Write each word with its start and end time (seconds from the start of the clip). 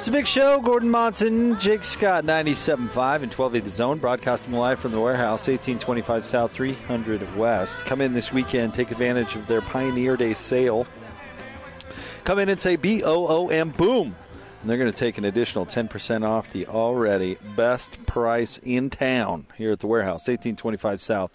It's 0.00 0.08
a 0.08 0.12
big 0.12 0.26
show. 0.26 0.62
Gordon 0.62 0.88
Monson, 0.88 1.58
Jake 1.60 1.84
Scott, 1.84 2.24
97.5 2.24 2.78
and 2.78 3.30
1280 3.30 3.60
The 3.60 3.68
Zone, 3.68 3.98
broadcasting 3.98 4.54
live 4.54 4.80
from 4.80 4.92
the 4.92 5.00
warehouse, 5.00 5.46
1825 5.46 6.24
South, 6.24 6.52
300 6.52 7.36
West. 7.36 7.84
Come 7.84 8.00
in 8.00 8.14
this 8.14 8.32
weekend, 8.32 8.72
take 8.72 8.90
advantage 8.90 9.34
of 9.34 9.46
their 9.46 9.60
Pioneer 9.60 10.16
Day 10.16 10.32
sale. 10.32 10.86
Come 12.24 12.38
in 12.38 12.48
and 12.48 12.58
say 12.58 12.76
B 12.76 13.02
O 13.04 13.26
O 13.26 13.48
M, 13.48 13.72
boom. 13.72 14.16
And 14.62 14.70
they're 14.70 14.78
going 14.78 14.90
to 14.90 14.98
take 14.98 15.18
an 15.18 15.26
additional 15.26 15.66
10% 15.66 16.26
off 16.26 16.50
the 16.50 16.66
already 16.66 17.36
best 17.54 18.06
price 18.06 18.56
in 18.56 18.88
town 18.88 19.48
here 19.58 19.70
at 19.70 19.80
the 19.80 19.86
warehouse, 19.86 20.28
1825 20.28 21.02
South. 21.02 21.30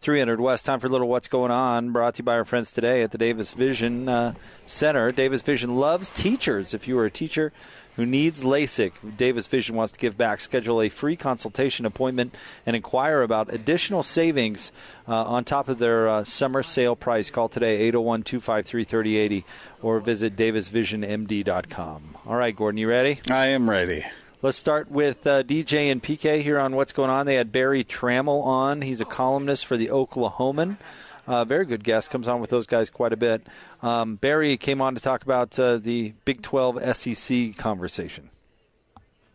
300 0.00 0.38
West. 0.38 0.66
Time 0.66 0.80
for 0.80 0.86
a 0.86 0.90
little 0.90 1.08
What's 1.08 1.28
Going 1.28 1.50
On, 1.50 1.90
brought 1.90 2.14
to 2.14 2.18
you 2.18 2.24
by 2.24 2.34
our 2.34 2.44
friends 2.44 2.72
today 2.72 3.02
at 3.02 3.10
the 3.10 3.16
Davis 3.16 3.54
Vision 3.54 4.06
uh, 4.06 4.34
Center. 4.66 5.10
Davis 5.10 5.40
Vision 5.40 5.76
loves 5.76 6.10
teachers. 6.10 6.74
If 6.74 6.86
you 6.86 6.98
are 6.98 7.06
a 7.06 7.10
teacher 7.10 7.54
who 7.96 8.04
needs 8.06 8.42
LASIK, 8.42 9.16
Davis 9.16 9.46
Vision 9.46 9.76
wants 9.76 9.92
to 9.92 9.98
give 9.98 10.16
back. 10.16 10.40
Schedule 10.40 10.82
a 10.82 10.88
free 10.88 11.16
consultation 11.16 11.86
appointment 11.86 12.34
and 12.66 12.74
inquire 12.74 13.22
about 13.22 13.52
additional 13.52 14.02
savings 14.02 14.72
uh, 15.08 15.24
on 15.24 15.44
top 15.44 15.68
of 15.68 15.78
their 15.78 16.08
uh, 16.08 16.24
summer 16.24 16.62
sale 16.62 16.96
price. 16.96 17.30
Call 17.30 17.48
today 17.48 17.78
801 17.82 18.22
253 18.24 18.84
3080 18.84 19.44
or 19.82 20.00
visit 20.00 20.36
davisvisionmd.com. 20.36 22.16
All 22.26 22.36
right, 22.36 22.54
Gordon, 22.54 22.78
you 22.78 22.88
ready? 22.88 23.20
I 23.30 23.46
am 23.48 23.68
ready. 23.70 24.04
Let's 24.42 24.58
start 24.58 24.90
with 24.90 25.26
uh, 25.26 25.42
DJ 25.42 25.90
and 25.90 26.02
PK 26.02 26.42
here 26.42 26.58
on 26.58 26.76
what's 26.76 26.92
going 26.92 27.08
on. 27.08 27.24
They 27.24 27.36
had 27.36 27.50
Berry 27.50 27.82
Tramel 27.82 28.44
on. 28.44 28.82
He's 28.82 29.00
a 29.00 29.06
columnist 29.06 29.64
for 29.64 29.78
the 29.78 29.88
Oklahoman. 29.88 30.76
Uh, 31.26 31.44
very 31.44 31.64
good 31.64 31.82
guest. 31.84 32.10
Comes 32.10 32.28
on 32.28 32.40
with 32.40 32.50
those 32.50 32.66
guys 32.66 32.90
quite 32.90 33.12
a 33.12 33.16
bit. 33.16 33.46
Um, 33.82 34.16
Berry 34.16 34.56
came 34.56 34.80
on 34.80 34.94
to 34.94 35.00
talk 35.00 35.22
about 35.22 35.58
uh, 35.58 35.78
the 35.78 36.12
Big 36.24 36.42
12 36.42 36.96
SEC 36.96 37.56
conversation. 37.56 38.30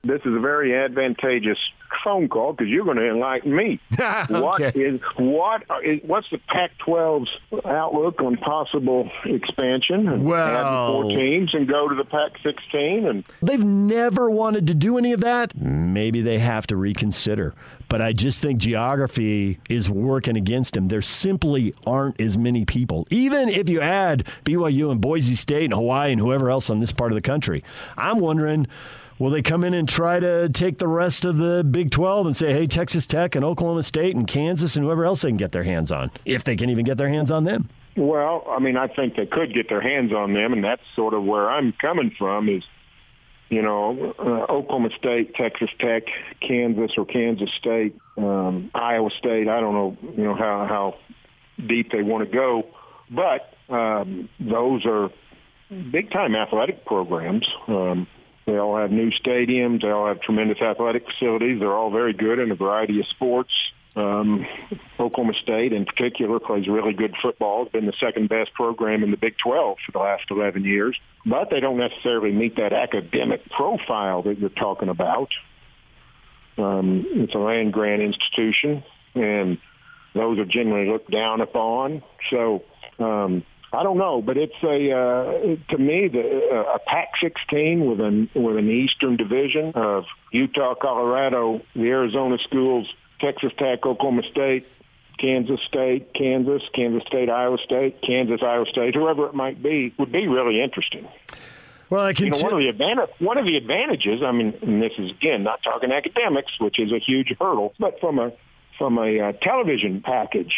this 0.03 0.21
is 0.23 0.33
a 0.33 0.39
very 0.39 0.75
advantageous 0.77 1.57
phone 2.03 2.29
call 2.29 2.53
because 2.53 2.67
you're 2.69 2.85
going 2.85 2.95
to 2.97 3.09
enlighten 3.09 3.53
me. 3.53 3.79
What 4.29 4.61
Okay. 4.61 4.79
is 4.79 5.01
what 5.17 5.63
is 5.83 5.99
what's 6.05 6.29
the 6.29 6.37
Pac-12's 6.37 7.29
outlook 7.65 8.21
on 8.21 8.37
possible 8.37 9.09
expansion? 9.25 10.07
And 10.07 10.23
Well- 10.23 11.01
four 11.01 11.03
teams 11.11 11.53
and 11.53 11.67
go 11.67 11.87
to 11.87 11.95
the 11.95 12.05
Pac-16 12.05 13.09
and 13.09 13.23
They've 13.41 13.63
never 13.63 14.29
wanted 14.29 14.67
to 14.67 14.73
do 14.75 14.97
any 14.97 15.11
of 15.11 15.19
that. 15.21 15.53
Maybe 15.57 16.21
they 16.21 16.37
have 16.39 16.67
to 16.67 16.77
reconsider. 16.77 17.55
But 17.89 18.01
I 18.01 18.13
just 18.13 18.39
think 18.39 18.59
geography 18.59 19.59
is 19.69 19.89
working 19.89 20.37
against 20.37 20.73
them. 20.73 20.87
There 20.87 21.01
simply 21.01 21.73
aren't 21.85 22.21
as 22.21 22.37
many 22.37 22.63
people. 22.63 23.07
Even 23.09 23.49
if 23.49 23.67
you 23.67 23.81
add 23.81 24.25
BYU 24.45 24.91
and 24.91 25.01
Boise 25.01 25.35
State 25.35 25.65
and 25.65 25.73
Hawaii 25.73 26.11
and 26.11 26.21
whoever 26.21 26.49
else 26.49 26.69
on 26.69 26.79
this 26.79 26.91
part 26.91 27.11
of 27.11 27.15
the 27.15 27.21
country, 27.21 27.63
I'm 27.97 28.19
wondering 28.19 28.67
will 29.17 29.29
they 29.29 29.41
come 29.41 29.63
in 29.63 29.73
and 29.73 29.87
try 29.87 30.19
to 30.19 30.49
take 30.49 30.77
the 30.77 30.87
rest 30.87 31.25
of 31.25 31.37
the 31.37 31.63
Big 31.63 31.91
12 31.91 32.27
and 32.27 32.35
say, 32.35 32.53
hey, 32.53 32.65
Texas 32.65 33.05
Tech 33.05 33.35
and 33.35 33.43
Oklahoma 33.43 33.83
State 33.83 34.15
and 34.15 34.25
Kansas 34.25 34.75
and 34.75 34.85
whoever 34.85 35.03
else 35.03 35.21
they 35.21 35.29
can 35.29 35.37
get 35.37 35.51
their 35.51 35.63
hands 35.63 35.91
on, 35.91 36.09
if 36.25 36.43
they 36.43 36.55
can 36.55 36.69
even 36.69 36.85
get 36.85 36.97
their 36.97 37.09
hands 37.09 37.29
on 37.29 37.43
them? 37.43 37.69
Well, 37.97 38.45
I 38.49 38.59
mean, 38.59 38.77
I 38.77 38.87
think 38.87 39.15
they 39.15 39.25
could 39.25 39.53
get 39.53 39.67
their 39.67 39.81
hands 39.81 40.13
on 40.13 40.33
them, 40.33 40.53
and 40.53 40.63
that's 40.63 40.81
sort 40.95 41.13
of 41.13 41.23
where 41.25 41.49
I'm 41.49 41.73
coming 41.73 42.15
from. 42.17 42.47
Is 42.47 42.63
you 43.49 43.61
know, 43.61 44.13
uh, 44.19 44.51
Oklahoma 44.51 44.89
State, 44.97 45.33
Texas 45.35 45.69
Tech, 45.79 46.03
Kansas 46.39 46.91
or 46.97 47.05
Kansas 47.05 47.49
State, 47.57 47.95
um, 48.17 48.69
Iowa 48.73 49.09
State. 49.17 49.47
I 49.47 49.59
don't 49.59 49.73
know, 49.73 49.97
you 50.15 50.23
know 50.23 50.35
how 50.35 50.65
how 50.67 51.65
deep 51.67 51.91
they 51.91 52.03
want 52.03 52.29
to 52.29 52.35
go, 52.35 52.67
but 53.09 53.53
um, 53.73 54.29
those 54.39 54.85
are 54.85 55.09
big 55.69 56.11
time 56.11 56.35
athletic 56.35 56.85
programs. 56.85 57.47
Um, 57.67 58.07
they 58.45 58.57
all 58.57 58.77
have 58.77 58.91
new 58.91 59.11
stadiums. 59.11 59.81
They 59.81 59.89
all 59.89 60.07
have 60.07 60.21
tremendous 60.21 60.59
athletic 60.59 61.05
facilities. 61.05 61.59
They're 61.59 61.73
all 61.73 61.91
very 61.91 62.13
good 62.13 62.39
in 62.39 62.51
a 62.51 62.55
variety 62.55 62.99
of 62.99 63.07
sports. 63.07 63.51
Um, 63.95 64.45
Oklahoma 64.99 65.33
State, 65.41 65.73
in 65.73 65.85
particular, 65.85 66.39
plays 66.39 66.67
really 66.67 66.93
good 66.93 67.15
football. 67.21 67.63
It's 67.63 67.71
been 67.71 67.85
the 67.85 67.93
second 67.99 68.29
best 68.29 68.53
program 68.53 69.03
in 69.03 69.11
the 69.11 69.17
Big 69.17 69.35
12 69.43 69.77
for 69.85 69.91
the 69.91 69.99
last 69.99 70.23
11 70.29 70.63
years. 70.63 70.97
But 71.25 71.49
they 71.49 71.59
don't 71.59 71.77
necessarily 71.77 72.31
meet 72.31 72.55
that 72.57 72.71
academic 72.71 73.49
profile 73.49 74.21
that 74.23 74.39
you're 74.39 74.49
talking 74.49 74.89
about. 74.89 75.29
Um, 76.57 77.05
it's 77.11 77.35
a 77.35 77.39
land 77.39 77.73
grant 77.73 78.01
institution, 78.01 78.83
and 79.15 79.57
those 80.13 80.39
are 80.39 80.45
generally 80.45 80.89
looked 80.89 81.09
down 81.09 81.41
upon. 81.41 82.03
So 82.29 82.63
um, 82.99 83.43
I 83.71 83.83
don't 83.83 83.97
know, 83.97 84.21
but 84.21 84.37
it's 84.37 84.55
a 84.63 84.91
uh, 84.91 85.55
to 85.69 85.77
me 85.77 86.07
the 86.07 86.49
uh, 86.51 86.75
a 86.75 86.79
Pac-16 86.79 87.87
with 87.87 88.01
an 88.01 88.29
with 88.33 88.57
an 88.57 88.69
Eastern 88.69 89.15
Division 89.15 89.73
of 89.75 90.05
Utah, 90.31 90.75
Colorado, 90.75 91.61
the 91.75 91.87
Arizona 91.89 92.37
schools, 92.43 92.87
Texas 93.19 93.51
Tech, 93.57 93.85
Oklahoma 93.85 94.23
State, 94.31 94.65
Kansas 95.17 95.59
State, 95.67 96.13
Kansas, 96.13 96.63
Kansas 96.73 97.03
State, 97.07 97.29
Iowa 97.29 97.57
State, 97.63 98.01
Kansas, 98.01 98.41
Iowa 98.41 98.65
State, 98.67 98.95
whoever 98.95 99.25
it 99.27 99.33
might 99.33 99.61
be, 99.61 99.93
would 99.97 100.11
be 100.11 100.27
really 100.27 100.61
interesting. 100.61 101.07
Well, 101.89 102.05
I 102.05 102.13
can 102.13 102.25
You 102.25 102.31
know, 102.31 102.39
one 102.41 102.53
of 102.53 102.59
the 102.59 102.69
advantage, 102.69 103.09
one 103.19 103.37
of 103.37 103.45
the 103.45 103.57
advantages. 103.57 104.21
I 104.23 104.31
mean, 104.31 104.53
and 104.61 104.81
this 104.81 104.93
is 104.97 105.11
again 105.11 105.43
not 105.43 105.63
talking 105.63 105.91
academics, 105.91 106.51
which 106.59 106.79
is 106.79 106.91
a 106.91 106.99
huge 106.99 107.33
hurdle, 107.39 107.73
but 107.79 107.99
from 107.99 108.19
a 108.19 108.31
from 108.77 108.97
a 108.97 109.19
uh, 109.19 109.31
television 109.41 110.01
package, 110.01 110.53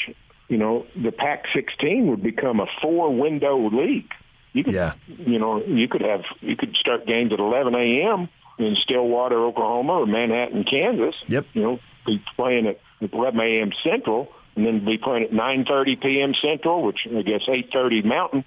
you 0.48 0.58
know, 0.58 0.86
the 0.96 1.12
Pac-16 1.12 2.06
would 2.06 2.22
become 2.22 2.60
a 2.60 2.68
four-window 2.82 3.70
league. 3.72 4.12
You 4.54 4.64
could, 4.64 4.74
Yeah. 4.76 4.92
you 5.08 5.40
know, 5.40 5.64
you 5.64 5.88
could 5.88 6.02
have 6.02 6.24
you 6.42 6.56
could 6.58 6.76
start 6.76 7.08
games 7.08 7.32
at 7.34 7.40
11 7.40 7.74
a.m. 7.74 8.28
in 8.60 8.76
Stillwater, 8.76 9.38
Oklahoma, 9.44 9.94
or 9.94 10.06
Manhattan, 10.06 10.66
Kansas. 10.66 11.16
Yep. 11.30 11.46
You 11.54 11.62
know, 11.62 11.80
be 12.06 12.24
playing 12.36 12.68
at 12.68 12.80
11 13.02 13.40
a.m. 13.40 13.72
Central, 13.84 14.32
and 14.56 14.66
then 14.66 14.86
be 14.86 14.98
playing 14.98 15.24
at 15.24 15.32
9:30 15.32 16.02
p.m. 16.02 16.34
Central, 16.34 16.84
which 16.84 17.08
I 17.08 17.22
guess 17.22 17.42
8:30 17.48 18.06
Mountain. 18.06 18.46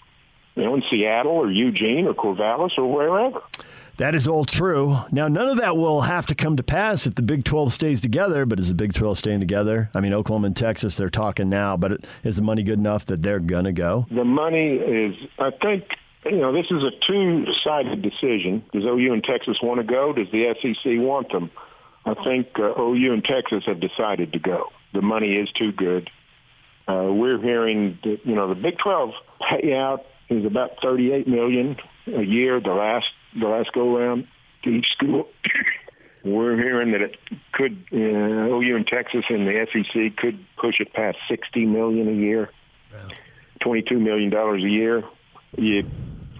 You 0.56 0.62
know, 0.62 0.75
in 0.76 0.84
Seattle 0.88 1.32
or 1.32 1.50
Eugene 1.50 2.06
or 2.06 2.14
Corvallis 2.14 2.78
or 2.78 2.87
wherever. 2.87 3.41
That 3.97 4.14
is 4.14 4.28
all 4.28 4.44
true. 4.44 4.98
Now, 5.10 5.26
none 5.26 5.48
of 5.48 5.59
that 5.59 5.76
will 5.76 6.03
have 6.03 6.26
to 6.26 6.34
come 6.37 6.56
to 6.56 6.62
pass 6.62 7.09
if 7.09 7.16
the 7.16 7.22
Big 7.22 7.44
12 7.44 7.72
stays 7.72 8.00
together, 8.00 8.47
but 8.47 8.60
is 8.60 8.69
the 8.69 8.75
Big 8.76 8.93
12 8.93 9.19
staying 9.19 9.41
together? 9.41 9.91
I 9.94 10.00
mean, 10.00 10.12
Oklahoma 10.12 10.47
and 10.47 10.56
Texas, 10.56 10.97
they're 10.97 11.10
talking 11.10 11.48
now, 11.48 11.76
but 11.76 12.04
is 12.22 12.37
the 12.37 12.43
money 12.43 12.62
good 12.62 12.78
enough 12.78 13.06
that 13.06 13.22
they're 13.22 13.41
going 13.41 13.64
to 13.64 13.72
go? 13.72 14.06
The 14.12 14.25
money 14.25 14.75
is, 14.76 15.16
I 15.41 15.50
think, 15.50 15.84
you 16.25 16.38
know, 16.38 16.53
this 16.53 16.66
is 16.70 16.84
a 16.84 16.91
two-sided 17.04 18.03
decision. 18.03 18.64
Does 18.72 18.84
OU 18.84 19.12
and 19.12 19.25
Texas 19.25 19.59
want 19.60 19.81
to 19.81 19.84
go? 19.84 20.12
Does 20.12 20.28
the 20.31 20.54
SEC 20.60 21.00
want 21.00 21.32
them? 21.32 21.50
I 22.06 22.15
think 22.22 22.48
uh, 22.59 22.81
OU 22.81 23.12
and 23.15 23.25
Texas 23.25 23.65
have 23.66 23.81
decided 23.81 24.32
to 24.32 24.38
go. 24.38 24.70
The 24.92 25.03
money 25.03 25.34
is 25.37 25.50
too 25.53 25.72
good. 25.72 26.10
Uh, 26.87 27.09
we're 27.10 27.41
hearing 27.41 27.98
that, 28.04 28.20
you 28.25 28.34
know, 28.34 28.48
the 28.48 28.54
Big 28.54 28.78
12 28.78 29.10
payout 29.41 30.04
is 30.28 30.44
about 30.44 30.82
38 30.82 31.26
million 31.26 31.76
a 32.06 32.22
year. 32.22 32.60
The 32.60 32.72
last 32.72 33.06
the 33.38 33.47
last 33.48 33.72
go 33.72 33.97
round 33.97 34.28
to 34.64 34.70
each 34.70 34.87
school. 34.93 35.28
we're 36.25 36.56
hearing 36.56 36.93
that 36.93 37.00
it 37.00 37.17
could 37.52 37.84
uh, 37.93 37.96
OU 37.96 38.76
and 38.76 38.87
Texas 38.87 39.25
and 39.29 39.46
the 39.46 39.67
SEC 39.73 40.17
could 40.17 40.44
push 40.56 40.81
it 40.81 40.93
past 40.93 41.19
60 41.29 41.67
million 41.67 42.08
a 42.08 42.12
year. 42.12 42.50
22 43.61 43.99
million 43.99 44.31
dollars 44.31 44.62
a 44.62 44.69
year. 44.69 45.02
You 45.56 45.88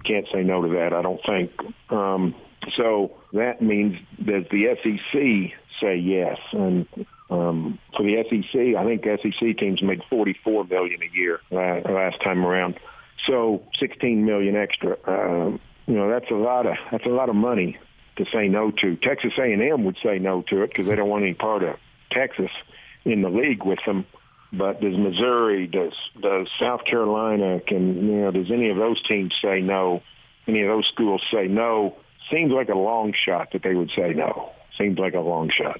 can't 0.03 0.27
say 0.31 0.43
no 0.43 0.61
to 0.61 0.67
that. 0.75 0.93
I 0.93 1.01
don't 1.01 1.21
think. 1.25 1.51
Um, 1.89 2.35
so 2.75 3.11
that 3.33 3.61
means 3.61 3.97
does 4.17 4.45
the 4.51 4.75
SEC 4.81 5.53
say 5.81 5.97
yes? 5.97 6.37
And 6.51 6.87
um, 7.29 7.79
for 7.95 8.03
the 8.03 8.23
SEC, 8.29 8.75
I 8.75 8.85
think 8.85 9.03
SEC 9.03 9.57
teams 9.57 9.81
made 9.81 10.01
44 10.09 10.65
million 10.65 10.99
a 11.01 11.17
year 11.17 11.39
last, 11.51 11.85
last 11.87 12.21
time 12.21 12.45
around. 12.45 12.79
So 13.25 13.63
16 13.79 14.25
million 14.25 14.55
extra. 14.55 14.97
Um, 15.05 15.59
you 15.87 15.95
know, 15.95 16.09
that's 16.09 16.29
a 16.31 16.35
lot 16.35 16.65
of 16.65 16.75
that's 16.91 17.05
a 17.05 17.09
lot 17.09 17.29
of 17.29 17.35
money 17.35 17.77
to 18.17 18.25
say 18.31 18.47
no 18.47 18.71
to. 18.71 18.95
Texas 18.97 19.33
A&M 19.37 19.83
would 19.83 19.97
say 20.03 20.19
no 20.19 20.41
to 20.43 20.63
it 20.63 20.67
because 20.67 20.87
they 20.87 20.95
don't 20.95 21.09
want 21.09 21.23
any 21.23 21.33
part 21.33 21.63
of 21.63 21.77
Texas 22.11 22.51
in 23.03 23.21
the 23.21 23.29
league 23.29 23.63
with 23.63 23.79
them. 23.85 24.05
But 24.53 24.81
does 24.81 24.97
Missouri, 24.97 25.67
does 25.67 25.93
does 26.21 26.47
South 26.59 26.85
Carolina, 26.85 27.59
can 27.65 28.07
you 28.07 28.21
know, 28.21 28.31
does 28.31 28.51
any 28.51 28.69
of 28.69 28.77
those 28.77 29.01
teams 29.03 29.33
say 29.41 29.61
no? 29.61 30.01
Any 30.47 30.61
of 30.61 30.69
those 30.69 30.87
schools 30.93 31.21
say 31.31 31.47
no? 31.47 31.95
Seems 32.31 32.51
like 32.51 32.69
a 32.69 32.77
long 32.77 33.13
shot 33.13 33.51
that 33.53 33.61
they 33.63 33.75
would 33.75 33.91
say 33.95 34.13
no. 34.13 34.51
seems 34.77 34.97
like 34.97 35.13
a 35.13 35.19
long 35.19 35.49
shot. 35.49 35.79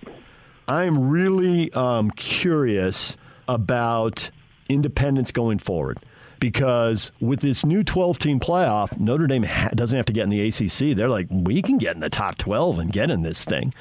I'm 0.68 1.10
really 1.10 1.72
um, 1.74 2.12
curious 2.12 3.18
about 3.48 4.30
independence 4.70 5.32
going 5.32 5.60
forward 5.60 6.00
because 6.40 7.12
with 7.20 7.40
this 7.42 7.66
new 7.66 7.84
12 7.84 8.20
team 8.20 8.40
playoff, 8.40 9.00
Notre 9.00 9.28
Dame 9.28 9.44
ha- 9.44 9.70
doesn't 9.74 9.96
have 9.96 10.06
to 10.06 10.14
get 10.14 10.24
in 10.24 10.30
the 10.30 10.48
ACC. 10.48 10.96
They're 10.96 11.10
like, 11.10 11.28
we 11.30 11.62
can 11.62 11.78
get 11.78 11.96
in 11.96 12.02
the 12.02 12.10
top 12.10 12.38
12 12.38 12.80
and 12.80 12.92
get 12.92 13.10
in 13.10 13.22
this 13.22 13.44
thing. 13.44 13.74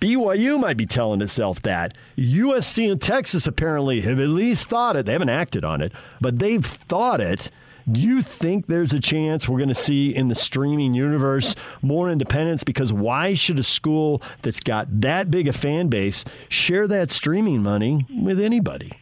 BYU 0.00 0.60
might 0.60 0.76
be 0.76 0.86
telling 0.86 1.22
itself 1.22 1.62
that. 1.62 1.94
USC 2.16 2.90
and 2.90 3.00
Texas 3.00 3.46
apparently 3.46 4.02
have 4.02 4.20
at 4.20 4.28
least 4.28 4.68
thought 4.68 4.96
it. 4.96 5.06
They 5.06 5.12
haven't 5.12 5.30
acted 5.30 5.64
on 5.64 5.80
it, 5.80 5.92
but 6.20 6.38
they've 6.38 6.64
thought 6.64 7.20
it. 7.20 7.50
Do 7.90 8.00
you 8.00 8.22
think 8.22 8.66
there's 8.66 8.92
a 8.92 9.00
chance 9.00 9.48
we're 9.48 9.58
going 9.58 9.68
to 9.68 9.74
see 9.74 10.14
in 10.14 10.28
the 10.28 10.34
streaming 10.34 10.94
universe 10.94 11.54
more 11.82 12.10
independence? 12.10 12.64
Because 12.64 12.92
why 12.92 13.34
should 13.34 13.58
a 13.58 13.62
school 13.62 14.22
that's 14.42 14.60
got 14.60 15.00
that 15.02 15.30
big 15.30 15.48
a 15.48 15.52
fan 15.52 15.88
base 15.88 16.24
share 16.48 16.88
that 16.88 17.10
streaming 17.10 17.62
money 17.62 18.06
with 18.10 18.40
anybody? 18.40 18.92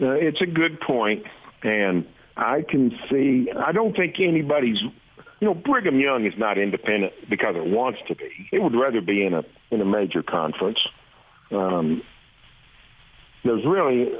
Uh, 0.00 0.10
it's 0.10 0.40
a 0.40 0.46
good 0.46 0.80
point, 0.80 1.24
and 1.62 2.06
I 2.36 2.62
can 2.62 2.98
see. 3.10 3.50
I 3.56 3.72
don't 3.72 3.96
think 3.96 4.16
anybody's. 4.20 4.80
You 5.40 5.48
know, 5.48 5.54
Brigham 5.54 6.00
Young 6.00 6.24
is 6.24 6.34
not 6.38 6.58
independent 6.58 7.12
because 7.28 7.56
it 7.56 7.66
wants 7.66 8.00
to 8.08 8.14
be. 8.14 8.48
It 8.52 8.62
would 8.62 8.74
rather 8.74 9.00
be 9.00 9.24
in 9.24 9.34
a 9.34 9.44
in 9.70 9.80
a 9.80 9.84
major 9.84 10.22
conference. 10.22 10.78
Um, 11.50 12.02
there's 13.44 13.64
really, 13.64 14.10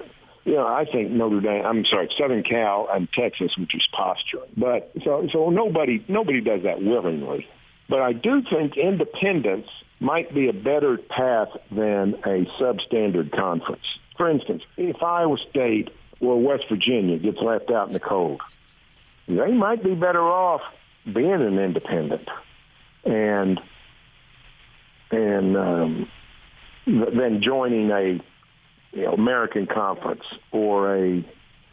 you 0.46 0.54
know, 0.54 0.66
I 0.66 0.84
think 0.84 1.10
Notre 1.10 1.40
Dame. 1.40 1.66
I'm 1.66 1.84
sorry, 1.84 2.08
Southern 2.16 2.44
Cal 2.44 2.88
and 2.90 3.08
Texas, 3.12 3.52
which 3.58 3.74
is 3.74 3.86
posturing. 3.92 4.50
But 4.56 4.92
so 5.04 5.28
so 5.32 5.50
nobody 5.50 6.04
nobody 6.08 6.40
does 6.40 6.62
that 6.62 6.80
willingly. 6.80 7.48
But 7.88 8.00
I 8.00 8.12
do 8.12 8.42
think 8.48 8.76
independence 8.76 9.66
might 9.98 10.32
be 10.32 10.48
a 10.48 10.52
better 10.52 10.98
path 10.98 11.48
than 11.70 12.14
a 12.24 12.46
substandard 12.60 13.34
conference. 13.34 13.84
For 14.16 14.30
instance, 14.30 14.62
if 14.76 15.02
Iowa 15.02 15.36
State 15.50 15.90
or 16.20 16.40
West 16.40 16.64
Virginia 16.68 17.18
gets 17.18 17.38
left 17.40 17.70
out 17.70 17.88
in 17.88 17.92
the 17.92 18.00
cold, 18.00 18.40
they 19.26 19.52
might 19.52 19.82
be 19.82 19.94
better 19.94 20.22
off 20.22 20.62
being 21.12 21.32
an 21.32 21.58
independent 21.58 22.28
and 23.04 23.60
and 25.10 25.56
um, 25.56 26.08
than 26.86 27.42
joining 27.42 27.90
a 27.90 28.20
you 28.96 29.02
know, 29.02 29.12
American 29.12 29.66
Conference 29.66 30.24
or 30.52 30.96
a 30.96 31.24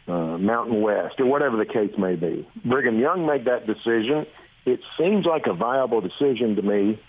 uh, 0.06 0.36
Mountain 0.36 0.82
West 0.82 1.18
or 1.18 1.24
whatever 1.24 1.56
the 1.56 1.64
case 1.64 1.92
may 1.96 2.16
be. 2.16 2.46
Brigham 2.64 3.00
Young 3.00 3.24
made 3.24 3.46
that 3.46 3.66
decision. 3.66 4.26
It 4.66 4.80
seems 4.98 5.24
like 5.24 5.46
a 5.46 5.54
viable 5.54 6.02
decision 6.02 6.56
to 6.56 6.62
me, 6.62 7.00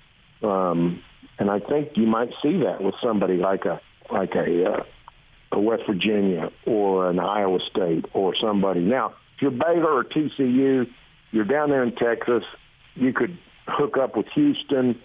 um, 0.42 1.04
and 1.38 1.52
I 1.52 1.60
think 1.60 1.92
you 1.96 2.08
might 2.08 2.32
see 2.42 2.60
that 2.64 2.82
with 2.82 2.96
somebody 3.02 3.36
like 3.36 3.66
a 3.66 3.82
like 4.12 4.36
a, 4.36 4.72
uh, 4.72 4.84
a 5.52 5.60
West 5.60 5.84
Virginia 5.88 6.52
or 6.66 7.10
an 7.10 7.20
Iowa 7.20 7.60
State 7.70 8.06
or 8.14 8.36
somebody. 8.36 8.82
Now, 8.82 9.16
if 9.36 9.42
you're 9.42 9.52
Baylor 9.52 9.94
or 9.94 10.04
TCU, 10.04 10.88
you're 11.32 11.46
down 11.46 11.70
there 11.70 11.84
in 11.84 11.96
Texas. 11.96 12.44
You 12.96 13.12
could 13.12 13.38
hook 13.68 13.98
up 13.98 14.16
with 14.16 14.28
Houston, 14.36 15.02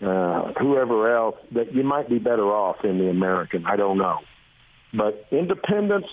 uh, 0.00 0.52
whoever 0.60 1.12
else. 1.16 1.36
That 1.52 1.74
you 1.74 1.82
might 1.82 2.08
be 2.08 2.18
better 2.18 2.46
off 2.52 2.84
in 2.84 2.98
the 2.98 3.08
American. 3.08 3.64
I 3.66 3.74
don't 3.76 3.98
know 3.98 4.20
but 4.94 5.26
independence 5.30 6.06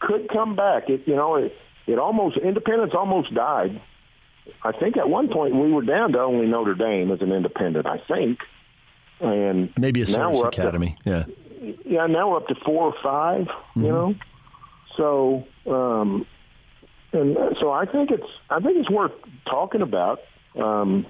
could 0.00 0.28
come 0.28 0.56
back. 0.56 0.88
It 0.88 1.02
you 1.06 1.16
know 1.16 1.36
it 1.36 1.52
it 1.86 1.98
almost 1.98 2.36
independence 2.36 2.92
almost 2.94 3.32
died. 3.34 3.80
I 4.62 4.72
think 4.72 4.96
at 4.96 5.08
one 5.08 5.28
point 5.28 5.54
we 5.54 5.72
were 5.72 5.82
down 5.82 6.12
to 6.12 6.20
only 6.20 6.46
Notre 6.46 6.74
Dame 6.74 7.10
as 7.10 7.20
an 7.22 7.32
independent. 7.32 7.86
I 7.86 7.98
think, 7.98 8.38
and 9.20 9.72
Maybe 9.78 10.02
a 10.02 10.06
service 10.06 10.38
we're 10.40 10.50
to- 10.50 10.60
academy. 10.60 10.96
yeah. 11.04 11.24
yeah, 11.86 12.06
now 12.06 12.30
we're 12.30 12.36
up 12.38 12.48
to 12.48 12.54
four 12.64 12.92
or 12.92 12.94
5 13.02 13.46
Mm-hmm. 13.46 13.84
You 13.84 13.88
know, 13.92 14.14
so 14.96 15.44
um, 15.66 16.26
and 17.12 17.36
so 17.60 17.70
I 17.72 17.86
think 17.86 18.10
it's 18.10 18.26
I 18.50 18.60
think 18.60 18.78
it's 18.78 18.90
worth 18.90 19.12
talking 19.46 19.80
about. 19.82 20.20
Um, 20.56 21.06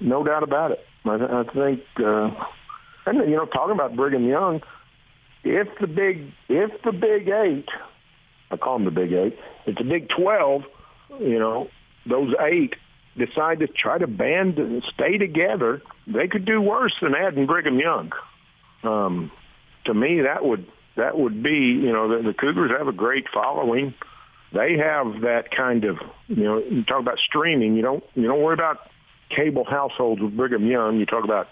no 0.00 0.24
doubt 0.24 0.42
about 0.42 0.70
it. 0.72 0.84
I, 1.04 1.14
I 1.14 1.44
think, 1.52 1.80
uh, 1.98 2.30
and 3.06 3.18
you 3.30 3.36
know, 3.36 3.46
talking 3.46 3.72
about 3.74 3.96
Brigham 3.96 4.26
Young, 4.26 4.60
if 5.48 5.68
the 5.80 5.86
big 5.86 6.32
if 6.48 6.82
the 6.82 6.92
Big 6.92 7.28
Eight, 7.28 7.68
I 8.50 8.56
call 8.56 8.78
them 8.78 8.84
the 8.84 8.90
Big 8.90 9.12
Eight, 9.12 9.38
if 9.66 9.76
the 9.76 9.84
Big 9.84 10.08
Twelve, 10.08 10.62
you 11.20 11.38
know, 11.38 11.68
those 12.06 12.34
eight 12.40 12.74
decide 13.16 13.60
to 13.60 13.66
try 13.66 13.98
to 13.98 14.06
band 14.06 14.58
and 14.58 14.82
stay 14.94 15.18
together, 15.18 15.82
they 16.06 16.28
could 16.28 16.44
do 16.44 16.60
worse 16.60 16.94
than 17.02 17.14
adding 17.14 17.46
Brigham 17.46 17.78
Young 17.78 18.12
um, 18.82 19.30
to 19.84 19.94
me, 19.94 20.22
that 20.22 20.44
would 20.44 20.66
that 20.96 21.18
would 21.18 21.42
be 21.42 21.50
you 21.50 21.92
know 21.92 22.16
the, 22.16 22.28
the 22.28 22.34
Cougars 22.34 22.70
have 22.76 22.88
a 22.88 22.92
great 22.92 23.26
following. 23.32 23.94
They 24.52 24.78
have 24.78 25.22
that 25.22 25.50
kind 25.54 25.84
of 25.84 25.98
you 26.28 26.44
know 26.44 26.58
you 26.58 26.84
talk 26.84 27.00
about 27.00 27.18
streaming. 27.18 27.76
You 27.76 27.82
don't 27.82 28.04
you 28.14 28.26
don't 28.26 28.40
worry 28.40 28.54
about 28.54 28.78
cable 29.34 29.64
households 29.64 30.20
with 30.20 30.36
Brigham 30.36 30.66
Young. 30.66 30.98
You 30.98 31.06
talk 31.06 31.24
about 31.24 31.48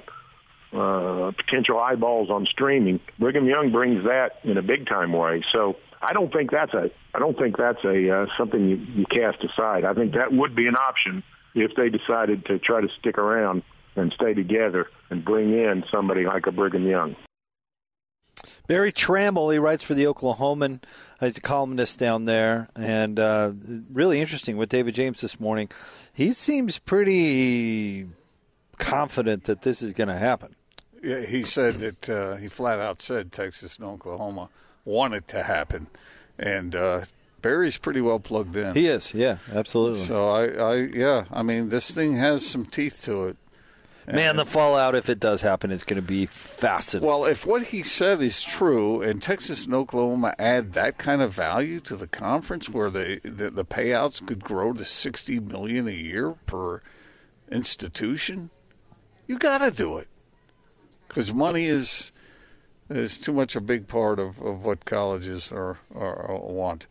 uh, 0.72 1.32
potential 1.36 1.78
eyeballs 1.78 2.30
on 2.30 2.46
streaming. 2.46 3.00
Brigham 3.18 3.46
Young 3.46 3.72
brings 3.72 4.04
that 4.04 4.40
in 4.44 4.56
a 4.56 4.62
big 4.62 4.86
time 4.86 5.12
way. 5.12 5.42
So 5.52 5.76
I 6.02 6.12
don't 6.12 6.32
think 6.32 6.50
that's 6.50 6.74
a 6.74 6.90
I 7.14 7.18
don't 7.18 7.38
think 7.38 7.56
that's 7.56 7.82
a 7.84 8.10
uh, 8.10 8.26
something 8.36 8.68
you, 8.68 8.76
you 8.76 9.06
cast 9.06 9.42
aside. 9.44 9.84
I 9.84 9.94
think 9.94 10.14
that 10.14 10.32
would 10.32 10.54
be 10.54 10.66
an 10.66 10.76
option 10.76 11.22
if 11.54 11.74
they 11.74 11.88
decided 11.88 12.44
to 12.46 12.58
try 12.58 12.80
to 12.80 12.88
stick 12.98 13.18
around 13.18 13.62
and 13.96 14.12
stay 14.12 14.34
together 14.34 14.88
and 15.10 15.24
bring 15.24 15.52
in 15.52 15.84
somebody 15.90 16.24
like 16.24 16.46
a 16.46 16.52
Brigham 16.52 16.86
Young. 16.86 17.16
Berry 18.66 18.92
Tramel, 18.92 19.52
he 19.52 19.58
writes 19.58 19.82
for 19.82 19.94
the 19.94 20.04
Oklahoman. 20.04 20.82
He's 21.20 21.38
a 21.38 21.40
columnist 21.40 21.98
down 21.98 22.24
there, 22.24 22.68
and 22.74 23.18
uh, 23.18 23.52
really 23.92 24.20
interesting 24.20 24.56
with 24.56 24.68
David 24.68 24.94
James 24.94 25.20
this 25.20 25.38
morning. 25.38 25.70
He 26.12 26.32
seems 26.32 26.78
pretty 26.78 28.06
confident 28.78 29.44
that 29.44 29.62
this 29.62 29.82
is 29.82 29.92
going 29.92 30.08
to 30.08 30.18
happen. 30.18 30.54
Yeah, 31.02 31.20
he 31.20 31.44
said 31.44 31.74
that 31.74 32.10
uh, 32.10 32.36
he 32.36 32.48
flat 32.48 32.78
out 32.78 33.02
said 33.02 33.32
Texas 33.32 33.76
and 33.76 33.86
Oklahoma 33.86 34.48
want 34.84 35.14
it 35.14 35.28
to 35.28 35.42
happen, 35.42 35.86
and 36.38 36.74
uh, 36.74 37.04
Berry's 37.42 37.76
pretty 37.76 38.00
well 38.00 38.18
plugged 38.18 38.56
in. 38.56 38.74
He 38.74 38.86
is, 38.86 39.14
yeah, 39.14 39.38
absolutely. 39.52 40.00
so 40.00 40.28
I, 40.28 40.46
I, 40.46 40.74
yeah, 40.74 41.24
I 41.30 41.42
mean, 41.42 41.68
this 41.68 41.92
thing 41.92 42.16
has 42.16 42.46
some 42.46 42.64
teeth 42.64 43.02
to 43.04 43.26
it. 43.26 43.36
Man, 44.08 44.36
the 44.36 44.46
fallout, 44.46 44.94
if 44.94 45.08
it 45.08 45.18
does 45.18 45.42
happen, 45.42 45.72
is 45.72 45.82
going 45.82 46.00
to 46.00 46.06
be 46.06 46.26
fascinating. 46.26 47.08
Well, 47.08 47.24
if 47.24 47.44
what 47.44 47.62
he 47.62 47.82
said 47.82 48.22
is 48.22 48.42
true, 48.42 49.02
and 49.02 49.20
Texas 49.20 49.64
and 49.64 49.74
Oklahoma 49.74 50.32
add 50.38 50.74
that 50.74 50.96
kind 50.96 51.20
of 51.22 51.32
value 51.32 51.80
to 51.80 51.96
the 51.96 52.06
conference, 52.06 52.68
where 52.68 52.88
the 52.88 53.20
the, 53.24 53.50
the 53.50 53.64
payouts 53.64 54.24
could 54.24 54.44
grow 54.44 54.72
to 54.72 54.84
sixty 54.84 55.40
million 55.40 55.88
a 55.88 55.92
year 55.92 56.36
per 56.46 56.82
institution, 57.50 58.50
you 59.26 59.38
got 59.38 59.58
to 59.58 59.70
do 59.70 59.98
it 59.98 60.08
because 61.08 61.32
money 61.32 61.66
is 61.66 62.12
is 62.88 63.18
too 63.18 63.32
much 63.32 63.56
a 63.56 63.60
big 63.60 63.88
part 63.88 64.20
of, 64.20 64.40
of 64.40 64.64
what 64.64 64.84
colleges 64.84 65.50
are, 65.50 65.76
are 65.92 66.38
want 66.40 66.86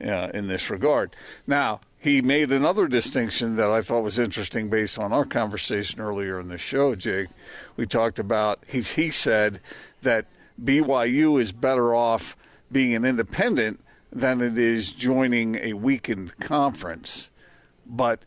uh, 0.00 0.30
in 0.32 0.46
this 0.46 0.70
regard. 0.70 1.16
Now 1.46 1.80
he 1.98 2.20
made 2.22 2.52
another 2.52 2.86
distinction 2.86 3.56
that 3.56 3.70
I 3.70 3.82
thought 3.82 4.02
was 4.02 4.18
interesting 4.18 4.68
based 4.68 4.98
on 4.98 5.12
our 5.12 5.24
conversation 5.24 6.00
earlier 6.00 6.38
in 6.38 6.48
the 6.48 6.58
show, 6.58 6.94
Jake. 6.94 7.28
We 7.76 7.86
talked 7.86 8.18
about 8.18 8.62
he 8.68 8.82
he 8.82 9.10
said 9.10 9.60
that 10.02 10.26
BYU 10.62 11.40
is 11.40 11.52
better 11.52 11.94
off 11.94 12.36
being 12.70 12.94
an 12.94 13.04
independent 13.04 13.80
than 14.12 14.40
it 14.40 14.56
is 14.56 14.92
joining 14.92 15.56
a 15.56 15.72
weakened 15.72 16.38
conference, 16.38 17.30
but 17.86 18.24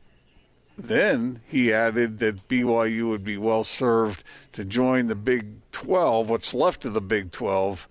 then 0.78 1.42
he 1.46 1.74
added 1.74 2.20
that 2.20 2.48
BYU 2.48 3.10
would 3.10 3.24
be 3.24 3.38
well 3.38 3.64
served 3.64 4.24
to 4.54 4.64
join 4.64 5.08
the 5.08 5.16
Big 5.16 5.48
12, 5.72 6.30
what's 6.30 6.54
left 6.54 6.86
of 6.86 6.94
the 6.94 7.02
Big 7.02 7.32
12, 7.32 7.88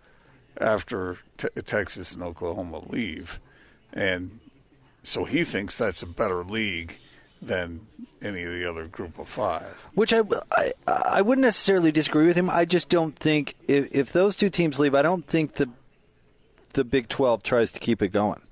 after 0.58 1.18
te- 1.36 1.48
Texas 1.64 2.12
and 2.14 2.22
Oklahoma 2.22 2.82
leave. 2.88 3.40
And 3.92 4.38
so 5.02 5.24
he 5.24 5.44
thinks 5.44 5.76
that's 5.76 6.02
a 6.02 6.06
better 6.06 6.44
league 6.44 6.96
than 7.42 7.86
any 8.22 8.44
of 8.44 8.52
the 8.52 8.64
other 8.64 8.86
group 8.86 9.18
of 9.18 9.28
five. 9.28 9.68
Which 9.94 10.12
I, 10.12 10.22
I, 10.52 10.72
I 10.86 11.22
wouldn't 11.22 11.44
necessarily 11.44 11.92
disagree 11.92 12.26
with 12.26 12.36
him. 12.36 12.48
I 12.48 12.64
just 12.64 12.88
don't 12.88 13.16
think 13.16 13.54
if, 13.68 13.94
if 13.94 14.12
those 14.12 14.36
two 14.36 14.50
teams 14.50 14.78
leave, 14.78 14.94
I 14.94 15.02
don't 15.02 15.26
think 15.26 15.54
the 15.54 15.68
the 16.72 16.84
Big 16.84 17.08
Twelve 17.08 17.42
tries 17.42 17.72
to 17.72 17.80
keep 17.80 18.02
it 18.02 18.08
going. 18.08 18.42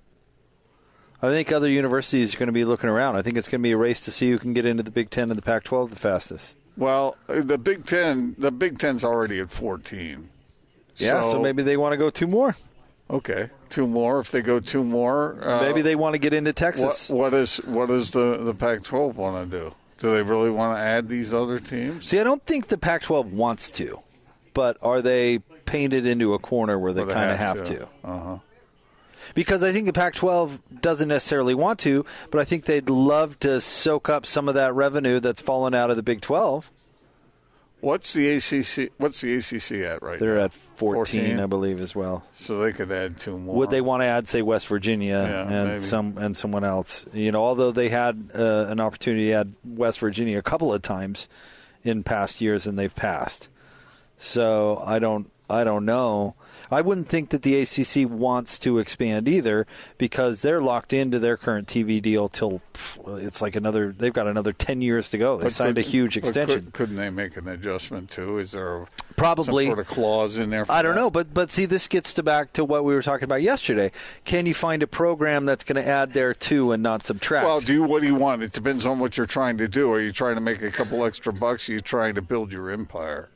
I 1.22 1.28
think 1.28 1.52
other 1.52 1.68
universities 1.68 2.34
are 2.34 2.38
going 2.38 2.48
to 2.48 2.52
be 2.52 2.64
looking 2.64 2.90
around. 2.90 3.16
I 3.16 3.22
think 3.22 3.36
it's 3.36 3.48
going 3.48 3.60
to 3.60 3.62
be 3.62 3.72
a 3.72 3.76
race 3.76 4.04
to 4.04 4.10
see 4.10 4.30
who 4.30 4.38
can 4.38 4.52
get 4.52 4.66
into 4.66 4.82
the 4.82 4.90
Big 4.90 5.10
Ten 5.10 5.30
and 5.30 5.38
the 5.38 5.42
Pac-12 5.42 5.90
the 5.90 5.96
fastest. 5.96 6.58
Well, 6.76 7.16
the 7.28 7.56
Big 7.56 7.86
Ten, 7.86 8.34
the 8.36 8.50
Big 8.50 8.78
Ten's 8.78 9.04
already 9.04 9.38
at 9.40 9.50
14. 9.50 10.28
Yeah, 10.96 11.22
so, 11.22 11.40
maybe 11.40 11.62
they 11.62 11.76
want 11.76 11.92
to 11.92 11.96
go 11.96 12.10
two 12.10 12.26
more. 12.26 12.54
Okay, 13.10 13.50
two 13.68 13.86
more. 13.86 14.20
If 14.20 14.30
they 14.30 14.40
go 14.40 14.60
two 14.60 14.82
more, 14.82 15.38
uh, 15.42 15.60
maybe 15.60 15.82
they 15.82 15.94
want 15.94 16.14
to 16.14 16.18
get 16.18 16.32
into 16.32 16.52
Texas. 16.52 17.10
what 17.10 17.34
is 17.34 17.56
what 17.58 17.88
does 17.88 18.12
the 18.12 18.38
the 18.38 18.54
Pac-12 18.54 19.14
want 19.14 19.50
to 19.50 19.58
do? 19.58 19.74
Do 19.98 20.10
they 20.12 20.22
really 20.22 20.50
want 20.50 20.76
to 20.76 20.80
add 20.80 21.08
these 21.08 21.34
other 21.34 21.58
teams? 21.58 22.06
See, 22.08 22.18
I 22.18 22.24
don't 22.24 22.44
think 22.46 22.68
the 22.68 22.78
Pac-12 22.78 23.30
wants 23.30 23.70
to, 23.72 24.00
but 24.54 24.78
are 24.82 25.02
they 25.02 25.38
painted 25.66 26.06
into 26.06 26.34
a 26.34 26.38
corner 26.38 26.78
where 26.78 26.92
they 26.92 27.04
they 27.04 27.12
kind 27.12 27.30
of 27.30 27.36
have 27.38 27.64
to? 27.64 27.88
Uh-huh. 28.04 28.38
Because 29.34 29.62
I 29.62 29.72
think 29.72 29.86
the 29.86 29.92
Pac-12 29.92 30.58
doesn't 30.80 31.08
necessarily 31.08 31.54
want 31.54 31.78
to, 31.80 32.04
but 32.30 32.40
I 32.40 32.44
think 32.44 32.64
they'd 32.64 32.88
love 32.88 33.38
to 33.40 33.60
soak 33.60 34.08
up 34.08 34.26
some 34.26 34.48
of 34.48 34.54
that 34.54 34.74
revenue 34.74 35.20
that's 35.20 35.40
fallen 35.40 35.74
out 35.74 35.90
of 35.90 35.96
the 35.96 36.02
Big 36.02 36.20
12. 36.20 36.70
What's 37.80 38.14
the 38.14 38.30
ACC? 38.30 38.92
What's 38.96 39.20
the 39.20 39.34
ACC 39.36 39.84
at 39.84 40.02
right 40.02 40.12
now? 40.18 40.18
They're 40.26 40.36
now? 40.38 40.44
at 40.44 40.54
14, 40.54 41.38
I 41.38 41.44
believe, 41.44 41.82
as 41.82 41.94
well. 41.94 42.24
So 42.32 42.58
they 42.58 42.72
could 42.72 42.90
add 42.90 43.20
two 43.20 43.36
more. 43.38 43.56
Would 43.56 43.68
they 43.70 43.82
want 43.82 44.00
to 44.00 44.06
add, 44.06 44.26
say, 44.26 44.40
West 44.40 44.68
Virginia 44.68 45.22
Yeah, 45.28 45.42
and 45.42 45.68
maybe. 45.68 45.82
some 45.82 46.16
and 46.16 46.34
someone 46.34 46.64
else? 46.64 47.06
You 47.12 47.30
know, 47.30 47.44
although 47.44 47.72
they 47.72 47.90
had 47.90 48.30
uh, 48.34 48.66
an 48.70 48.80
opportunity 48.80 49.26
to 49.26 49.32
add 49.32 49.52
West 49.64 49.98
Virginia 50.00 50.38
a 50.38 50.42
couple 50.42 50.72
of 50.72 50.80
times 50.80 51.28
in 51.82 52.02
past 52.04 52.40
years, 52.40 52.66
and 52.66 52.78
they've 52.78 52.94
passed. 52.94 53.50
So 54.16 54.82
I 54.86 54.98
don't, 54.98 55.30
I 55.50 55.64
don't 55.64 55.84
know. 55.84 56.36
I 56.70 56.80
wouldn't 56.80 57.08
think 57.08 57.30
that 57.30 57.42
the 57.42 57.60
ACC 57.60 58.08
wants 58.10 58.58
to 58.60 58.78
expand 58.78 59.28
either 59.28 59.66
because 59.98 60.42
they're 60.42 60.60
locked 60.60 60.92
into 60.92 61.18
their 61.18 61.36
current 61.36 61.68
TV 61.68 62.00
deal 62.00 62.28
till 62.28 62.62
it's 63.06 63.40
like 63.42 63.54
another. 63.56 63.92
They've 63.96 64.12
got 64.12 64.26
another 64.26 64.52
ten 64.52 64.80
years 64.82 65.10
to 65.10 65.18
go. 65.18 65.36
They 65.36 65.44
But 65.44 65.52
signed 65.52 65.76
could- 65.76 65.84
a 65.84 65.88
huge 65.88 66.16
extension. 66.16 66.64
Could, 66.66 66.72
couldn't 66.72 66.96
they 66.96 67.10
make 67.10 67.36
an 67.36 67.48
adjustment 67.48 68.10
too? 68.10 68.38
Is 68.38 68.52
there 68.52 68.76
a, 68.82 68.86
Probably. 69.16 69.64
some 69.66 69.74
sort 69.76 69.78
of 69.80 69.86
clause 69.86 70.36
in 70.38 70.50
there? 70.50 70.64
For 70.64 70.72
I 70.72 70.82
don't 70.82 70.94
that? 70.94 71.00
know, 71.00 71.10
but 71.10 71.32
but 71.34 71.50
see, 71.50 71.66
this 71.66 71.86
gets 71.88 72.14
to 72.14 72.22
back 72.22 72.52
to 72.54 72.64
what 72.64 72.84
we 72.84 72.94
were 72.94 73.02
talking 73.02 73.24
about 73.24 73.42
yesterday. 73.42 73.92
Can 74.24 74.46
you 74.46 74.54
find 74.54 74.82
a 74.82 74.86
program 74.86 75.44
that's 75.44 75.64
going 75.64 75.82
to 75.82 75.88
add 75.88 76.12
there 76.14 76.34
too 76.34 76.72
and 76.72 76.82
not 76.82 77.04
subtract? 77.04 77.46
Well, 77.46 77.60
do 77.60 77.82
what 77.82 78.00
do 78.02 78.08
you 78.08 78.14
want? 78.14 78.42
It 78.42 78.52
depends 78.52 78.86
on 78.86 78.98
what 78.98 79.16
you're 79.16 79.26
trying 79.26 79.58
to 79.58 79.68
do. 79.68 79.92
Are 79.92 80.00
you 80.00 80.12
trying 80.12 80.34
to 80.36 80.40
make 80.40 80.62
a 80.62 80.70
couple 80.70 81.04
extra 81.04 81.32
bucks? 81.32 81.68
Are 81.68 81.72
you 81.72 81.80
trying 81.80 82.14
to 82.16 82.22
build 82.22 82.52
your 82.52 82.70
empire? 82.70 83.28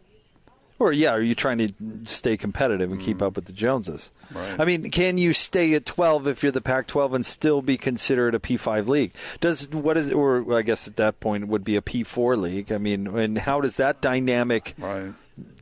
Or 0.79 0.93
yeah, 0.93 1.11
are 1.11 1.21
you 1.21 1.35
trying 1.35 1.59
to 1.59 1.73
stay 2.05 2.37
competitive 2.37 2.91
and 2.93 3.01
keep 3.01 3.21
up 3.23 3.37
with 3.37 3.47
the 3.47 3.53
Joneses? 3.53 4.11
Mm. 4.33 4.37
Right. 4.37 4.61
I 4.61 4.65
mean, 4.65 4.91
can 4.91 5.17
you 5.19 5.33
stay 5.33 5.75
at 5.75 5.87
12 5.87 6.27
if 6.27 6.43
you're 6.43 6.53
the 6.53 6.61
Pac-12 6.61 7.15
and 7.15 7.25
still 7.27 7.63
be 7.63 7.77
considered 7.77 8.35
a 8.35 8.39
P5 8.39 8.87
league? 8.87 9.13
Does 9.41 9.69
what 9.71 9.97
is 9.97 10.13
or 10.13 10.55
I 10.55 10.63
guess 10.63 10.87
at 10.87 10.97
that 10.97 11.19
point 11.21 11.45
it 11.45 11.49
would 11.49 11.65
be 11.65 11.77
a 11.77 11.83
P4 11.83 12.37
league. 12.37 12.71
I 12.71 12.79
mean, 12.79 13.07
and 13.07 13.39
how 13.39 13.61
does 13.61 13.77
that 13.77 14.01
dynamic 14.01 14.75
Right. 14.79 15.13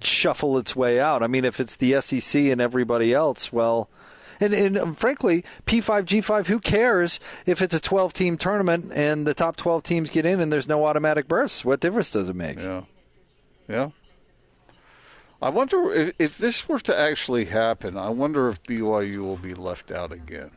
shuffle 0.03 0.59
its 0.59 0.75
way 0.75 0.99
out. 1.01 1.23
I 1.23 1.27
mean, 1.27 1.45
if 1.45 1.61
it's 1.61 1.77
the 1.77 2.01
SEC 2.01 2.41
and 2.51 2.61
everybody 2.61 3.13
else, 3.15 3.53
well, 3.53 3.89
and, 4.41 4.53
and 4.53 4.77
um, 4.77 4.95
frankly, 4.95 5.45
P5, 5.67 6.05
G5, 6.05 6.47
who 6.49 6.59
cares 6.61 7.19
if 7.47 7.63
it's 7.63 7.75
a 7.75 7.81
12 7.81 8.13
team 8.13 8.37
tournament 8.37 8.91
and 8.95 9.27
the 9.27 9.33
top 9.35 9.57
12 9.57 9.83
teams 9.83 10.11
get 10.11 10.27
in 10.27 10.41
and 10.41 10.53
there's 10.53 10.69
no 10.69 10.85
automatic 10.85 11.27
berths? 11.29 11.65
What 11.65 11.81
difference 11.81 12.11
does 12.13 12.29
it 12.29 12.37
make? 12.37 12.59
Yeah. 12.59 12.83
Yeah. 13.69 13.91
I 15.41 15.51
wonder 15.51 15.93
if, 15.93 16.15
if 16.19 16.39
this 16.39 16.69
were 16.69 16.81
to 16.81 16.99
actually 16.99 17.47
happen. 17.47 17.97
I 17.97 18.09
wonder 18.09 18.49
if 18.49 18.63
BYU 18.63 19.19
will 19.19 19.37
be 19.37 19.55
left 19.55 19.91
out 19.91 20.13
again. 20.13 20.51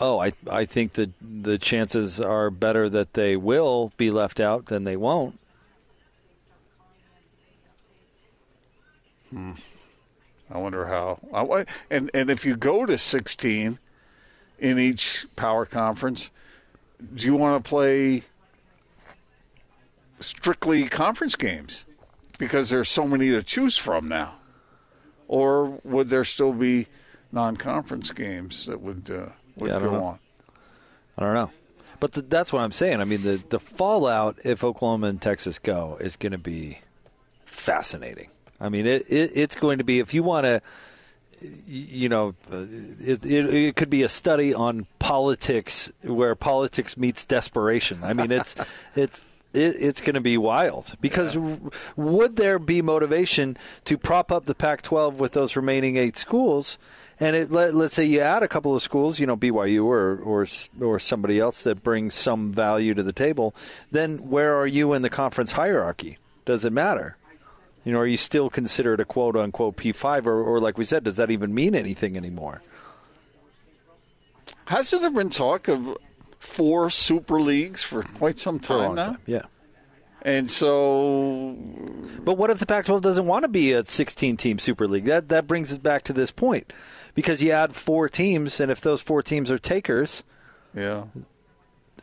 Oh, 0.00 0.18
I 0.18 0.32
I 0.50 0.64
think 0.64 0.94
that 0.94 1.10
the 1.20 1.56
chances 1.56 2.20
are 2.20 2.50
better 2.50 2.88
that 2.88 3.14
they 3.14 3.36
will 3.36 3.92
be 3.96 4.10
left 4.10 4.40
out 4.40 4.66
than 4.66 4.84
they 4.84 4.96
won't. 4.96 5.38
Hmm. 9.30 9.52
I 10.50 10.58
wonder 10.58 10.86
how. 10.86 11.20
I, 11.32 11.64
and 11.90 12.10
and 12.12 12.28
if 12.28 12.44
you 12.44 12.56
go 12.56 12.86
to 12.86 12.98
16 12.98 13.78
in 14.58 14.78
each 14.78 15.26
power 15.36 15.64
conference, 15.64 16.30
do 17.14 17.26
you 17.26 17.36
want 17.36 17.62
to 17.62 17.68
play 17.68 18.22
strictly 20.18 20.84
conference 20.86 21.36
games 21.36 21.83
because 22.38 22.70
there's 22.70 22.88
so 22.88 23.06
many 23.06 23.30
to 23.30 23.42
choose 23.42 23.76
from 23.78 24.08
now, 24.08 24.34
or 25.28 25.78
would 25.84 26.08
there 26.08 26.24
still 26.24 26.52
be 26.52 26.86
non-conference 27.32 28.10
games 28.12 28.66
that 28.66 28.80
would 28.80 29.10
uh, 29.10 29.26
would 29.56 29.70
Yeah, 29.70 29.78
go 29.80 29.90
know. 29.92 30.04
on? 30.04 30.18
I 31.18 31.22
don't 31.22 31.34
know. 31.34 31.50
But 32.00 32.12
th- 32.12 32.26
that's 32.28 32.52
what 32.52 32.60
I'm 32.60 32.72
saying. 32.72 33.00
I 33.00 33.04
mean, 33.04 33.22
the, 33.22 33.42
the 33.48 33.60
fallout 33.60 34.38
if 34.44 34.64
Oklahoma 34.64 35.06
and 35.06 35.22
Texas 35.22 35.58
go 35.58 35.96
is 36.00 36.16
going 36.16 36.32
to 36.32 36.38
be 36.38 36.80
fascinating. 37.44 38.28
I 38.60 38.68
mean, 38.68 38.86
it, 38.86 39.02
it 39.08 39.30
it's 39.34 39.56
going 39.56 39.78
to 39.78 39.84
be 39.84 40.00
if 40.00 40.12
you 40.14 40.22
want 40.22 40.44
to, 40.44 40.60
you 41.66 42.08
know, 42.08 42.34
uh, 42.52 42.64
it, 43.00 43.24
it 43.24 43.54
it 43.54 43.76
could 43.76 43.90
be 43.90 44.02
a 44.02 44.08
study 44.08 44.52
on 44.54 44.86
politics 44.98 45.90
where 46.02 46.34
politics 46.34 46.96
meets 46.96 47.24
desperation. 47.24 47.98
I 48.02 48.12
mean, 48.12 48.30
it's 48.32 48.54
it's. 48.94 49.24
It, 49.54 49.76
it's 49.78 50.00
going 50.00 50.14
to 50.14 50.20
be 50.20 50.36
wild 50.36 50.94
because 51.00 51.34
w 51.34 51.70
would 51.96 52.36
there 52.36 52.58
be 52.58 52.82
motivation 52.82 53.56
to 53.84 53.96
prop 53.96 54.32
up 54.32 54.44
the 54.44 54.54
Pac-12 54.54 55.14
with 55.14 55.32
those 55.32 55.56
remaining 55.56 55.96
eight 55.96 56.16
schools? 56.16 56.78
And 57.20 57.36
it, 57.36 57.50
let, 57.50 57.74
let's 57.74 57.94
say 57.94 58.04
you 58.04 58.20
add 58.20 58.42
a 58.42 58.48
couple 58.48 58.74
of 58.74 58.82
schools, 58.82 59.20
you 59.20 59.26
know, 59.26 59.36
BYU 59.36 59.84
or, 59.84 60.18
or 60.18 60.46
or 60.80 60.98
somebody 60.98 61.38
else 61.38 61.62
that 61.62 61.84
brings 61.84 62.14
some 62.14 62.52
value 62.52 62.92
to 62.94 63.02
the 63.04 63.12
table. 63.12 63.54
Then 63.92 64.18
where 64.28 64.56
are 64.56 64.66
you 64.66 64.92
in 64.92 65.02
the 65.02 65.10
conference 65.10 65.52
hierarchy? 65.52 66.18
Does 66.44 66.64
it 66.64 66.72
matter? 66.72 67.16
You 67.84 67.92
know, 67.92 67.98
are 68.00 68.06
you 68.06 68.16
still 68.16 68.50
considered 68.50 68.98
a 69.00 69.04
quote 69.04 69.36
unquote 69.36 69.76
P5, 69.76 70.26
or, 70.26 70.42
or 70.42 70.58
like 70.58 70.78
we 70.78 70.84
said, 70.84 71.04
does 71.04 71.16
that 71.16 71.30
even 71.30 71.54
mean 71.54 71.74
anything 71.74 72.16
anymore? 72.16 72.62
Hasn't 74.66 75.02
there 75.02 75.10
been 75.10 75.30
talk 75.30 75.68
of 75.68 75.96
four 76.44 76.90
super 76.90 77.40
leagues 77.40 77.82
for 77.82 78.02
quite 78.02 78.38
some 78.38 78.58
time 78.58 78.94
now? 78.94 79.04
time, 79.12 79.18
yeah. 79.26 79.42
And 80.22 80.50
so, 80.50 81.54
But 82.24 82.38
what 82.38 82.48
if 82.48 82.58
the 82.58 82.64
Pac-12 82.64 83.02
doesn't 83.02 83.26
want 83.26 83.42
to 83.42 83.48
be 83.48 83.72
a 83.72 83.82
16-team 83.82 84.58
Super 84.58 84.88
League? 84.88 85.04
That 85.04 85.28
that 85.28 85.46
brings 85.46 85.70
us 85.70 85.78
back 85.78 86.02
to 86.04 86.14
this 86.14 86.30
point, 86.30 86.72
because 87.14 87.42
you 87.42 87.50
add 87.50 87.74
four 87.74 88.08
teams, 88.08 88.58
and 88.58 88.70
if 88.70 88.80
those 88.80 89.02
four 89.02 89.22
teams 89.22 89.50
are 89.50 89.58
takers 89.58 90.24
yeah, 90.74 91.04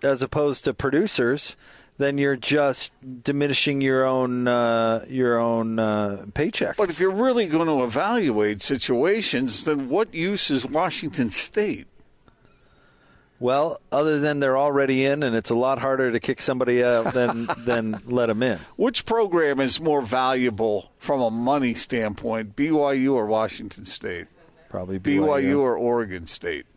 as 0.03 0.21
opposed 0.21 0.65
to 0.65 0.73
producers, 0.75 1.55
then 1.97 2.17
you're 2.17 2.35
just 2.35 2.93
diminishing 3.23 3.81
your 3.81 4.05
own 4.05 4.47
uh, 4.47 5.03
your 5.07 5.39
own 5.39 5.79
uh, 5.79 6.25
paycheck. 6.33 6.77
But 6.77 6.89
if 6.89 6.99
you're 6.99 7.11
really 7.11 7.47
going 7.47 7.67
to 7.67 7.83
evaluate 7.83 8.61
situations, 8.61 9.63
then 9.63 9.89
what 9.89 10.13
use 10.13 10.51
is 10.51 10.65
Washington 10.65 11.31
State? 11.31 11.87
Well, 13.41 13.81
other 13.91 14.19
than 14.19 14.39
they're 14.39 14.57
already 14.57 15.03
in, 15.03 15.23
and 15.23 15.35
it's 15.35 15.49
a 15.49 15.55
lot 15.55 15.79
harder 15.79 16.11
to 16.11 16.19
kick 16.19 16.43
somebody 16.43 16.83
out 16.83 17.15
than 17.15 17.49
than 17.57 17.99
let 18.05 18.27
them 18.27 18.43
in. 18.43 18.59
Which 18.75 19.03
program 19.03 19.59
is 19.59 19.81
more 19.81 20.03
valuable 20.03 20.91
from 20.99 21.21
a 21.21 21.31
money 21.31 21.73
standpoint, 21.73 22.55
BYU 22.55 23.13
or 23.13 23.25
Washington 23.25 23.85
State? 23.85 24.27
Probably 24.69 24.99
BYU, 24.99 25.25
BYU. 25.25 25.59
or 25.59 25.75
Oregon 25.75 26.27
State? 26.27 26.67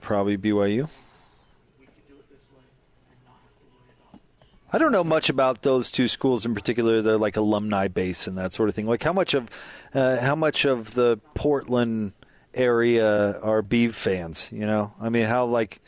Probably 0.00 0.38
BYU. 0.38 0.88
I 4.72 4.78
don't 4.78 4.92
know 4.92 5.04
much 5.04 5.30
about 5.30 5.62
those 5.62 5.90
two 5.90 6.06
schools 6.06 6.46
in 6.46 6.54
particular. 6.54 7.02
They're 7.02 7.18
like 7.18 7.36
alumni 7.36 7.88
base 7.88 8.28
and 8.28 8.38
that 8.38 8.52
sort 8.52 8.68
of 8.68 8.76
thing. 8.76 8.86
Like 8.86 9.02
how 9.02 9.12
much 9.12 9.34
of 9.34 9.50
uh, 9.92 10.20
how 10.20 10.36
much 10.36 10.64
of 10.64 10.94
the 10.94 11.18
Portland 11.34 12.12
area 12.54 13.38
are 13.40 13.62
Beeve 13.62 13.94
fans? 13.96 14.50
You 14.52 14.66
know, 14.66 14.92
I 15.00 15.08
mean, 15.08 15.24
how 15.24 15.44
like 15.46 15.80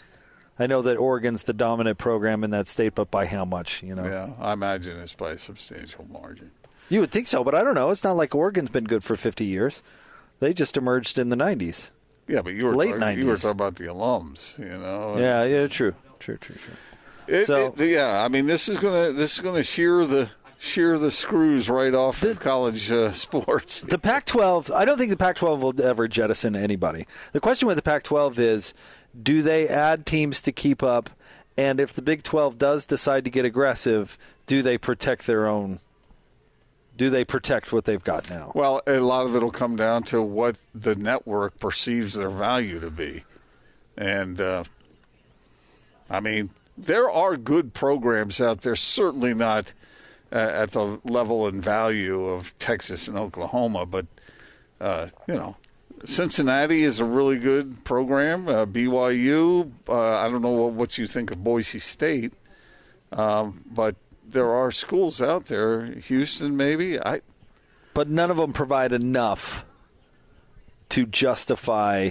I 0.58 0.66
know 0.66 0.82
that 0.82 0.96
Oregon's 0.96 1.44
the 1.44 1.52
dominant 1.52 1.98
program 1.98 2.42
in 2.44 2.50
that 2.50 2.66
state, 2.66 2.94
but 2.94 3.10
by 3.10 3.26
how 3.26 3.44
much? 3.44 3.82
You 3.82 3.94
know, 3.94 4.04
Yeah, 4.06 4.30
I 4.40 4.52
imagine 4.52 4.98
it's 4.98 5.12
by 5.14 5.32
a 5.32 5.38
substantial 5.38 6.06
margin. 6.10 6.50
you 6.88 7.00
would 7.00 7.10
think 7.10 7.28
so, 7.28 7.42
but 7.44 7.54
I 7.54 7.62
don't 7.62 7.74
know. 7.74 7.90
It's 7.90 8.04
not 8.04 8.16
like 8.16 8.34
Oregon's 8.34 8.70
been 8.70 8.84
good 8.84 9.04
for 9.04 9.16
fifty 9.16 9.44
years. 9.44 9.82
They 10.38 10.52
just 10.52 10.76
emerged 10.76 11.18
in 11.18 11.28
the 11.30 11.36
'90s. 11.36 11.90
Yeah, 12.28 12.42
but 12.42 12.54
you 12.54 12.66
were 12.66 12.74
Late 12.74 12.98
talking, 12.98 13.18
you 13.18 13.26
were 13.26 13.36
talking 13.36 13.50
about 13.50 13.76
the 13.76 13.84
alums, 13.84 14.58
you 14.58 14.66
know. 14.78 15.16
Yeah, 15.18 15.44
yeah, 15.44 15.66
true, 15.68 15.94
true, 16.18 16.36
true, 16.38 16.56
true. 16.56 16.74
It- 17.28 17.46
So- 17.46 17.72
it- 17.78 17.88
yeah, 17.88 18.22
I 18.24 18.28
mean, 18.28 18.46
this 18.46 18.68
is 18.68 18.78
gonna 18.78 19.12
this 19.12 19.34
is 19.34 19.40
gonna 19.40 19.62
shear 19.62 20.04
the 20.06 20.28
shear 20.58 20.98
the 20.98 21.10
screws 21.10 21.68
right 21.68 21.94
off 21.94 22.20
the, 22.20 22.34
college 22.34 22.90
uh, 22.90 23.12
sports. 23.14 23.80
The 23.80 23.98
Pac-12, 23.98 24.72
I 24.72 24.84
don't 24.84 24.98
think 24.98 25.10
the 25.10 25.16
Pac-12 25.16 25.60
will 25.60 25.82
ever 25.82 26.08
jettison 26.08 26.56
anybody. 26.56 27.06
The 27.32 27.40
question 27.40 27.66
with 27.66 27.76
the 27.76 27.82
Pac-12 27.82 28.38
is, 28.38 28.74
do 29.20 29.42
they 29.42 29.68
add 29.68 30.06
teams 30.06 30.42
to 30.42 30.52
keep 30.52 30.82
up? 30.82 31.10
And 31.56 31.80
if 31.80 31.92
the 31.92 32.02
Big 32.02 32.22
12 32.22 32.58
does 32.58 32.86
decide 32.86 33.24
to 33.24 33.30
get 33.30 33.44
aggressive, 33.44 34.18
do 34.46 34.62
they 34.62 34.76
protect 34.76 35.26
their 35.26 35.46
own? 35.46 35.80
Do 36.96 37.10
they 37.10 37.24
protect 37.24 37.72
what 37.72 37.84
they've 37.84 38.02
got 38.02 38.30
now? 38.30 38.52
Well, 38.54 38.80
a 38.86 39.00
lot 39.00 39.26
of 39.26 39.34
it 39.34 39.42
will 39.42 39.50
come 39.50 39.76
down 39.76 40.02
to 40.04 40.22
what 40.22 40.58
the 40.74 40.94
network 40.94 41.58
perceives 41.58 42.14
their 42.14 42.30
value 42.30 42.80
to 42.80 42.90
be. 42.90 43.24
And, 43.96 44.40
uh, 44.40 44.64
I 46.10 46.20
mean, 46.20 46.50
there 46.76 47.10
are 47.10 47.36
good 47.36 47.74
programs 47.74 48.40
out 48.40 48.62
there, 48.62 48.76
certainly 48.76 49.34
not 49.34 49.72
uh, 50.32 50.36
at 50.36 50.70
the 50.72 51.00
level 51.04 51.46
and 51.46 51.62
value 51.62 52.26
of 52.26 52.56
Texas 52.58 53.08
and 53.08 53.16
Oklahoma, 53.16 53.86
but, 53.86 54.06
uh, 54.80 55.08
you 55.26 55.34
know, 55.34 55.56
Cincinnati 56.04 56.82
is 56.82 57.00
a 57.00 57.04
really 57.04 57.38
good 57.38 57.84
program. 57.84 58.48
Uh, 58.48 58.66
BYU, 58.66 59.70
uh, 59.88 60.18
I 60.18 60.28
don't 60.28 60.42
know 60.42 60.50
what, 60.50 60.72
what 60.72 60.98
you 60.98 61.06
think 61.06 61.30
of 61.30 61.42
Boise 61.42 61.78
State, 61.78 62.32
um, 63.12 63.64
but 63.70 63.96
there 64.28 64.50
are 64.50 64.70
schools 64.70 65.22
out 65.22 65.46
there. 65.46 65.86
Houston, 65.86 66.56
maybe. 66.56 67.00
I 67.00 67.22
but 67.94 68.08
none 68.08 68.30
of 68.30 68.36
them 68.36 68.52
provide 68.52 68.92
enough 68.92 69.64
to 70.90 71.06
justify. 71.06 72.10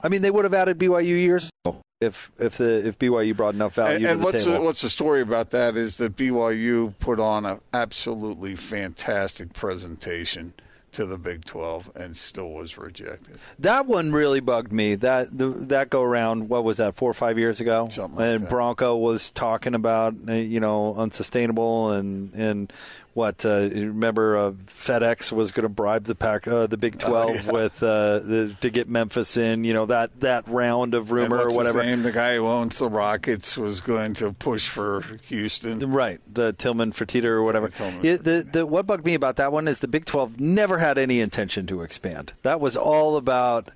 I 0.00 0.08
mean, 0.08 0.22
they 0.22 0.30
would 0.30 0.44
have 0.44 0.54
added 0.54 0.78
BYU 0.78 1.04
years 1.04 1.50
ago 1.64 1.82
if 2.00 2.30
if 2.38 2.58
the 2.58 2.86
if 2.86 2.98
BYU 2.98 3.36
brought 3.36 3.54
enough 3.54 3.74
value 3.74 3.96
and, 3.96 4.04
to 4.04 4.10
and 4.10 4.20
the 4.20 4.24
what's 4.24 4.44
table. 4.44 4.58
the, 4.58 4.64
what's 4.64 4.82
the 4.82 4.90
story 4.90 5.22
about 5.22 5.50
that 5.50 5.76
is 5.76 5.96
that 5.96 6.16
BYU 6.16 6.94
put 6.98 7.18
on 7.18 7.46
an 7.46 7.60
absolutely 7.72 8.54
fantastic 8.54 9.52
presentation 9.54 10.52
to 10.92 11.06
the 11.06 11.18
Big 11.18 11.44
12 11.44 11.90
and 11.94 12.16
still 12.16 12.50
was 12.50 12.78
rejected. 12.78 13.38
That 13.58 13.86
one 13.86 14.12
really 14.12 14.40
bugged 14.40 14.72
me. 14.72 14.94
That 14.94 15.36
the, 15.36 15.48
that 15.48 15.90
go 15.90 16.02
around. 16.02 16.48
What 16.48 16.64
was 16.64 16.78
that? 16.78 16.96
Four 16.96 17.10
or 17.10 17.14
five 17.14 17.38
years 17.38 17.60
ago. 17.60 17.88
Something 17.90 18.18
like 18.18 18.26
and 18.26 18.44
that. 18.44 18.50
Bronco 18.50 18.96
was 18.96 19.30
talking 19.30 19.74
about 19.74 20.14
uh, 20.28 20.32
you 20.32 20.60
know 20.60 20.94
unsustainable 20.96 21.92
and 21.92 22.32
and 22.34 22.72
what 23.16 23.46
uh, 23.46 23.68
remember 23.72 24.36
uh, 24.36 24.50
FedEx 24.66 25.32
was 25.32 25.50
going 25.50 25.62
to 25.62 25.70
bribe 25.70 26.04
the 26.04 26.14
pack 26.14 26.46
uh, 26.46 26.66
the 26.66 26.76
Big 26.76 26.98
Twelve 26.98 27.30
Oh, 27.30 27.34
yeah. 27.46 27.50
with 27.50 27.82
uh, 27.82 28.18
the, 28.18 28.56
to 28.60 28.68
get 28.68 28.88
Memphis 28.90 29.38
in. 29.38 29.64
You 29.64 29.72
know 29.72 29.86
that 29.86 30.20
that 30.20 30.46
round 30.46 30.94
of 30.94 31.10
rumor 31.10 31.38
or 31.38 31.54
whatever. 31.56 31.82
Name? 31.82 32.02
The 32.02 32.12
guy 32.12 32.36
who 32.36 32.46
owns 32.46 32.78
the 32.78 32.90
Rockets 32.90 33.56
was 33.56 33.80
going 33.80 34.12
to 34.14 34.32
push 34.34 34.68
for 34.68 35.02
Houston. 35.28 35.78
Right, 35.90 36.20
the 36.30 36.52
Tillman 36.52 36.92
Fertitta 36.92 37.24
or 37.24 37.42
whatever. 37.42 37.70
Yeah, 38.02 38.16
the, 38.16 38.46
the, 38.52 38.66
what 38.66 38.86
bugged 38.86 39.06
me 39.06 39.14
about 39.14 39.36
that 39.36 39.50
one 39.50 39.66
is 39.66 39.80
the 39.80 39.88
Big 39.88 40.04
12 40.04 40.38
never 40.38 40.78
had 40.78 40.98
any 40.98 41.20
intention 41.20 41.66
to 41.68 41.80
expand. 41.82 42.34
That 42.42 42.60
was 42.60 42.76
all 42.76 43.16
about 43.16 43.70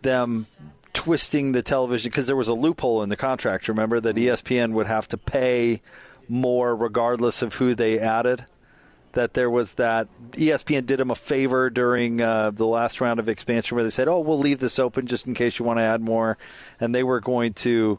them 0.00 0.46
twisting 0.94 1.52
the 1.52 1.62
television 1.62 2.08
because 2.08 2.26
there 2.26 2.36
was 2.36 2.48
a 2.48 2.54
loophole 2.54 3.02
in 3.02 3.10
the 3.10 3.16
contract. 3.16 3.68
Remember 3.68 4.00
that 4.00 4.16
ESPN 4.16 4.72
would 4.72 4.86
have 4.86 5.06
to 5.08 5.18
pay 5.18 5.82
more 6.28 6.74
regardless 6.74 7.42
of 7.42 7.54
who 7.56 7.74
they 7.74 7.98
added. 7.98 8.46
That 9.16 9.32
there 9.32 9.50
was 9.50 9.74
that 9.74 10.08
ESPN 10.32 10.84
did 10.84 11.00
them 11.00 11.10
a 11.10 11.14
favor 11.14 11.70
during 11.70 12.20
uh, 12.20 12.50
the 12.50 12.66
last 12.66 13.00
round 13.00 13.18
of 13.18 13.28
expansion 13.28 13.74
where 13.74 13.82
they 13.82 13.90
said, 13.90 14.08
"Oh, 14.08 14.20
we'll 14.20 14.38
leave 14.38 14.58
this 14.58 14.78
open 14.78 15.06
just 15.06 15.26
in 15.26 15.34
case 15.34 15.58
you 15.58 15.64
want 15.64 15.78
to 15.78 15.84
add 15.84 16.02
more," 16.02 16.36
and 16.78 16.94
they 16.94 17.02
were 17.02 17.20
going 17.20 17.54
to, 17.54 17.98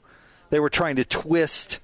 they 0.52 0.60
were 0.60 0.70
trying 0.70 0.96
to 0.98 1.04
twist 1.04 1.80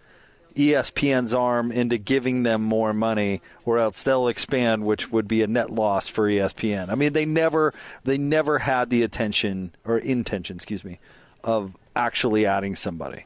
ESPN's 0.56 1.34
arm 1.34 1.72
into 1.72 1.98
giving 1.98 2.44
them 2.44 2.62
more 2.62 2.94
money, 2.94 3.42
or 3.66 3.80
else 3.80 4.04
they'll 4.04 4.28
expand, 4.28 4.86
which 4.86 5.12
would 5.12 5.28
be 5.28 5.42
a 5.42 5.48
net 5.48 5.72
loss 5.72 6.08
for 6.08 6.28
ESPN. 6.28 6.90
I 6.90 6.96
mean, 6.96 7.14
they 7.14 7.26
never 7.26 7.74
they 8.04 8.18
never 8.18 8.60
had 8.60 8.90
the 8.90 9.04
attention 9.04 9.74
or 9.84 9.98
intention, 9.98 10.58
excuse 10.58 10.86
me, 10.86 11.00
of 11.44 11.76
actually 11.96 12.46
adding 12.46 12.76
somebody. 12.76 13.26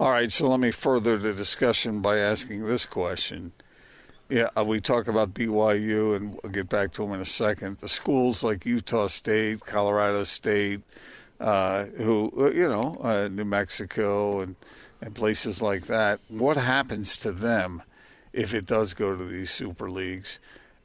All 0.00 0.10
right, 0.10 0.30
so 0.30 0.48
let 0.48 0.60
me 0.60 0.70
further 0.70 1.18
the 1.18 1.32
discussion 1.32 2.00
by 2.00 2.18
asking 2.18 2.64
this 2.64 2.86
question. 2.86 3.52
Yeah, 4.28 4.48
uh, 4.56 4.64
we 4.64 4.80
talk 4.80 5.08
about 5.08 5.32
BYU, 5.32 6.14
and 6.14 6.38
we'll 6.42 6.52
get 6.52 6.68
back 6.68 6.92
to 6.92 7.02
them 7.02 7.14
in 7.14 7.20
a 7.20 7.24
second. 7.26 7.78
The 7.78 7.88
schools 7.88 8.42
like 8.42 8.66
Utah 8.66 9.06
State, 9.06 9.60
Colorado 9.60 10.24
State, 10.24 10.82
uh, 11.40 11.84
who 11.84 12.32
uh, 12.36 12.50
you 12.50 12.68
know, 12.68 12.98
uh, 13.02 13.28
New 13.28 13.46
Mexico, 13.46 14.40
and 14.40 14.56
and 15.00 15.14
places 15.14 15.62
like 15.62 15.84
that. 15.84 16.20
What 16.28 16.56
happens 16.56 17.16
to 17.18 17.32
them 17.32 17.82
if 18.32 18.52
it 18.52 18.66
does 18.66 18.94
go 18.94 19.16
to 19.16 19.24
these 19.24 19.50
super 19.50 19.90
leagues? 19.90 20.38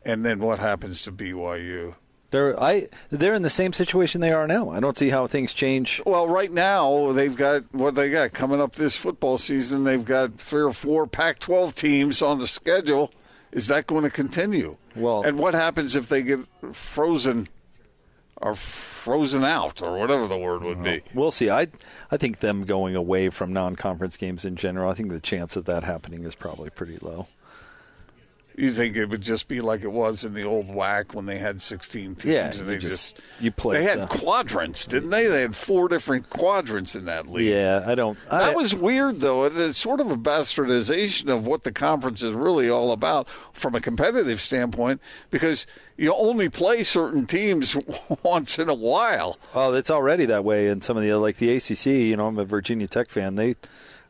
And 0.05 0.25
then 0.25 0.39
what 0.39 0.59
happens 0.59 1.01
to 1.03 1.11
BYU? 1.11 1.95
They're 2.31 2.59
I 2.59 2.87
they're 3.09 3.35
in 3.35 3.43
the 3.43 3.49
same 3.49 3.73
situation 3.73 4.21
they 4.21 4.31
are 4.31 4.47
now. 4.47 4.69
I 4.71 4.79
don't 4.79 4.97
see 4.97 5.09
how 5.09 5.27
things 5.27 5.53
change. 5.53 6.01
Well, 6.05 6.27
right 6.27 6.51
now 6.51 7.11
they've 7.11 7.35
got 7.35 7.63
what 7.73 7.95
they 7.95 8.09
got 8.09 8.31
coming 8.31 8.59
up 8.59 8.75
this 8.75 8.95
football 8.95 9.37
season. 9.37 9.83
They've 9.83 10.03
got 10.03 10.39
three 10.39 10.63
or 10.63 10.73
four 10.73 11.07
Pac-12 11.07 11.75
teams 11.75 12.21
on 12.21 12.39
the 12.39 12.47
schedule. 12.47 13.11
Is 13.53 13.67
that 13.67 13.87
going 13.87 14.03
to 14.03 14.09
continue? 14.09 14.77
Well- 14.95 15.23
and 15.23 15.37
what 15.37 15.53
happens 15.53 15.95
if 15.95 16.09
they 16.09 16.23
get 16.23 16.39
frozen 16.73 17.47
or 18.37 18.55
frozen 18.55 19.43
out 19.43 19.81
or 19.81 19.97
whatever 19.99 20.27
the 20.27 20.37
word 20.37 20.65
would 20.65 20.83
be? 20.83 21.01
We'll 21.13 21.31
see. 21.31 21.49
I 21.49 21.67
I 22.11 22.17
think 22.17 22.39
them 22.39 22.65
going 22.65 22.95
away 22.95 23.29
from 23.29 23.53
non-conference 23.53 24.17
games 24.17 24.43
in 24.43 24.55
general. 24.55 24.89
I 24.89 24.95
think 24.95 25.09
the 25.09 25.19
chance 25.19 25.55
of 25.55 25.65
that 25.65 25.83
happening 25.83 26.23
is 26.23 26.35
probably 26.35 26.69
pretty 26.69 26.97
low. 27.01 27.27
You 28.55 28.71
think 28.71 28.95
it 28.95 29.07
would 29.07 29.21
just 29.21 29.47
be 29.47 29.61
like 29.61 29.81
it 29.81 29.91
was 29.91 30.23
in 30.23 30.33
the 30.35 30.43
old 30.43 30.67
WAC 30.67 31.13
when 31.15 31.25
they 31.25 31.39
had 31.39 31.59
16 31.59 32.15
teams 32.15 32.25
Yeah, 32.25 32.51
and 32.51 32.67
they 32.67 32.77
just- 32.77 33.15
just, 33.15 33.19
you 33.39 33.51
play 33.51 33.77
They 33.79 33.83
had 33.83 34.07
quadrants, 34.09 34.85
didn't 34.85 35.09
they? 35.09 35.25
They 35.27 35.41
had 35.41 35.55
four 35.55 35.87
different 35.89 36.29
quadrants 36.29 36.95
in 36.95 37.05
that 37.05 37.27
league. 37.27 37.47
Yeah, 37.51 37.83
I 37.85 37.95
don't. 37.95 38.17
I, 38.29 38.39
That 38.47 38.55
was 38.55 38.75
weird, 38.75 39.21
though. 39.21 39.45
It's 39.45 39.77
sort 39.77 39.99
of 39.99 40.11
a 40.11 40.15
bastardization 40.17 41.29
of 41.29 41.47
what 41.47 41.63
the 41.63 41.71
conference 41.71 42.21
is 42.23 42.33
really 42.33 42.69
all 42.69 42.91
about 42.91 43.27
from 43.53 43.75
a 43.75 43.81
competitive 43.81 44.41
standpoint, 44.41 45.01
because 45.31 45.65
you 45.97 46.13
only 46.13 46.49
play 46.49 46.83
certain 46.83 47.25
teams 47.25 47.75
once 48.23 48.59
in 48.59 48.69
a 48.69 48.73
while. 48.73 49.37
Oh, 49.55 49.73
it's 49.73 49.89
already 49.91 50.25
that 50.25 50.43
way 50.43 50.67
in 50.67 50.81
some 50.81 50.97
of 50.97 51.03
the 51.03 51.13
like 51.15 51.37
the 51.37 51.55
ACC. 51.55 51.85
You 51.87 52.15
know, 52.17 52.27
I'm 52.27 52.37
a 52.37 52.45
Virginia 52.45 52.87
Tech 52.87 53.09
fan. 53.09 53.35
They, 53.35 53.55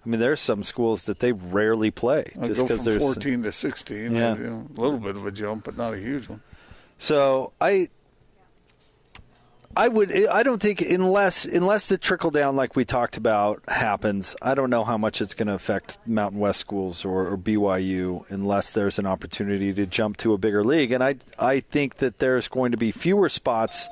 I 0.05 0.09
mean, 0.09 0.19
there's 0.19 0.41
some 0.41 0.63
schools 0.63 1.05
that 1.05 1.19
they 1.19 1.31
rarely 1.31 1.89
play 1.89 2.25
just 2.43 2.61
because 2.61 2.83
there's 2.83 3.01
14 3.01 3.43
to 3.43 3.51
16. 3.51 4.15
Yeah. 4.15 4.35
you 4.35 4.43
know, 4.43 4.67
a 4.75 4.81
little 4.81 4.99
bit 4.99 5.15
of 5.15 5.25
a 5.25 5.31
jump, 5.31 5.63
but 5.63 5.77
not 5.77 5.93
a 5.93 5.97
huge 5.97 6.27
one. 6.27 6.41
So 6.97 7.53
I, 7.61 7.87
I 9.75 9.87
would. 9.87 10.11
I 10.27 10.43
don't 10.43 10.61
think 10.61 10.81
unless 10.81 11.45
unless 11.45 11.87
the 11.87 11.97
trickle 11.97 12.31
down 12.31 12.55
like 12.55 12.75
we 12.75 12.85
talked 12.85 13.17
about 13.17 13.63
happens. 13.67 14.35
I 14.41 14.55
don't 14.55 14.69
know 14.69 14.83
how 14.83 14.97
much 14.97 15.21
it's 15.21 15.33
going 15.33 15.47
to 15.47 15.53
affect 15.53 15.97
Mountain 16.05 16.39
West 16.39 16.59
schools 16.59 17.05
or, 17.05 17.27
or 17.27 17.37
BYU 17.37 18.29
unless 18.29 18.73
there's 18.73 18.99
an 18.99 19.05
opportunity 19.05 19.73
to 19.73 19.85
jump 19.85 20.17
to 20.17 20.33
a 20.33 20.37
bigger 20.37 20.63
league. 20.63 20.91
And 20.91 21.03
I 21.03 21.15
I 21.39 21.61
think 21.61 21.95
that 21.95 22.19
there's 22.19 22.47
going 22.47 22.71
to 22.71 22.77
be 22.77 22.91
fewer 22.91 23.29
spots 23.29 23.89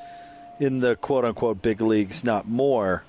in 0.60 0.82
the 0.82 0.96
quote 0.96 1.26
unquote 1.26 1.62
big 1.62 1.82
leagues, 1.82 2.24
not 2.24 2.48
more. 2.48 3.04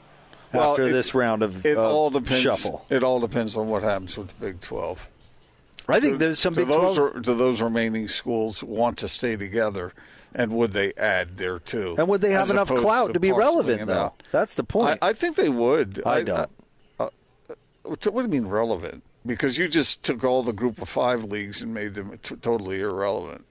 Well, 0.53 0.71
after 0.73 0.85
it- 0.85 0.93
this 0.93 1.15
round 1.15 1.43
of 1.43 1.65
It 1.65 1.77
uh, 1.79 1.83
all 1.91 2.11
depends. 2.11 2.41
shuffle, 2.41 2.85
It 2.91 3.03
all 3.03 3.21
depends 3.21 3.57
on 3.57 3.69
what 3.69 3.83
happens 3.83 4.17
with 4.17 4.29
the 4.29 4.35
Big 4.47 4.61
12. 4.61 5.09
I 5.89 5.99
think 6.01 6.19
there's 6.19 6.39
some 6.39 6.55
do 6.55 6.61
Big 6.61 6.69
those 6.69 6.97
12 6.97 7.17
are, 7.17 7.21
do 7.21 7.35
those 7.35 7.61
remaining 7.61 8.07
schools 8.09 8.63
want 8.63 8.99
to 8.99 9.09
stay 9.09 9.37
together, 9.37 9.93
and 10.35 10.53
would 10.53 10.73
they 10.73 10.93
add 10.97 11.37
there 11.37 11.59
too? 11.59 11.97
and 11.99 12.07
would 12.09 12.21
they 12.21 12.31
have 12.31 12.51
enough 12.51 12.69
clout 12.69 13.15
to, 13.15 13.21
be 13.21 13.33
relevant 13.33 13.87
though? 13.87 13.95
out? 13.95 14.23
That's 14.31 14.55
the 14.55 14.65
point. 14.65 14.99
I, 15.03 15.09
I 15.09 15.13
think 15.13 15.37
they 15.37 15.49
would. 15.49 16.01
I 16.07 16.23
don't. 16.23 16.51
uh, 17.01 17.09
what 17.85 18.01
do 18.01 18.11
you 18.23 18.29
mean 18.29 18.47
relevant? 18.47 19.03
Because 19.27 19.59
you 19.59 19.69
just 19.69 20.03
took 20.05 20.23
all 20.23 20.43
the 20.43 20.53
Group 20.53 20.81
of 20.81 20.89
Five 20.89 21.25
leagues 21.25 21.63
and 21.63 21.75
made 21.75 21.95
them 21.95 22.17
t- 22.23 22.37
totally 22.37 22.81
irrelevant. 22.81 23.45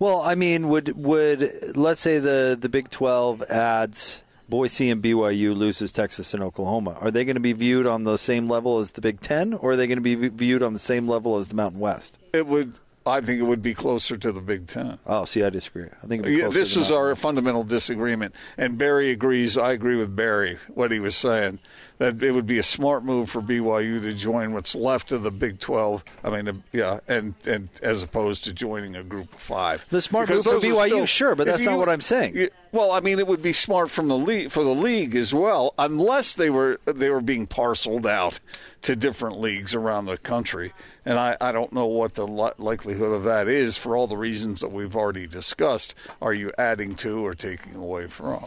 Well, 0.00 0.20
I 0.22 0.34
mean, 0.34 0.68
would 0.68 0.96
would 0.96 1.76
let's 1.76 2.00
say 2.00 2.18
the 2.18 2.56
the 2.60 2.68
Big 2.68 2.90
Twelve 2.90 3.42
adds 3.42 4.23
Boise 4.48 4.90
and 4.90 5.02
BYU 5.02 5.56
loses 5.56 5.92
Texas 5.92 6.34
and 6.34 6.42
Oklahoma? 6.42 6.96
Are 7.00 7.10
they 7.10 7.24
going 7.24 7.36
to 7.36 7.40
be 7.40 7.52
viewed 7.52 7.86
on 7.86 8.04
the 8.04 8.18
same 8.18 8.48
level 8.48 8.78
as 8.78 8.92
the 8.92 9.00
Big 9.00 9.20
Ten, 9.20 9.54
or 9.54 9.72
are 9.72 9.76
they 9.76 9.86
going 9.86 10.02
to 10.02 10.02
be 10.02 10.28
viewed 10.28 10.62
on 10.62 10.72
the 10.74 10.78
same 10.78 11.08
level 11.08 11.38
as 11.38 11.48
the 11.48 11.54
Mountain 11.54 11.80
West? 11.80 12.18
It 12.32 12.46
would. 12.46 12.74
I 13.06 13.20
think 13.20 13.38
it 13.38 13.44
would 13.44 13.60
be 13.62 13.74
closer 13.74 14.16
to 14.16 14.32
the 14.32 14.40
Big 14.40 14.66
Ten. 14.66 14.98
Oh, 15.06 15.26
see, 15.26 15.42
I 15.42 15.50
disagree. 15.50 15.88
I 16.02 16.06
think 16.06 16.24
Yeah, 16.26 16.44
closer 16.44 16.58
this 16.58 16.76
is 16.76 16.90
our 16.90 17.14
fundamental 17.14 17.62
disagreement, 17.62 18.34
and 18.56 18.78
Berry 18.78 19.10
agrees. 19.10 19.58
I 19.58 19.72
agree 19.72 19.96
with 19.96 20.16
Berry 20.16 20.58
what 20.72 20.90
he 20.90 21.00
was 21.00 21.14
saying 21.14 21.58
that 21.98 22.22
it 22.22 22.32
would 22.32 22.46
be 22.46 22.58
a 22.58 22.62
smart 22.62 23.04
move 23.04 23.28
for 23.30 23.40
BYU 23.42 24.00
to 24.00 24.14
join 24.14 24.52
what's 24.52 24.74
left 24.74 25.12
of 25.12 25.22
the 25.22 25.30
Big 25.30 25.60
Twelve. 25.60 26.02
I 26.24 26.30
mean, 26.30 26.48
uh, 26.48 26.52
yeah, 26.72 27.00
and 27.06 27.34
and 27.46 27.68
as 27.82 28.02
opposed 28.02 28.44
to 28.44 28.52
joining 28.54 28.96
a 28.96 29.02
Group 29.04 29.32
of 29.34 29.38
Five. 29.40 29.86
The 29.90 30.00
smart 30.00 30.28
Because 30.28 30.46
move 30.46 30.62
for 30.62 30.66
BYU, 30.68 30.86
still- 30.86 31.06
sure, 31.06 31.34
but 31.34 31.46
that's 31.46 31.64
not 31.66 31.78
what 31.78 31.90
I'm 31.90 32.00
saying. 32.00 32.36
you- 32.36 32.50
well, 32.72 32.90
I 32.90 33.00
mean, 33.00 33.18
it 33.18 33.26
would 33.26 33.42
be 33.42 33.52
smart 33.52 33.90
from 33.90 34.08
the 34.08 34.16
league 34.16 34.50
for 34.50 34.64
the 34.64 34.74
league 34.74 35.14
as 35.14 35.32
well, 35.34 35.74
unless 35.78 36.32
they 36.34 36.48
were 36.48 36.80
they 36.86 37.10
were 37.10 37.20
being 37.20 37.46
parceled 37.46 38.06
out 38.06 38.40
to 38.82 38.96
different 38.96 39.38
leagues 39.38 39.74
around 39.74 40.06
the 40.06 40.16
country. 40.16 40.72
And 41.04 41.18
I, 41.18 41.36
I 41.40 41.52
don't 41.52 41.72
know 41.72 41.86
what 41.86 42.14
the 42.14 42.26
li- 42.26 42.52
likelihood 42.58 43.12
of 43.12 43.24
that 43.24 43.46
is 43.48 43.76
for 43.76 43.96
all 43.96 44.06
the 44.06 44.16
reasons 44.16 44.60
that 44.60 44.72
we've 44.72 44.96
already 44.96 45.26
discussed. 45.26 45.94
Are 46.22 46.32
you 46.32 46.52
adding 46.56 46.94
to 46.96 47.24
or 47.24 47.34
taking 47.34 47.74
away 47.74 48.06
from? 48.06 48.46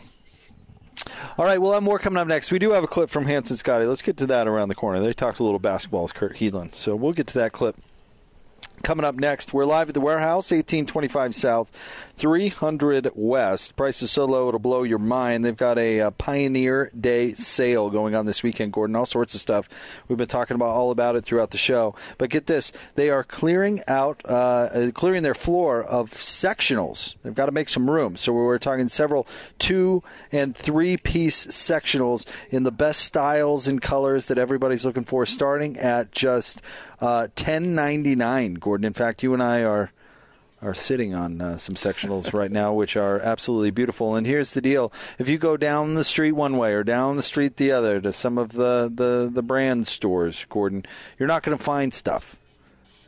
All 1.38 1.46
right, 1.46 1.60
we'll 1.62 1.74
have 1.74 1.84
more 1.84 2.00
coming 2.00 2.18
up 2.18 2.28
next. 2.28 2.52
We 2.52 2.60
do 2.60 2.72
have 2.72 2.84
a 2.84 2.88
clip 2.88 3.10
from 3.10 3.26
Hanson 3.26 3.58
Scotty. 3.58 3.86
Let's 3.86 4.02
get 4.02 4.18
to 4.18 4.26
that 4.28 4.48
around 4.48 4.70
the 4.70 4.76
corner. 4.76 5.00
They 5.00 5.14
talked 5.14 5.40
a 5.40 5.44
little 5.44 5.60
basketball 5.60 6.04
with 6.04 6.16
Kurt 6.16 6.38
Helin, 6.38 6.74
so 6.74 6.96
we'll 6.96 7.14
get 7.14 7.28
to 7.28 7.34
that 7.36 7.52
clip 7.52 7.78
Coming 8.84 9.06
up 9.06 9.16
next, 9.16 9.54
we're 9.54 9.66
live 9.66 9.90
at 9.90 9.96
the 9.96 10.02
warehouse, 10.02 10.52
1825 10.52 11.34
South, 11.34 11.72
300 12.16 13.10
West. 13.16 13.76
Price 13.76 14.04
is 14.04 14.12
so 14.12 14.24
low 14.26 14.48
it'll 14.48 14.60
blow 14.60 14.84
your 14.84 15.00
mind. 15.00 15.44
They've 15.44 15.58
got 15.58 15.80
a, 15.80 16.00
uh 16.02 16.12
Pioneer 16.12 16.92
Day 16.98 17.34
sale 17.34 17.90
going 17.90 18.14
on 18.14 18.28
this 18.28 18.44
weekend, 18.44 18.74
Gordon. 18.74 18.96
All 18.96 19.08
sorts 19.08 19.34
of 19.34 19.42
stuff. 19.42 19.68
We've 20.08 20.18
been 20.18 20.28
talking 20.28 20.56
about 20.56 20.70
all 20.70 20.92
about 20.92 21.16
it 21.16 21.26
throughout 21.26 21.50
the 21.50 21.58
show. 21.58 21.96
But 22.20 22.30
get 22.30 22.46
this, 22.46 22.72
they 22.96 23.10
are 23.10 23.24
clearing 23.24 23.82
out, 23.88 24.22
uh, 24.26 24.70
uh, 24.74 24.92
clearing 24.92 25.24
their 25.24 25.34
floor 25.34 25.84
of 25.84 26.12
sectionals. 26.12 27.16
They've 27.24 27.34
got 27.34 27.48
to 27.48 27.52
make 27.52 27.70
some 27.70 27.90
room. 27.90 28.16
So 28.16 28.32
we're 28.32 28.60
talking 28.60 28.90
several 28.90 29.28
two 29.58 30.04
and 30.32 30.56
three 30.56 30.98
piece 30.98 31.48
sectionals 31.48 32.26
in 32.52 32.64
the 32.64 32.72
best 32.72 33.02
styles 33.02 33.68
and 33.68 33.82
colors 33.82 34.28
that 34.28 34.38
everybody's 34.38 34.86
looking 34.86 35.04
for, 35.04 35.26
starting 35.26 35.78
at 35.78 36.12
just 36.12 36.62
uh, 37.02 37.28
ten 37.36 37.76
ninety 37.76 38.16
nine. 38.16 38.56
Gordon, 38.56 38.86
in 38.86 38.94
fact, 38.94 39.24
you 39.24 39.34
and 39.34 39.44
I 39.44 39.64
are 39.64 39.92
are 40.60 40.74
sitting 40.74 41.14
on 41.14 41.40
uh, 41.40 41.58
some 41.58 41.76
sectionals 41.76 42.34
right 42.34 42.50
now, 42.52 42.74
which 42.74 42.98
are 42.98 43.20
absolutely 43.20 43.70
beautiful. 43.70 44.16
And 44.16 44.26
here's 44.26 44.54
the 44.54 44.62
deal: 44.62 44.92
if 45.20 45.30
you 45.30 45.38
go 45.38 45.58
down 45.58 45.96
the 45.96 46.04
street 46.04 46.32
one 46.32 46.58
way 46.58 46.74
or 46.74 46.84
down 46.84 47.16
the 47.16 47.24
street 47.24 47.58
the 47.58 47.72
other 47.72 48.02
to 48.02 48.12
some 48.12 48.38
of 48.38 48.54
the 48.54 48.92
the, 48.94 49.30
the 49.32 49.44
brand 49.44 49.88
stores, 49.88 50.46
Gordon, 50.50 50.86
you're 51.20 51.28
not 51.28 51.44
going 51.44 51.58
to 51.58 51.64
find 51.64 51.94
stuff. 51.94 52.38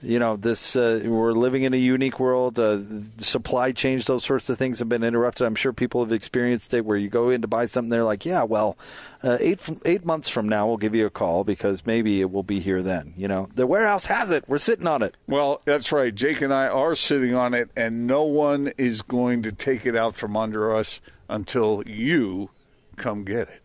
You 0.01 0.17
know, 0.17 0.37
this 0.37 0.77
uh, 0.77 1.01
we're 1.03 1.33
living 1.33 1.63
in 1.63 1.73
a 1.73 1.77
unique 1.77 2.19
world. 2.21 2.57
Uh, 2.57 2.79
supply 3.17 3.73
chains, 3.73 4.07
those 4.07 4.23
sorts 4.23 4.49
of 4.49 4.57
things 4.57 4.79
have 4.79 4.87
been 4.87 5.03
interrupted. 5.03 5.45
I'm 5.45 5.55
sure 5.55 5.73
people 5.73 6.01
have 6.01 6.13
experienced 6.13 6.73
it 6.73 6.85
where 6.85 6.95
you 6.95 7.09
go 7.09 7.29
in 7.29 7.41
to 7.41 7.47
buy 7.47 7.65
something, 7.65 7.89
they're 7.89 8.05
like, 8.05 8.25
"Yeah, 8.25 8.43
well, 8.43 8.77
uh, 9.23 9.37
eight 9.41 9.67
eight 9.83 10.05
months 10.05 10.29
from 10.29 10.47
now, 10.47 10.67
we'll 10.67 10.77
give 10.77 10.95
you 10.95 11.05
a 11.05 11.09
call 11.09 11.43
because 11.43 11.85
maybe 11.85 12.21
it 12.21 12.31
will 12.31 12.43
be 12.43 12.61
here 12.61 12.81
then." 12.81 13.13
You 13.17 13.27
know, 13.27 13.49
the 13.53 13.67
warehouse 13.67 14.05
has 14.05 14.31
it. 14.31 14.45
We're 14.47 14.57
sitting 14.57 14.87
on 14.87 15.01
it. 15.01 15.17
Well, 15.27 15.61
that's 15.65 15.91
right. 15.91 16.15
Jake 16.15 16.41
and 16.41 16.53
I 16.53 16.67
are 16.67 16.95
sitting 16.95 17.35
on 17.35 17.53
it, 17.53 17.69
and 17.75 18.07
no 18.07 18.23
one 18.23 18.71
is 18.77 19.01
going 19.01 19.41
to 19.43 19.51
take 19.51 19.85
it 19.85 19.97
out 19.97 20.15
from 20.15 20.37
under 20.37 20.73
us 20.73 21.01
until 21.27 21.83
you 21.85 22.51
come 22.95 23.25
get 23.25 23.49
it. 23.49 23.61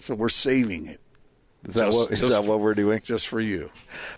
So 0.00 0.14
we're 0.14 0.28
saving 0.28 0.84
it 0.84 1.00
Is 1.66 1.74
that 1.74 1.86
Just- 1.86 1.98
what 1.98 2.10
is 2.12 2.20
just- 2.20 2.30
that 2.32 2.44
what 2.44 2.60
we're 2.60 2.74
doing? 2.74 3.00
just 3.04 3.26
for 3.28 3.40
you. 3.40 3.70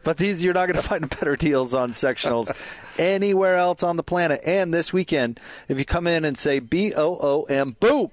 But 0.04 0.18
these, 0.18 0.44
you're 0.44 0.52
not 0.54 0.66
going 0.66 0.76
to 0.80 0.86
find 0.86 1.08
better 1.18 1.34
deals 1.36 1.72
on 1.74 1.92
sectionals 1.92 2.50
anywhere 2.98 3.56
else 3.56 3.82
on 3.82 3.96
the 3.96 4.02
planet. 4.02 4.40
And 4.44 4.72
this 4.74 4.92
weekend, 4.92 5.40
if 5.68 5.78
you 5.78 5.84
come 5.84 6.06
in 6.06 6.24
and 6.24 6.36
say 6.36 6.58
B 6.58 6.92
O 6.94 7.16
O 7.20 7.42
M, 7.44 7.76
boom, 7.80 8.10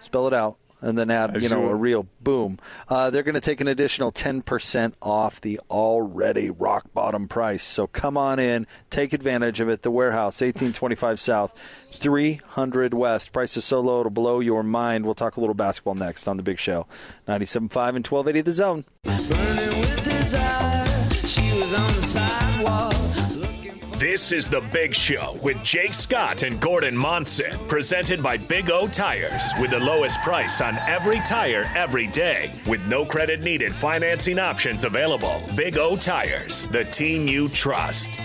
spell 0.00 0.26
it 0.28 0.32
out, 0.34 0.56
and 0.80 0.96
then 0.98 1.10
add 1.10 1.40
you 1.40 1.48
know 1.48 1.68
a 1.68 1.74
real 1.74 2.06
boom, 2.20 2.58
uh, 2.88 3.10
they're 3.10 3.22
going 3.22 3.34
to 3.34 3.40
take 3.40 3.60
an 3.60 3.68
additional 3.68 4.10
ten 4.10 4.42
percent 4.42 4.94
off 5.00 5.40
the 5.40 5.60
already 5.70 6.50
rock 6.50 6.92
bottom 6.94 7.28
price. 7.28 7.64
So 7.64 7.86
come 7.86 8.16
on 8.16 8.38
in, 8.38 8.66
take 8.90 9.12
advantage 9.12 9.60
of 9.60 9.68
it. 9.68 9.82
The 9.82 9.90
warehouse, 9.90 10.40
1825 10.40 11.20
South, 11.20 11.54
300 11.92 12.94
West. 12.94 13.32
Price 13.32 13.56
is 13.56 13.64
so 13.64 13.80
low 13.80 14.00
it'll 14.00 14.10
blow 14.10 14.40
your 14.40 14.62
mind. 14.62 15.04
We'll 15.04 15.14
talk 15.14 15.36
a 15.36 15.40
little 15.40 15.54
basketball 15.54 15.94
next 15.94 16.26
on 16.28 16.36
the 16.36 16.42
Big 16.42 16.58
Show, 16.58 16.86
97.5 17.28 17.96
and 17.96 18.06
1280 18.06 18.40
The 18.40 18.52
Zone. 18.52 18.84
This 24.10 24.32
is 24.32 24.48
The 24.48 24.60
Big 24.60 24.92
Show 24.92 25.38
with 25.40 25.62
Jake 25.62 25.94
Scott 25.94 26.42
and 26.42 26.60
Gordon 26.60 26.96
Monson, 26.96 27.56
presented 27.68 28.20
by 28.20 28.36
Big 28.36 28.68
O 28.68 28.88
Tires, 28.88 29.52
with 29.60 29.70
the 29.70 29.78
lowest 29.78 30.20
price 30.22 30.60
on 30.60 30.76
every 30.78 31.20
tire 31.20 31.70
every 31.76 32.08
day, 32.08 32.50
with 32.66 32.80
no 32.86 33.04
credit 33.04 33.40
needed 33.40 33.72
financing 33.72 34.40
options 34.40 34.82
available. 34.82 35.40
Big 35.54 35.78
O 35.78 35.96
Tires, 35.96 36.66
the 36.72 36.86
team 36.86 37.28
you 37.28 37.48
trust. 37.50 38.18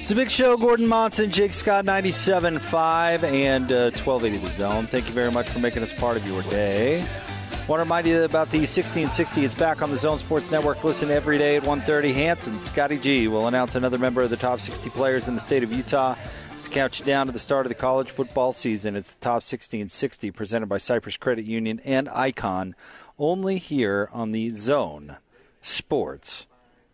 It's 0.00 0.10
a 0.10 0.16
big 0.16 0.28
show. 0.28 0.56
Gordon 0.56 0.88
Monson, 0.88 1.30
Jake 1.30 1.54
Scott, 1.54 1.84
97.5 1.84 3.22
and 3.22 3.70
uh, 3.70 3.90
1280 3.92 4.38
The 4.38 4.50
Zone. 4.50 4.86
Thank 4.88 5.06
you 5.06 5.12
very 5.12 5.30
much 5.30 5.48
for 5.48 5.60
making 5.60 5.84
us 5.84 5.92
part 5.92 6.16
of 6.16 6.26
your 6.26 6.42
day. 6.42 7.06
Want 7.68 7.78
to 7.78 7.84
remind 7.84 8.06
you 8.08 8.24
about 8.24 8.50
the 8.50 8.58
1660. 8.58 9.44
It's 9.44 9.56
back 9.56 9.80
on 9.80 9.90
the 9.92 9.96
Zone 9.96 10.18
Sports 10.18 10.50
Network. 10.50 10.82
Listen 10.82 11.08
every 11.10 11.38
day 11.38 11.56
at 11.56 11.62
1.30. 11.62 12.12
Hanson, 12.12 12.58
Scotty 12.58 12.98
G 12.98 13.28
will 13.28 13.46
announce 13.46 13.76
another 13.76 13.96
member 13.96 14.22
of 14.22 14.30
the 14.30 14.36
top 14.36 14.60
60 14.60 14.90
players 14.90 15.28
in 15.28 15.36
the 15.36 15.40
state 15.40 15.62
of 15.62 15.72
Utah. 15.72 16.16
Let's 16.50 16.66
count 16.66 16.98
you 16.98 17.04
down 17.04 17.26
to 17.26 17.32
the 17.32 17.38
start 17.38 17.66
of 17.66 17.70
the 17.70 17.76
college 17.76 18.10
football 18.10 18.52
season. 18.52 18.96
It's 18.96 19.14
the 19.14 19.20
top 19.20 19.34
1660 19.34 20.32
presented 20.32 20.68
by 20.68 20.78
Cyprus 20.78 21.16
Credit 21.16 21.44
Union 21.44 21.80
and 21.84 22.08
Icon. 22.08 22.74
Only 23.18 23.58
here 23.58 24.08
on 24.12 24.32
the 24.32 24.50
Zone 24.50 25.18
Sports 25.62 26.46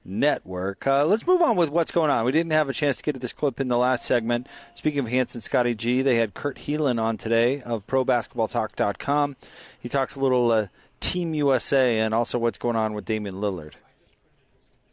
Network. 0.07 0.87
Uh, 0.87 1.05
let's 1.05 1.27
move 1.27 1.43
on 1.43 1.57
with 1.57 1.71
what's 1.71 1.91
going 1.91 2.11
on. 2.11 2.25
We 2.25 2.33
didn't 2.33 2.53
have 2.53 2.69
a 2.69 2.73
chance 2.73 2.97
to 2.97 3.03
get 3.03 3.13
to 3.13 3.19
this 3.21 3.33
clip 3.33 3.61
in 3.61 3.69
the 3.69 3.77
last 3.79 4.05
segment. 4.05 4.47
Speaking 4.75 5.01
of 5.01 5.09
Hanson 5.09 5.41
Scotty 5.41 5.75
G, 5.75 6.03
they 6.03 6.17
had 6.17 6.35
Kurt 6.35 6.57
Helin 6.59 7.01
on 7.01 7.17
today 7.17 7.61
of 7.63 7.87
ProBasketballTalk.com. 7.87 9.37
He 9.79 9.89
talked 9.89 10.17
a 10.17 10.21
little 10.21 10.51
uh, 10.51 10.67
Team 11.01 11.35
USA 11.35 11.99
and 12.01 12.15
also 12.15 12.39
what's 12.39 12.59
going 12.59 12.77
on 12.77 12.95
with 12.95 13.05
Damian 13.05 13.37
Lillard. 13.37 13.73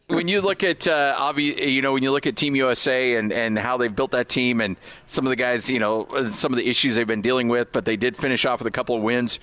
when 0.08 0.28
you 0.28 0.42
look 0.42 0.64
at 0.64 0.86
uh, 0.86 1.16
obvi- 1.18 1.72
you 1.72 1.82
know 1.82 1.94
when 1.94 2.04
you 2.04 2.12
look 2.12 2.28
at 2.28 2.36
Team 2.36 2.56
USA 2.56 3.16
and, 3.16 3.32
and 3.32 3.58
how 3.58 3.78
they've 3.78 3.96
built 3.96 4.12
that 4.12 4.28
team 4.28 4.60
and 4.60 4.76
some 5.06 5.26
of 5.26 5.30
the 5.30 5.36
guys 5.36 5.70
you 5.70 5.80
know 5.80 6.08
some 6.30 6.52
of 6.52 6.58
the 6.58 6.68
issues 6.70 6.96
they've 6.96 7.08
been 7.08 7.22
dealing 7.22 7.48
with, 7.48 7.72
but 7.72 7.86
they 7.86 7.96
did 7.96 8.18
finish 8.18 8.46
off 8.46 8.60
with 8.60 8.68
a 8.68 8.72
couple 8.72 8.96
of 8.96 9.02
wins. 9.02 9.40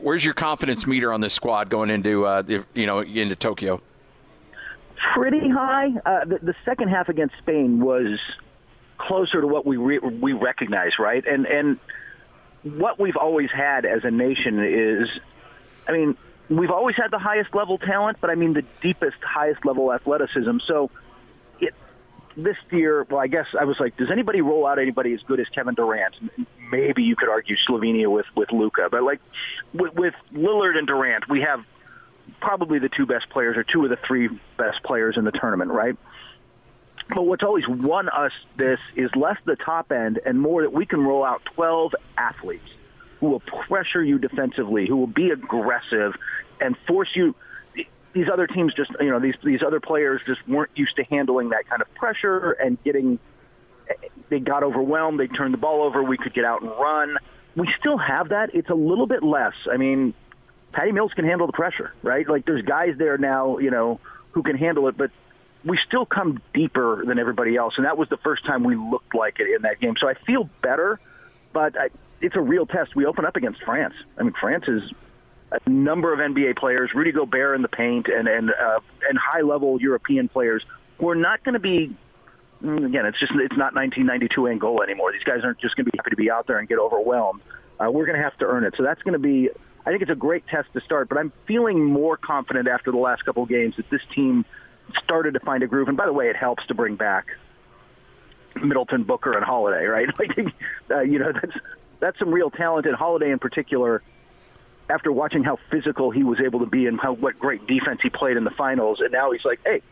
Where's 0.00 0.24
your 0.24 0.34
confidence 0.34 0.86
meter 0.86 1.12
on 1.12 1.20
this 1.20 1.32
squad 1.32 1.70
going 1.70 1.90
into 1.90 2.26
uh, 2.26 2.42
you 2.74 2.86
know 2.86 2.98
into 3.00 3.36
Tokyo? 3.36 3.80
Pretty 5.14 5.48
high. 5.48 5.88
Uh, 6.04 6.24
the, 6.26 6.38
the 6.42 6.54
second 6.64 6.88
half 6.88 7.08
against 7.08 7.36
Spain 7.38 7.80
was 7.80 8.18
closer 8.98 9.40
to 9.40 9.46
what 9.46 9.64
we 9.64 9.76
re- 9.76 9.98
we 9.98 10.32
recognize, 10.32 10.98
right? 10.98 11.24
And 11.26 11.46
and 11.46 11.78
what 12.62 13.00
we've 13.00 13.16
always 13.16 13.50
had 13.50 13.86
as 13.86 14.04
a 14.04 14.10
nation 14.10 14.62
is, 14.62 15.08
I 15.88 15.92
mean, 15.92 16.16
we've 16.50 16.70
always 16.70 16.96
had 16.96 17.10
the 17.10 17.18
highest 17.18 17.54
level 17.54 17.78
talent, 17.78 18.18
but 18.20 18.28
I 18.28 18.34
mean 18.34 18.52
the 18.52 18.64
deepest, 18.82 19.16
highest 19.22 19.64
level 19.64 19.92
athleticism. 19.92 20.58
So 20.66 20.90
it 21.60 21.74
this 22.36 22.56
year, 22.70 23.06
well, 23.08 23.20
I 23.20 23.28
guess 23.28 23.46
I 23.58 23.64
was 23.64 23.80
like, 23.80 23.96
does 23.96 24.10
anybody 24.10 24.42
roll 24.42 24.66
out 24.66 24.78
anybody 24.78 25.14
as 25.14 25.22
good 25.22 25.40
as 25.40 25.48
Kevin 25.48 25.74
Durant? 25.74 26.14
Maybe 26.70 27.04
you 27.04 27.16
could 27.16 27.30
argue 27.30 27.56
Slovenia 27.66 28.10
with 28.10 28.26
with 28.36 28.52
Luka, 28.52 28.88
but 28.90 29.02
like 29.02 29.20
with, 29.72 29.94
with 29.94 30.14
Lillard 30.34 30.76
and 30.76 30.86
Durant, 30.86 31.28
we 31.28 31.40
have 31.40 31.64
probably 32.40 32.78
the 32.78 32.88
two 32.88 33.06
best 33.06 33.28
players 33.30 33.56
or 33.56 33.64
two 33.64 33.84
of 33.84 33.90
the 33.90 33.98
three 34.06 34.28
best 34.56 34.82
players 34.82 35.16
in 35.16 35.24
the 35.24 35.32
tournament, 35.32 35.70
right? 35.70 35.96
But 37.08 37.22
what's 37.22 37.42
always 37.42 37.66
won 37.66 38.08
us 38.08 38.32
this 38.56 38.78
is 38.94 39.10
less 39.16 39.36
the 39.44 39.56
top 39.56 39.90
end 39.90 40.20
and 40.24 40.40
more 40.40 40.62
that 40.62 40.72
we 40.72 40.86
can 40.86 41.00
roll 41.00 41.24
out 41.24 41.44
12 41.56 41.94
athletes 42.16 42.68
who 43.18 43.28
will 43.28 43.40
pressure 43.40 44.02
you 44.02 44.18
defensively, 44.18 44.86
who 44.86 44.96
will 44.96 45.06
be 45.06 45.30
aggressive 45.30 46.14
and 46.60 46.76
force 46.86 47.08
you. 47.14 47.34
These 48.12 48.28
other 48.32 48.46
teams 48.46 48.74
just, 48.74 48.90
you 49.00 49.10
know, 49.10 49.20
these 49.20 49.36
these 49.42 49.62
other 49.62 49.78
players 49.78 50.20
just 50.26 50.46
weren't 50.48 50.72
used 50.74 50.96
to 50.96 51.04
handling 51.04 51.50
that 51.50 51.68
kind 51.68 51.82
of 51.82 51.92
pressure 51.94 52.52
and 52.52 52.82
getting. 52.82 53.18
They 54.28 54.40
got 54.40 54.62
overwhelmed. 54.62 55.18
They 55.18 55.26
turned 55.26 55.54
the 55.54 55.58
ball 55.58 55.82
over. 55.82 56.02
We 56.02 56.16
could 56.16 56.34
get 56.34 56.44
out 56.44 56.62
and 56.62 56.70
run. 56.70 57.18
We 57.56 57.72
still 57.78 57.98
have 57.98 58.30
that. 58.30 58.54
It's 58.54 58.70
a 58.70 58.74
little 58.74 59.06
bit 59.06 59.22
less. 59.22 59.54
I 59.70 59.76
mean, 59.76 60.14
Patty 60.72 60.92
Mills 60.92 61.12
can 61.14 61.24
handle 61.24 61.46
the 61.46 61.52
pressure, 61.52 61.92
right? 62.02 62.28
Like 62.28 62.46
there's 62.46 62.62
guys 62.62 62.94
there 62.98 63.18
now, 63.18 63.58
you 63.58 63.70
know, 63.70 64.00
who 64.32 64.42
can 64.42 64.56
handle 64.56 64.86
it, 64.88 64.96
but 64.96 65.10
we 65.64 65.78
still 65.86 66.06
come 66.06 66.40
deeper 66.54 67.04
than 67.04 67.18
everybody 67.18 67.56
else, 67.56 67.74
and 67.76 67.84
that 67.84 67.98
was 67.98 68.08
the 68.08 68.16
first 68.18 68.44
time 68.44 68.64
we 68.64 68.76
looked 68.76 69.14
like 69.14 69.40
it 69.40 69.54
in 69.54 69.62
that 69.62 69.80
game. 69.80 69.94
So 69.98 70.08
I 70.08 70.14
feel 70.14 70.48
better, 70.62 70.98
but 71.52 71.76
I, 71.78 71.90
it's 72.20 72.36
a 72.36 72.40
real 72.40 72.66
test. 72.66 72.94
We 72.94 73.04
open 73.06 73.24
up 73.24 73.36
against 73.36 73.62
France. 73.62 73.94
I 74.18 74.22
mean, 74.22 74.32
France 74.40 74.64
is 74.68 74.82
a 75.52 75.68
number 75.68 76.12
of 76.12 76.20
NBA 76.20 76.56
players, 76.56 76.94
Rudy 76.94 77.12
Gobert 77.12 77.56
in 77.56 77.62
the 77.62 77.68
paint, 77.68 78.06
and 78.08 78.28
and 78.28 78.50
uh, 78.50 78.80
and 79.08 79.18
high 79.18 79.40
level 79.42 79.80
European 79.80 80.28
players 80.28 80.62
who 80.98 81.08
are 81.10 81.14
not 81.16 81.42
going 81.44 81.54
to 81.54 81.58
be. 81.58 81.94
mm, 82.62 82.86
Again, 82.86 83.04
it's 83.04 83.18
just 83.18 83.32
it's 83.32 83.56
not 83.56 83.74
1992 83.74 84.46
Angola 84.48 84.84
anymore. 84.84 85.12
These 85.12 85.24
guys 85.24 85.40
aren't 85.42 85.58
just 85.58 85.74
going 85.76 85.86
to 85.86 85.90
be 85.90 85.98
happy 85.98 86.10
to 86.10 86.16
be 86.16 86.30
out 86.30 86.46
there 86.46 86.58
and 86.58 86.68
get 86.68 86.78
overwhelmed. 86.78 87.42
Uh, 87.80 87.90
we're 87.90 88.06
going 88.06 88.16
to 88.16 88.22
have 88.22 88.36
to 88.38 88.44
earn 88.46 88.64
it. 88.64 88.74
So 88.76 88.82
that's 88.84 89.02
going 89.02 89.14
to 89.14 89.18
be. 89.18 89.50
I 89.86 89.90
think 89.90 90.02
it's 90.02 90.10
a 90.10 90.16
great 90.16 90.46
test 90.46 90.72
to 90.74 90.80
start, 90.82 91.08
but 91.08 91.18
I'm 91.18 91.32
feeling 91.46 91.84
more 91.84 92.16
confident 92.16 92.68
after 92.68 92.90
the 92.90 92.98
last 92.98 93.24
couple 93.24 93.42
of 93.42 93.48
games 93.48 93.76
that 93.76 93.88
this 93.90 94.02
team 94.14 94.44
started 95.02 95.34
to 95.34 95.40
find 95.40 95.62
a 95.62 95.66
groove. 95.66 95.88
And 95.88 95.96
by 95.96 96.06
the 96.06 96.12
way, 96.12 96.28
it 96.28 96.36
helps 96.36 96.66
to 96.66 96.74
bring 96.74 96.96
back 96.96 97.28
Middleton, 98.62 99.04
Booker, 99.04 99.32
and 99.32 99.44
Holiday, 99.44 99.86
right? 99.86 100.08
Like, 100.18 100.38
uh, 100.90 101.00
you 101.00 101.18
know, 101.18 101.32
that's 101.32 101.56
that's 102.00 102.18
some 102.18 102.30
real 102.30 102.50
talent. 102.50 102.86
And 102.86 102.94
Holiday 102.94 103.30
in 103.30 103.38
particular, 103.38 104.02
after 104.88 105.12
watching 105.12 105.44
how 105.44 105.58
physical 105.70 106.10
he 106.10 106.24
was 106.24 106.40
able 106.40 106.60
to 106.60 106.66
be 106.66 106.86
and 106.86 107.00
how 107.00 107.12
what 107.12 107.38
great 107.38 107.66
defense 107.66 108.00
he 108.02 108.10
played 108.10 108.36
in 108.36 108.44
the 108.44 108.50
finals, 108.50 109.00
and 109.00 109.12
now 109.12 109.30
he's 109.30 109.44
like, 109.44 109.60
hey, 109.64 109.82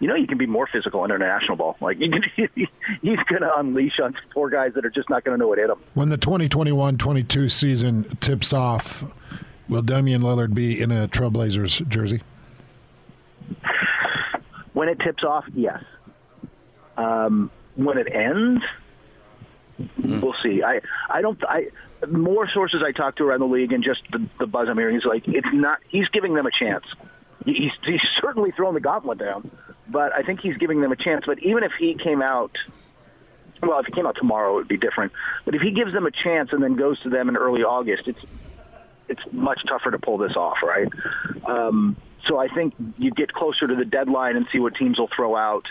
you 0.00 0.08
know, 0.08 0.14
you 0.14 0.26
can 0.26 0.38
be 0.38 0.46
more 0.46 0.66
physical 0.66 1.04
in 1.04 1.10
international 1.10 1.56
ball. 1.56 1.76
Like, 1.80 1.98
can, 2.00 2.22
he's 2.34 3.18
going 3.28 3.42
to 3.42 3.52
unleash 3.56 4.00
on 4.00 4.16
four 4.34 4.50
guys 4.50 4.72
that 4.74 4.84
are 4.84 4.90
just 4.90 5.08
not 5.10 5.24
going 5.24 5.38
to 5.38 5.40
know 5.40 5.48
what 5.48 5.58
hit 5.58 5.68
them. 5.68 5.80
When 5.94 6.08
the 6.08 6.18
2021-22 6.18 7.50
season 7.50 8.16
tips 8.20 8.52
off, 8.52 9.12
will 9.68 9.82
Damian 9.82 10.22
Lillard 10.22 10.54
be 10.54 10.80
in 10.80 10.90
a 10.90 11.06
Trailblazers 11.06 11.86
jersey? 11.88 12.22
When 14.72 14.88
it 14.88 14.98
tips 15.00 15.22
off, 15.22 15.44
yes. 15.52 15.82
Um, 16.96 17.50
when 17.76 17.98
it 17.98 18.12
ends, 18.12 18.64
we'll 19.98 20.34
see. 20.42 20.62
I 20.62 20.80
I 21.08 21.22
don't 21.22 21.42
I 21.44 21.68
more 22.08 22.48
sources 22.48 22.82
I 22.82 22.92
talk 22.92 23.16
to 23.16 23.24
around 23.24 23.40
the 23.40 23.46
league 23.46 23.72
and 23.72 23.82
just 23.82 24.02
the, 24.12 24.26
the 24.38 24.46
buzz 24.46 24.68
I'm 24.68 24.76
hearing 24.76 24.96
is 24.96 25.04
like 25.04 25.26
it's 25.26 25.48
not. 25.52 25.78
He's 25.88 26.08
giving 26.08 26.34
them 26.34 26.46
a 26.46 26.50
chance. 26.50 26.84
He's 27.44 27.72
he's 27.84 28.02
certainly 28.20 28.52
throwing 28.52 28.74
the 28.74 28.80
gauntlet 28.80 29.18
down, 29.18 29.50
but 29.90 30.12
I 30.14 30.22
think 30.22 30.40
he's 30.40 30.56
giving 30.56 30.80
them 30.80 30.92
a 30.92 30.96
chance. 30.96 31.24
But 31.26 31.40
even 31.40 31.64
if 31.64 31.72
he 31.78 31.94
came 31.94 32.22
out. 32.22 32.56
Well, 33.62 33.78
if 33.78 33.86
he 33.86 33.92
came 33.92 34.06
out 34.06 34.16
tomorrow, 34.16 34.52
it 34.52 34.54
would 34.54 34.68
be 34.68 34.78
different. 34.78 35.12
But 35.44 35.54
if 35.54 35.60
he 35.60 35.70
gives 35.70 35.92
them 35.92 36.06
a 36.06 36.10
chance 36.10 36.50
and 36.52 36.62
then 36.62 36.76
goes 36.76 36.98
to 37.00 37.10
them 37.10 37.28
in 37.28 37.36
early 37.36 37.62
August, 37.62 38.08
it's 38.08 38.24
it's 39.06 39.20
much 39.32 39.62
tougher 39.66 39.90
to 39.90 39.98
pull 39.98 40.16
this 40.16 40.34
off, 40.34 40.62
right? 40.62 40.88
Um, 41.44 41.96
so 42.26 42.38
I 42.38 42.48
think 42.48 42.74
you 42.96 43.10
get 43.10 43.32
closer 43.32 43.66
to 43.66 43.74
the 43.74 43.84
deadline 43.84 44.36
and 44.36 44.46
see 44.52 44.60
what 44.60 44.76
teams 44.76 44.98
will 44.98 45.08
throw 45.08 45.36
out. 45.36 45.66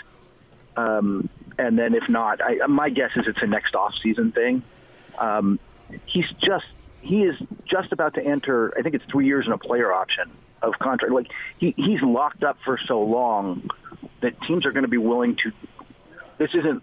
Um, 0.76 1.28
and 1.58 1.76
then 1.78 1.94
if 1.94 2.08
not, 2.08 2.40
I, 2.42 2.66
my 2.66 2.90
guess 2.90 3.10
is 3.16 3.26
it's 3.26 3.42
a 3.42 3.46
next 3.46 3.74
off-season 3.74 4.32
thing. 4.32 4.62
Um, 5.18 5.58
he's 6.06 6.30
just 6.38 6.66
he 7.02 7.24
is 7.24 7.36
just 7.64 7.92
about 7.92 8.14
to 8.14 8.24
enter. 8.24 8.72
I 8.78 8.82
think 8.82 8.94
it's 8.94 9.04
three 9.06 9.26
years 9.26 9.46
in 9.46 9.52
a 9.52 9.58
player 9.58 9.92
option 9.92 10.30
of 10.62 10.78
contract. 10.78 11.12
Like 11.12 11.30
he, 11.58 11.74
he's 11.76 12.02
locked 12.02 12.44
up 12.44 12.58
for 12.64 12.78
so 12.86 13.02
long 13.02 13.68
that 14.20 14.40
teams 14.42 14.66
are 14.66 14.72
going 14.72 14.84
to 14.84 14.88
be 14.88 14.98
willing 14.98 15.36
to. 15.36 15.52
This 16.38 16.54
isn't. 16.54 16.82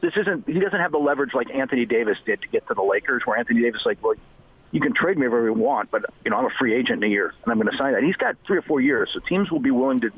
This 0.00 0.16
isn't. 0.16 0.46
He 0.46 0.58
doesn't 0.58 0.80
have 0.80 0.92
the 0.92 0.98
leverage 0.98 1.34
like 1.34 1.50
Anthony 1.50 1.84
Davis 1.84 2.18
did 2.24 2.40
to 2.42 2.48
get 2.48 2.66
to 2.68 2.74
the 2.74 2.82
Lakers, 2.82 3.22
where 3.26 3.38
Anthony 3.38 3.60
Davis 3.60 3.84
like, 3.84 4.02
well, 4.02 4.14
you 4.72 4.80
can 4.80 4.94
trade 4.94 5.18
me 5.18 5.26
wherever 5.28 5.46
you 5.46 5.52
want, 5.52 5.90
but 5.90 6.04
you 6.24 6.30
know 6.30 6.38
I'm 6.38 6.46
a 6.46 6.50
free 6.50 6.74
agent 6.74 7.02
in 7.02 7.10
a 7.10 7.12
year 7.12 7.34
and 7.42 7.52
I'm 7.52 7.58
going 7.58 7.70
to 7.70 7.76
sign 7.76 7.92
that. 7.92 8.02
He's 8.02 8.16
got 8.16 8.36
three 8.46 8.58
or 8.58 8.62
four 8.62 8.80
years, 8.80 9.10
so 9.12 9.20
teams 9.20 9.50
will 9.50 9.60
be 9.60 9.70
willing 9.70 10.00
to 10.00 10.10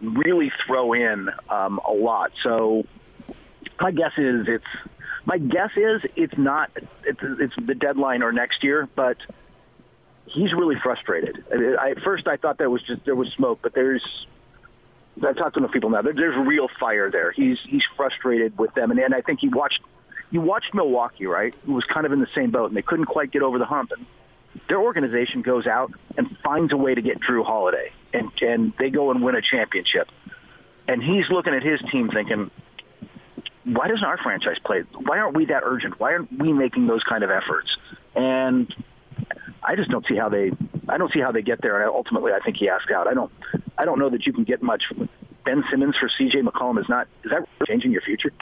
really 0.00 0.52
throw 0.66 0.92
in 0.92 1.30
um, 1.48 1.80
a 1.86 1.92
lot. 1.92 2.32
So 2.42 2.84
my 3.80 3.92
guess 3.92 4.12
is 4.16 4.48
it's 4.48 4.64
my 5.24 5.38
guess 5.38 5.70
is 5.76 6.02
it's 6.16 6.36
not 6.36 6.70
it's, 7.04 7.20
it's 7.22 7.54
the 7.56 7.74
deadline 7.74 8.22
or 8.22 8.32
next 8.32 8.64
year, 8.64 8.88
but 8.94 9.18
he's 10.32 10.52
really 10.52 10.76
frustrated. 10.82 11.44
I, 11.80 11.90
at 11.90 12.00
first, 12.00 12.26
I 12.26 12.36
thought 12.36 12.58
that 12.58 12.70
was 12.70 12.82
just 12.82 13.04
there 13.04 13.14
was 13.14 13.28
smoke, 13.32 13.60
but 13.62 13.74
there's 13.74 14.02
I've 15.16 15.36
talked 15.36 15.54
to 15.54 15.60
enough 15.60 15.72
people 15.72 15.90
now. 15.90 16.02
There, 16.02 16.14
there's 16.14 16.36
real 16.36 16.68
fire 16.80 17.10
there. 17.10 17.32
He's 17.32 17.58
he's 17.64 17.84
frustrated 17.96 18.58
with 18.58 18.74
them, 18.74 18.90
and, 18.90 18.98
and 19.00 19.14
I 19.14 19.20
think 19.20 19.40
he 19.40 19.48
watched 19.48 19.80
you 20.30 20.40
watched 20.40 20.74
Milwaukee, 20.74 21.26
right? 21.26 21.54
Who 21.66 21.74
was 21.74 21.84
kind 21.84 22.06
of 22.06 22.12
in 22.12 22.20
the 22.20 22.28
same 22.34 22.50
boat, 22.50 22.68
and 22.68 22.76
they 22.76 22.82
couldn't 22.82 23.06
quite 23.06 23.30
get 23.30 23.42
over 23.42 23.58
the 23.58 23.66
hump. 23.66 23.92
And 23.96 24.06
their 24.68 24.80
organization 24.80 25.42
goes 25.42 25.66
out 25.66 25.92
and 26.16 26.36
finds 26.42 26.72
a 26.72 26.76
way 26.76 26.94
to 26.94 27.02
get 27.02 27.20
Jrue 27.20 27.44
Holiday, 27.44 27.92
and 28.12 28.30
and 28.40 28.72
they 28.78 28.90
go 28.90 29.10
and 29.10 29.22
win 29.22 29.34
a 29.34 29.42
championship. 29.42 30.08
And 30.88 31.02
he's 31.02 31.28
looking 31.30 31.54
at 31.54 31.62
his 31.62 31.80
team 31.92 32.10
thinking, 32.10 32.50
why 33.64 33.88
doesn't 33.88 34.04
our 34.04 34.18
franchise 34.18 34.58
play? 34.64 34.82
Why 34.94 35.18
aren't 35.18 35.36
we 35.36 35.46
that 35.46 35.62
urgent? 35.64 36.00
Why 36.00 36.12
aren't 36.12 36.32
we 36.32 36.52
making 36.52 36.86
those 36.86 37.04
kind 37.04 37.22
of 37.22 37.30
efforts? 37.30 37.76
And 38.16 38.74
I 39.62 39.76
just 39.76 39.90
don't 39.90 40.06
see 40.06 40.16
how 40.16 40.28
they. 40.28 40.50
I 40.88 40.98
don't 40.98 41.12
see 41.12 41.20
how 41.20 41.32
they 41.32 41.42
get 41.42 41.60
there. 41.62 41.80
And 41.80 41.90
ultimately, 41.90 42.32
I 42.32 42.40
think 42.40 42.56
he 42.56 42.68
asked 42.68 42.90
out. 42.90 43.06
I 43.06 43.14
don't. 43.14 43.32
I 43.78 43.84
don't 43.84 43.98
know 43.98 44.10
that 44.10 44.26
you 44.26 44.32
can 44.32 44.44
get 44.44 44.62
much. 44.62 44.84
Ben 45.44 45.64
Simmons 45.70 45.96
for 45.96 46.08
C.J. 46.08 46.42
McCollum 46.42 46.80
is 46.80 46.88
not. 46.88 47.08
Is 47.24 47.30
that 47.30 47.48
changing 47.66 47.92
your 47.92 48.02
future? 48.02 48.32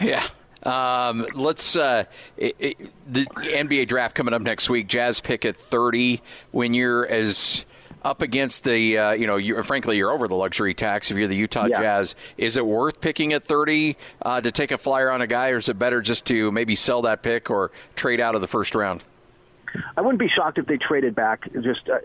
Yeah. 0.00 0.26
Um, 0.62 1.26
let's 1.34 1.76
uh, 1.76 2.04
it, 2.36 2.56
it, 2.58 2.76
the 3.12 3.26
NBA 3.26 3.88
draft 3.88 4.14
coming 4.14 4.32
up 4.32 4.40
next 4.42 4.70
week. 4.70 4.88
Jazz 4.88 5.20
pick 5.20 5.44
at 5.44 5.56
thirty. 5.56 6.22
When 6.52 6.72
you're 6.72 7.06
as 7.06 7.66
up 8.02 8.20
against 8.20 8.64
the, 8.64 8.98
uh, 8.98 9.12
you 9.12 9.26
know, 9.26 9.36
you, 9.36 9.62
frankly, 9.62 9.96
you're 9.96 10.10
over 10.12 10.28
the 10.28 10.34
luxury 10.34 10.74
tax 10.74 11.10
if 11.10 11.16
you're 11.16 11.26
the 11.28 11.36
Utah 11.36 11.66
Yeah. 11.66 11.80
Jazz. 11.80 12.14
Is 12.36 12.58
it 12.58 12.66
worth 12.66 13.00
picking 13.00 13.32
at 13.32 13.42
30 13.42 13.96
uh, 14.20 14.42
to 14.42 14.52
take 14.52 14.72
a 14.72 14.76
flyer 14.76 15.10
on 15.10 15.22
a 15.22 15.26
guy, 15.26 15.48
or 15.50 15.56
is 15.56 15.70
it 15.70 15.78
better 15.78 16.02
just 16.02 16.26
to 16.26 16.52
maybe 16.52 16.74
sell 16.74 17.00
that 17.02 17.22
pick 17.22 17.48
or 17.48 17.70
trade 17.96 18.20
out 18.20 18.34
of 18.34 18.42
the 18.42 18.46
first 18.46 18.74
round? 18.74 19.02
I 19.96 20.00
wouldn't 20.00 20.18
be 20.18 20.28
shocked 20.28 20.58
if 20.58 20.66
they 20.66 20.76
traded 20.76 21.14
back. 21.14 21.48
Just 21.62 21.88
uh, 21.88 21.98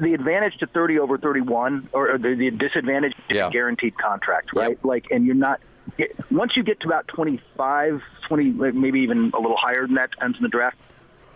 the 0.00 0.14
advantage 0.14 0.56
to 0.58 0.66
30 0.66 0.98
over 0.98 1.18
31, 1.18 1.88
or, 1.92 2.12
or 2.12 2.18
the, 2.18 2.34
the 2.34 2.50
disadvantage 2.50 3.14
to 3.28 3.34
Yeah. 3.34 3.50
guaranteed 3.50 3.96
contract, 3.98 4.50
right? 4.54 4.82
Like, 4.84 5.06
and 5.10 5.24
you're 5.26 5.34
not. 5.34 5.60
It, 5.98 6.16
once 6.30 6.56
you 6.56 6.62
get 6.62 6.80
to 6.80 6.88
about 6.88 7.06
25, 7.08 8.02
20, 8.26 8.52
like, 8.52 8.74
maybe 8.74 9.00
even 9.00 9.30
a 9.34 9.40
little 9.40 9.56
higher 9.56 9.86
than 9.86 9.94
that, 9.94 10.10
depends 10.10 10.36
on 10.36 10.42
the 10.42 10.48
draft. 10.48 10.76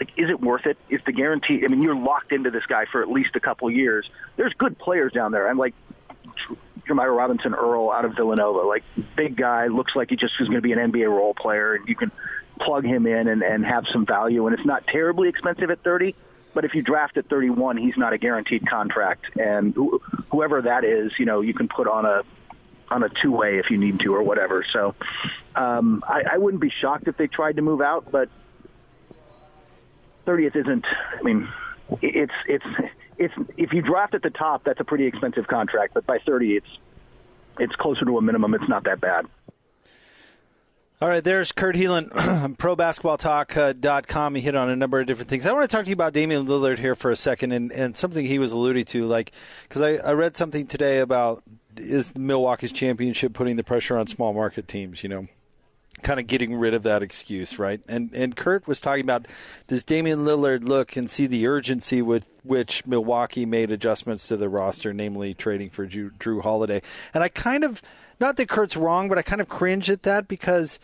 Like, 0.00 0.10
is 0.16 0.28
it 0.30 0.40
worth 0.40 0.66
it? 0.66 0.76
Is 0.88 1.00
the 1.06 1.12
guarantee? 1.12 1.62
I 1.64 1.68
mean, 1.68 1.82
you're 1.82 1.94
locked 1.94 2.32
into 2.32 2.50
this 2.50 2.64
guy 2.66 2.86
for 2.90 3.02
at 3.02 3.08
least 3.10 3.36
a 3.36 3.40
couple 3.40 3.68
of 3.68 3.74
years. 3.74 4.08
There's 4.36 4.54
good 4.54 4.78
players 4.78 5.12
down 5.12 5.30
there. 5.32 5.48
I'm 5.48 5.58
like 5.58 5.74
Jeremiah 6.86 7.10
Robinson 7.10 7.54
Earl 7.54 7.90
out 7.90 8.04
of 8.04 8.16
Villanova, 8.16 8.60
like 8.66 8.82
big 9.16 9.36
guy, 9.36 9.66
looks 9.68 9.94
like 9.94 10.10
he 10.10 10.16
just 10.16 10.34
is 10.40 10.48
going 10.48 10.56
to 10.58 10.62
be 10.62 10.72
an 10.72 10.78
NBA 10.78 11.08
role 11.08 11.34
player, 11.34 11.74
and 11.74 11.86
you 11.88 11.94
can 11.94 12.10
plug 12.60 12.84
him 12.84 13.06
in 13.06 13.28
and, 13.28 13.42
and 13.42 13.64
have 13.64 13.86
some 13.92 14.06
value. 14.06 14.46
And 14.46 14.56
it's 14.56 14.66
not 14.66 14.86
terribly 14.86 15.28
expensive 15.28 15.70
at 15.70 15.82
30, 15.82 16.14
but 16.54 16.64
if 16.64 16.74
you 16.74 16.82
draft 16.82 17.16
at 17.16 17.28
31, 17.28 17.76
he's 17.76 17.96
not 17.96 18.12
a 18.12 18.18
guaranteed 18.18 18.68
contract, 18.68 19.24
and 19.38 19.74
wh- 19.74 20.02
whoever 20.30 20.62
that 20.62 20.84
is, 20.84 21.12
you 21.18 21.26
know, 21.26 21.40
you 21.40 21.54
can 21.54 21.68
put 21.68 21.86
on 21.86 22.04
a 22.04 22.22
on 22.90 23.04
a 23.04 23.08
two 23.08 23.30
way 23.30 23.58
if 23.58 23.70
you 23.70 23.78
need 23.78 24.00
to 24.00 24.12
or 24.12 24.22
whatever. 24.22 24.64
So 24.72 24.96
um, 25.54 26.02
I, 26.08 26.22
I 26.32 26.38
wouldn't 26.38 26.60
be 26.60 26.70
shocked 26.70 27.06
if 27.06 27.16
they 27.16 27.28
tried 27.28 27.56
to 27.56 27.62
move 27.62 27.80
out, 27.80 28.10
but 28.10 28.28
30th 30.26 30.56
isn't. 30.56 30.84
I 30.86 31.22
mean, 31.22 31.48
it's 32.02 32.32
it's 32.48 32.64
it's 33.16 33.34
if 33.56 33.72
you 33.72 33.82
draft 33.82 34.14
at 34.14 34.22
the 34.22 34.30
top, 34.30 34.64
that's 34.64 34.80
a 34.80 34.84
pretty 34.84 35.06
expensive 35.06 35.46
contract, 35.46 35.94
but 35.94 36.04
by 36.06 36.18
30, 36.18 36.56
it's 36.56 36.78
it's 37.58 37.76
closer 37.76 38.04
to 38.04 38.18
a 38.18 38.22
minimum. 38.22 38.54
It's 38.54 38.68
not 38.68 38.84
that 38.84 39.00
bad. 39.00 39.26
All 41.02 41.08
right, 41.08 41.24
there's 41.24 41.50
Kurt 41.50 41.76
Helin, 41.76 42.10
ProBasketballTalk.com. 42.58 44.34
Uh, 44.34 44.36
he 44.36 44.42
hit 44.42 44.54
on 44.54 44.68
a 44.68 44.76
number 44.76 45.00
of 45.00 45.06
different 45.06 45.30
things. 45.30 45.46
I 45.46 45.52
want 45.54 45.68
to 45.68 45.74
talk 45.74 45.86
to 45.86 45.88
you 45.88 45.94
about 45.94 46.12
Damian 46.12 46.44
Lillard 46.44 46.78
here 46.78 46.94
for 46.94 47.10
a 47.10 47.16
second, 47.16 47.52
and, 47.52 47.72
and 47.72 47.96
something 47.96 48.26
he 48.26 48.38
was 48.38 48.52
alluding 48.52 48.84
to, 48.84 49.06
like 49.06 49.32
because 49.66 49.80
I, 49.80 49.92
I 49.94 50.12
read 50.12 50.36
something 50.36 50.66
today 50.66 50.98
about 50.98 51.42
is 51.78 52.14
Milwaukee's 52.18 52.70
championship 52.70 53.32
putting 53.32 53.56
the 53.56 53.64
pressure 53.64 53.96
on 53.96 54.08
small 54.08 54.34
market 54.34 54.68
teams, 54.68 55.02
you 55.02 55.08
know, 55.08 55.26
kind 56.02 56.20
of 56.20 56.26
getting 56.26 56.54
rid 56.54 56.74
of 56.74 56.82
that 56.82 57.02
excuse, 57.02 57.58
right? 57.58 57.80
And 57.88 58.12
and 58.12 58.36
Kurt 58.36 58.66
was 58.66 58.82
talking 58.82 59.04
about 59.04 59.26
does 59.68 59.84
Damian 59.84 60.26
Lillard 60.26 60.64
look 60.64 60.96
and 60.96 61.08
see 61.08 61.26
the 61.26 61.46
urgency 61.46 62.02
with 62.02 62.28
which 62.42 62.86
Milwaukee 62.86 63.46
made 63.46 63.70
adjustments 63.70 64.26
to 64.26 64.36
the 64.36 64.50
roster, 64.50 64.92
namely 64.92 65.32
trading 65.32 65.70
for 65.70 65.86
Jrue, 65.86 66.10
Jrue 66.18 66.42
Holiday. 66.42 66.82
And 67.14 67.24
I 67.24 67.30
kind 67.30 67.64
of 67.64 67.80
not 68.20 68.36
that 68.36 68.48
Kurt's 68.48 68.76
wrong, 68.76 69.08
but 69.08 69.18
I 69.18 69.22
kind 69.22 69.40
of 69.40 69.48
cringe 69.48 69.88
at 69.90 70.02
that 70.04 70.28
because 70.28 70.78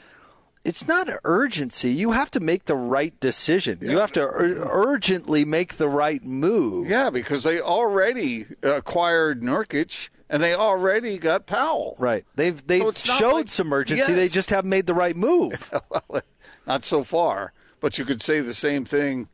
it's 0.64 0.88
not 0.88 1.08
urgency. 1.22 1.90
You 1.92 2.12
have 2.12 2.30
to 2.32 2.40
make 2.40 2.64
the 2.64 2.74
right 2.74 3.18
decision. 3.20 3.78
You 3.82 3.98
have 3.98 4.12
to 4.12 4.22
ur- 4.22 4.66
urgently 4.68 5.44
make 5.44 5.74
the 5.74 5.88
right 5.88 6.22
move. 6.24 6.88
Yeah, 6.88 7.10
because 7.10 7.44
they 7.44 7.60
already 7.60 8.46
acquired 8.62 9.42
Nurkic 9.42 10.08
and 10.28 10.42
they 10.42 10.54
already 10.54 11.18
got 11.18 11.46
Powell. 11.46 11.94
Right. 11.98 12.24
They've 12.34 12.66
they've 12.66 12.96
So 12.98 13.14
showed 13.14 13.32
like- 13.34 13.48
some 13.48 13.72
urgency. 13.72 14.12
They 14.12 14.28
just 14.28 14.50
haven't 14.50 14.70
made 14.70 14.86
the 14.86 14.94
right 14.94 15.16
move. 15.16 15.72
well, 16.08 16.22
not 16.66 16.84
so 16.84 17.04
far. 17.04 17.52
But 17.78 17.98
you 17.98 18.04
could 18.04 18.22
say 18.22 18.40
the 18.40 18.54
same 18.54 18.84
thing. 18.84 19.28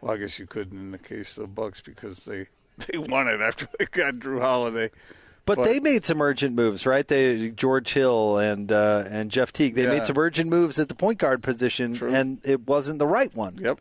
Well, 0.00 0.12
I 0.14 0.18
guess 0.18 0.38
you 0.38 0.46
couldn't 0.46 0.78
in 0.78 0.90
the 0.92 0.98
case 0.98 1.36
of 1.38 1.42
the 1.42 1.48
Bucks 1.48 1.80
because 1.80 2.24
they 2.24 2.46
they 2.86 2.98
won 2.98 3.26
it 3.26 3.40
after 3.40 3.66
they 3.78 3.86
got 3.86 4.14
Jrue 4.16 4.40
Holiday. 4.40 4.90
But, 5.48 5.56
But- 5.56 5.64
they 5.64 5.80
made 5.80 6.04
some 6.04 6.20
urgent 6.22 6.54
moves, 6.54 6.84
right? 6.86 7.08
They 7.08 7.48
George 7.48 7.92
Hill 7.94 8.36
and 8.38 8.70
uh, 8.70 9.04
and 9.10 9.30
Jeff 9.30 9.52
Teague. 9.52 9.74
They 9.74 9.84
Yeah. 9.84 9.94
made 9.94 10.06
some 10.06 10.18
urgent 10.18 10.50
moves 10.50 10.78
at 10.78 10.88
the 10.90 10.94
point 10.94 11.18
guard 11.18 11.42
position, 11.42 11.94
True. 11.94 12.12
and 12.14 12.38
it 12.44 12.66
wasn't 12.68 12.98
the 12.98 13.06
right 13.06 13.34
one. 13.34 13.56
Yep. 13.58 13.80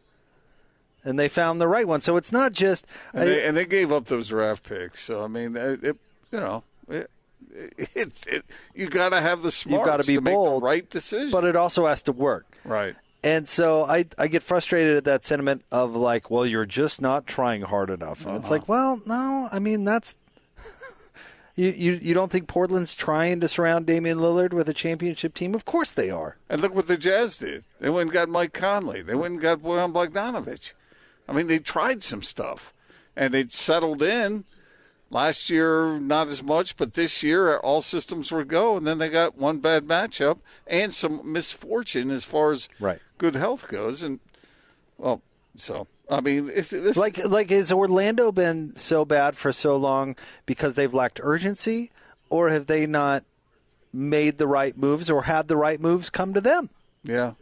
And 1.04 1.20
they 1.20 1.28
found 1.30 1.60
the 1.62 1.68
right 1.68 1.88
one. 1.88 2.02
So 2.02 2.18
it's 2.18 2.32
not 2.32 2.54
just. 2.54 2.88
And, 3.14 3.28
they, 3.30 3.46
and 3.46 3.56
they 3.58 3.66
gave 3.66 3.92
up 3.92 4.08
those 4.08 4.30
draft 4.30 4.64
picks. 4.64 5.04
So 5.04 5.24
I 5.24 5.28
mean, 5.28 5.56
it, 5.58 5.84
it, 5.84 5.98
you 6.32 6.40
know, 6.40 6.64
it, 6.90 7.10
it's 7.54 8.26
it, 8.28 8.44
you 8.74 8.88
got 8.88 9.10
to 9.10 9.20
have 9.22 9.42
the 9.44 9.52
smarts. 9.52 9.86
gotta 9.86 10.04
be 10.06 10.18
bold, 10.20 10.62
the 10.62 10.66
right 10.66 10.90
decision. 10.90 11.32
but 11.32 11.44
it 11.44 11.56
also 11.58 11.86
has 11.86 12.02
to 12.04 12.12
work. 12.14 12.46
right. 12.64 12.96
And 13.24 13.46
so 13.48 13.84
I, 13.84 14.06
I 14.18 14.28
get 14.28 14.42
frustrated 14.44 14.96
at 14.96 15.04
that 15.06 15.24
sentiment 15.26 15.64
of 15.72 15.96
like, 15.96 16.30
well, 16.32 16.46
you're 16.46 16.68
just 16.68 17.02
not 17.02 17.26
trying 17.28 17.62
hard 17.64 17.90
enough. 17.90 18.20
And 18.22 18.30
Uh-huh. 18.30 18.38
it's 18.40 18.50
like, 18.50 18.70
well, 18.70 19.02
no, 19.06 19.50
I 19.52 19.60
mean 19.60 19.84
that's 19.84 20.16
you, 21.58 21.74
you 21.76 22.00
you 22.02 22.14
don't 22.14 22.32
think 22.32 22.48
Portland's 22.48 22.94
trying 22.96 23.42
to 23.42 23.48
surround 23.50 23.86
Damian 23.88 24.20
Lillard 24.20 24.54
with 24.54 24.70
a 24.70 24.74
championship 24.74 25.34
team? 25.34 25.54
Of 25.54 25.66
course 25.66 25.92
they 25.92 26.10
are. 26.10 26.38
And 26.50 26.62
look 26.62 26.74
what 26.74 26.88
the 26.88 26.96
Jazz 26.98 27.38
did. 27.38 27.66
They 27.80 27.90
went 27.90 28.04
and 28.04 28.12
got 28.14 28.30
Mike 28.30 28.54
Conley. 28.54 29.02
They 29.02 29.16
went 29.16 29.34
and 29.34 29.42
got 29.42 29.60
Bojan 29.62 29.92
Bogdanovic. 29.92 30.72
I 31.28 31.34
mean, 31.34 31.48
they 31.48 31.60
tried 31.60 32.04
some 32.04 32.22
stuff, 32.24 32.74
and 33.16 33.34
they 33.34 33.48
settled 33.50 34.02
in. 34.02 34.46
Last 35.10 35.50
year, 35.50 36.00
not 36.00 36.28
as 36.28 36.44
much, 36.44 36.76
but 36.76 36.94
this 36.94 37.24
year, 37.24 37.58
all 37.60 37.82
systems 37.82 38.30
were 38.30 38.44
go. 38.44 38.76
And 38.76 38.86
then 38.86 38.98
they 38.98 39.08
got 39.10 39.38
one 39.38 39.60
bad 39.60 39.86
matchup 39.86 40.40
and 40.68 40.94
some 40.94 41.22
misfortune 41.32 42.12
as 42.12 42.26
far 42.26 42.52
as 42.52 42.68
Right. 42.78 43.00
good 43.18 43.36
health 43.38 43.70
goes. 43.70 44.04
And 44.04 44.20
well, 44.98 45.22
so 45.56 45.88
I 46.10 46.22
mean, 46.22 46.50
it's 46.54 46.70
this 46.70 46.98
Like 46.98 47.24
like 47.26 47.50
has 47.50 47.72
Orlando 47.72 48.32
been 48.32 48.74
so 48.74 49.06
bad 49.06 49.36
for 49.36 49.52
so 49.52 49.76
long 49.76 50.16
because 50.46 50.76
they've 50.76 50.94
lacked 50.94 51.20
urgency, 51.22 51.92
or 52.30 52.50
have 52.50 52.68
they 52.68 52.86
not 52.86 53.24
made 53.94 54.38
the 54.38 54.48
right 54.48 54.78
moves 54.78 55.10
or 55.10 55.24
had 55.24 55.48
the 55.48 55.58
right 55.58 55.80
moves 55.80 56.10
come 56.10 56.34
to 56.34 56.42
them? 56.42 56.70
Yeah. 57.04 57.34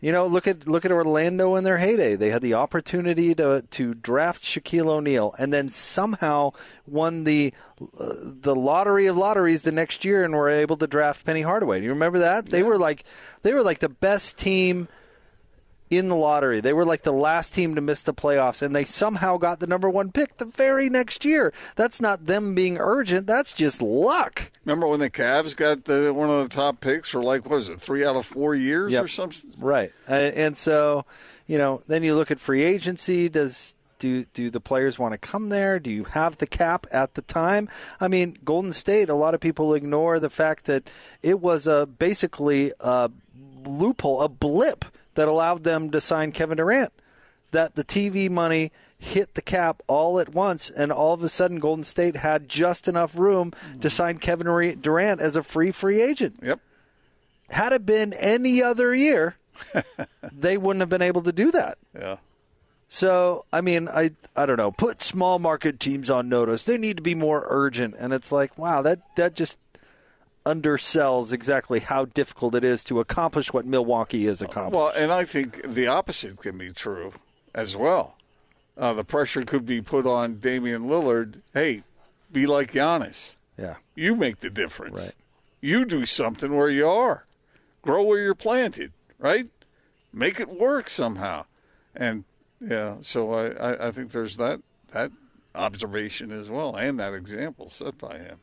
You 0.00 0.12
know, 0.12 0.26
look 0.26 0.46
at 0.46 0.68
look 0.68 0.84
at 0.84 0.92
Orlando 0.92 1.54
in 1.54 1.64
their 1.64 1.78
heyday. 1.78 2.14
They 2.14 2.28
had 2.28 2.42
the 2.42 2.54
opportunity 2.54 3.34
to 3.36 3.64
to 3.70 3.94
draft 3.94 4.42
Shaquille 4.42 4.88
O'Neal, 4.88 5.34
and 5.38 5.50
then 5.52 5.70
somehow 5.70 6.50
won 6.86 7.24
the 7.24 7.54
uh, 7.80 8.12
the 8.22 8.54
lottery 8.54 9.06
of 9.06 9.16
lotteries 9.16 9.62
the 9.62 9.72
next 9.72 10.04
year, 10.04 10.22
and 10.22 10.34
were 10.34 10.50
able 10.50 10.76
to 10.76 10.86
draft 10.86 11.24
Penny 11.24 11.40
Hardaway. 11.40 11.78
Do 11.78 11.86
you 11.86 11.92
remember 11.92 12.18
that? 12.18 12.50
They 12.50 12.62
were 12.62 12.76
like 12.76 13.04
they 13.42 13.54
were 13.54 13.62
like 13.62 13.78
the 13.78 13.88
best 13.88 14.38
team 14.38 14.88
in 15.90 16.08
the 16.08 16.16
lottery. 16.16 16.60
They 16.60 16.72
were 16.72 16.84
like 16.84 17.02
the 17.02 17.12
last 17.12 17.54
team 17.54 17.74
to 17.74 17.80
miss 17.80 18.02
the 18.02 18.14
playoffs, 18.14 18.62
and 18.62 18.74
they 18.74 18.84
somehow 18.84 19.36
got 19.36 19.60
the 19.60 19.66
number 19.66 19.88
one 19.90 20.10
pick 20.12 20.38
the 20.38 20.46
very 20.46 20.88
next 20.88 21.24
year. 21.24 21.52
That's 21.76 22.00
not 22.00 22.24
them 22.26 22.54
being 22.54 22.78
urgent. 22.78 23.26
That's 23.26 23.52
just 23.52 23.80
luck. 23.82 24.50
Remember 24.64 24.86
when 24.88 25.00
the 25.00 25.10
Cavs 25.10 25.54
got 25.54 25.84
the, 25.84 26.12
one 26.12 26.30
of 26.30 26.48
the 26.48 26.54
top 26.54 26.80
picks 26.80 27.10
for 27.10 27.22
like 27.22 27.44
what 27.44 27.56
was 27.56 27.68
it, 27.68 27.80
three 27.80 28.04
out 28.04 28.16
of 28.16 28.24
four 28.26 28.54
years 28.54 28.92
Yep. 28.92 29.04
or 29.04 29.08
something? 29.08 29.52
Right. 29.58 29.92
And 30.08 30.56
so, 30.56 31.04
you 31.46 31.58
know, 31.58 31.82
then 31.86 32.02
you 32.02 32.14
look 32.14 32.30
at 32.30 32.40
free 32.40 32.62
agency. 32.62 33.28
Does 33.28 33.74
do 33.98 34.24
do 34.34 34.50
the 34.50 34.60
players 34.60 34.98
want 34.98 35.12
to 35.12 35.18
come 35.18 35.50
there? 35.50 35.78
Do 35.78 35.90
you 35.90 36.04
have 36.04 36.38
the 36.38 36.46
cap 36.46 36.86
at 36.90 37.14
the 37.14 37.22
time? 37.22 37.68
I 38.00 38.08
mean, 38.08 38.36
Golden 38.44 38.72
State. 38.72 39.08
A 39.10 39.14
lot 39.14 39.34
of 39.34 39.40
people 39.40 39.74
ignore 39.74 40.18
the 40.18 40.30
fact 40.30 40.64
that 40.64 40.90
it 41.22 41.40
was 41.40 41.66
a 41.66 41.86
basically 41.86 42.72
a 42.80 43.10
loophole, 43.66 44.22
a 44.22 44.28
blip 44.28 44.84
that 45.14 45.28
allowed 45.28 45.64
them 45.64 45.90
to 45.90 46.00
sign 46.00 46.32
Kevin 46.32 46.56
Durant. 46.56 46.92
That 47.50 47.76
the 47.76 47.84
TV 47.84 48.28
money 48.28 48.72
hit 48.98 49.34
the 49.34 49.42
cap 49.42 49.82
all 49.86 50.18
at 50.18 50.34
once, 50.34 50.70
and 50.70 50.90
all 50.90 51.14
of 51.14 51.22
a 51.22 51.28
sudden, 51.28 51.60
Golden 51.60 51.84
State 51.84 52.16
had 52.16 52.48
just 52.48 52.88
enough 52.88 53.16
room 53.16 53.50
to 53.50 53.56
mm-hmm. 53.56 53.88
sign 53.88 54.18
Kevin 54.18 54.80
Durant 54.80 55.20
as 55.20 55.36
a 55.36 55.42
free 55.42 55.70
free 55.70 56.02
agent. 56.02 56.40
Yep. 56.42 56.60
Had 57.50 57.72
it 57.72 57.86
been 57.86 58.12
any 58.14 58.62
other 58.62 58.94
year, 58.94 59.36
they 60.32 60.56
wouldn't 60.56 60.80
have 60.80 60.88
been 60.88 61.02
able 61.02 61.22
to 61.22 61.32
do 61.32 61.50
that. 61.52 61.78
Yeah. 61.94 62.16
So, 62.88 63.44
I 63.52 63.60
mean, 63.60 63.88
I 63.88 64.10
I 64.36 64.46
don't 64.46 64.56
know. 64.56 64.70
Put 64.70 65.02
small 65.02 65.38
market 65.38 65.80
teams 65.80 66.10
on 66.10 66.28
notice. 66.28 66.64
They 66.64 66.78
need 66.78 66.96
to 66.96 67.02
be 67.02 67.14
more 67.14 67.46
urgent. 67.48 67.94
And 67.98 68.12
it's 68.12 68.32
like, 68.32 68.58
wow, 68.58 68.82
that 68.82 69.00
that 69.16 69.34
just 69.34 69.58
undersells 70.46 71.32
exactly 71.32 71.80
how 71.80 72.04
difficult 72.04 72.54
it 72.54 72.64
is 72.64 72.84
to 72.84 73.00
accomplish 73.00 73.52
what 73.52 73.64
Milwaukee 73.64 74.26
is 74.26 74.42
accomplished. 74.42 74.76
Well, 74.76 74.92
and 74.96 75.10
I 75.10 75.24
think 75.24 75.62
the 75.62 75.86
opposite 75.86 76.38
can 76.38 76.58
be 76.58 76.70
true 76.72 77.14
as 77.54 77.76
well. 77.76 78.16
Uh, 78.76 78.92
the 78.92 79.04
pressure 79.04 79.42
could 79.42 79.64
be 79.64 79.80
put 79.80 80.06
on 80.06 80.36
Damian 80.36 80.82
Lillard. 80.82 81.40
Hey, 81.52 81.82
be 82.30 82.46
like 82.46 82.72
Giannis. 82.72 83.36
yeah. 83.56 83.76
You 83.94 84.16
make 84.16 84.40
the 84.40 84.50
difference. 84.50 85.00
Right. 85.00 85.14
You 85.60 85.84
do 85.84 86.04
something 86.04 86.54
where 86.54 86.68
you 86.68 86.88
are. 86.88 87.26
Grow 87.80 88.02
where 88.02 88.18
you're 88.18 88.34
planted, 88.34 88.92
right? 89.18 89.48
Make 90.12 90.40
it 90.40 90.48
work 90.48 90.90
somehow. 90.90 91.44
And 91.94 92.24
yeah, 92.60 92.96
so 93.02 93.32
I, 93.32 93.46
I, 93.50 93.88
I 93.88 93.90
think 93.92 94.10
there's 94.10 94.36
that 94.36 94.60
that 94.90 95.12
observation 95.54 96.32
as 96.32 96.50
well 96.50 96.74
and 96.74 96.98
that 96.98 97.14
example 97.14 97.68
set 97.68 97.96
by 97.98 98.18
him. 98.18 98.38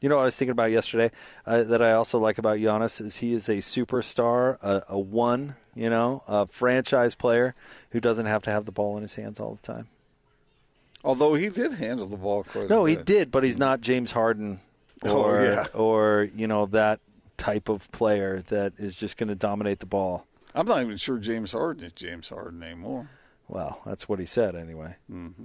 You 0.00 0.08
know 0.08 0.16
what 0.16 0.22
I 0.22 0.26
was 0.26 0.36
thinking 0.36 0.52
about 0.52 0.70
yesterday 0.70 1.10
uh, 1.46 1.62
that 1.64 1.82
I 1.82 1.92
also 1.92 2.18
like 2.18 2.38
about 2.38 2.58
Giannis 2.58 3.00
is 3.00 3.18
he 3.18 3.34
is 3.34 3.48
a 3.48 3.56
superstar, 3.56 4.56
a, 4.62 4.82
a 4.88 4.98
one, 4.98 5.56
you 5.74 5.90
know, 5.90 6.22
a 6.26 6.46
franchise 6.46 7.14
player 7.14 7.54
who 7.90 8.00
doesn't 8.00 8.26
have 8.26 8.42
to 8.42 8.50
have 8.50 8.64
the 8.64 8.72
ball 8.72 8.96
in 8.96 9.02
his 9.02 9.14
hands 9.16 9.38
all 9.38 9.54
the 9.54 9.62
time. 9.62 9.88
Although 11.04 11.34
he 11.34 11.48
did 11.48 11.74
handle 11.74 12.06
the 12.06 12.16
ball 12.16 12.44
quite 12.44 12.68
No, 12.70 12.84
he 12.84 12.96
did, 12.96 13.30
but 13.30 13.44
he's 13.44 13.58
not 13.58 13.80
James 13.80 14.12
Harden 14.12 14.60
Oh, 15.02 15.22
or 15.22 15.42
yeah. 15.42 15.66
or 15.72 16.28
you 16.34 16.46
know 16.46 16.66
that 16.66 17.00
type 17.38 17.70
of 17.70 17.90
player 17.90 18.40
that 18.48 18.74
is 18.76 18.94
just 18.94 19.16
going 19.16 19.30
to 19.30 19.34
dominate 19.34 19.78
the 19.78 19.86
ball. 19.86 20.26
I'm 20.54 20.66
not 20.66 20.82
even 20.82 20.98
sure 20.98 21.16
James 21.18 21.52
Harden 21.52 21.84
is 21.84 21.92
James 21.92 22.28
Harden 22.28 22.62
anymore. 22.62 23.08
Well, 23.48 23.80
that's 23.86 24.08
what 24.10 24.18
he 24.18 24.26
said 24.26 24.54
anyway. 24.54 24.96
Mm-hmm. 25.10 25.44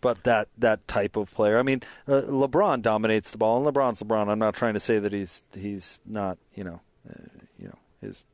But 0.00 0.22
that 0.24 0.48
that 0.58 0.86
type 0.86 1.16
of 1.16 1.30
player, 1.32 1.58
I 1.58 1.62
mean, 1.62 1.82
uh, 2.06 2.22
LeBron 2.28 2.82
dominates 2.82 3.30
the 3.32 3.38
ball, 3.38 3.56
and 3.66 3.74
LeBron's 3.74 4.00
LeBron. 4.02 4.28
I'm 4.28 4.38
not 4.38 4.54
trying 4.54 4.74
to 4.74 4.80
say 4.80 4.98
that 5.00 5.12
he's 5.12 5.42
he's 5.54 6.00
not, 6.06 6.38
you 6.54 6.62
know, 6.64 6.80
uh, 7.08 7.14
you 7.58 7.66
know, 7.68 7.78
his 8.00 8.24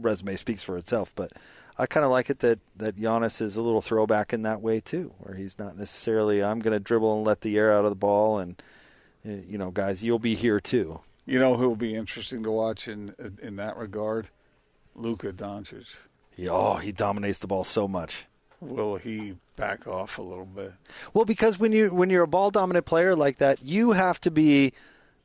resume 0.00 0.36
speaks 0.36 0.62
for 0.62 0.76
itself, 0.76 1.12
but 1.14 1.32
I 1.78 1.86
kind 1.86 2.04
of 2.04 2.10
like 2.10 2.28
it 2.28 2.40
that 2.40 2.58
that 2.76 2.96
Giannis 2.96 3.40
is 3.40 3.56
a 3.56 3.62
little 3.62 3.80
throwback 3.80 4.32
in 4.34 4.42
that 4.42 4.60
way 4.60 4.80
too, 4.80 5.14
where 5.18 5.34
he's 5.34 5.58
not 5.58 5.78
necessarily 5.78 6.44
I'm 6.44 6.58
going 6.60 6.74
to 6.76 6.80
dribble 6.80 7.16
and 7.16 7.26
let 7.26 7.40
the 7.40 7.56
air 7.56 7.72
out 7.72 7.84
of 7.84 7.90
the 7.90 7.96
ball, 7.96 8.38
and 8.38 8.62
uh, 9.26 9.30
you 9.48 9.56
know, 9.56 9.70
guys, 9.70 10.04
you'll 10.04 10.18
be 10.18 10.34
here 10.34 10.60
too. 10.60 11.00
You 11.24 11.38
know 11.38 11.56
who 11.56 11.68
will 11.70 11.76
be 11.76 11.94
interesting 11.94 12.42
to 12.42 12.50
watch 12.50 12.86
in 12.86 13.14
in 13.40 13.56
that 13.56 13.78
regard? 13.78 14.28
Luka 14.94 15.32
Doncic. 15.32 15.96
He- 16.36 16.48
Oh, 16.50 16.74
he 16.74 16.92
dominates 16.92 17.38
the 17.38 17.46
ball 17.46 17.64
so 17.64 17.88
much. 17.88 18.26
Will 18.60 18.96
he 18.96 19.36
back 19.56 19.86
off 19.86 20.18
a 20.18 20.22
little 20.22 20.46
bit? 20.46 20.72
Well, 21.12 21.24
because 21.24 21.58
when 21.58 21.72
you 21.72 21.94
when 21.94 22.10
you're 22.10 22.24
a 22.24 22.28
ball 22.28 22.50
dominant 22.50 22.86
player 22.86 23.14
like 23.16 23.38
that, 23.38 23.62
you 23.62 23.92
have 23.92 24.20
to 24.22 24.30
be 24.30 24.72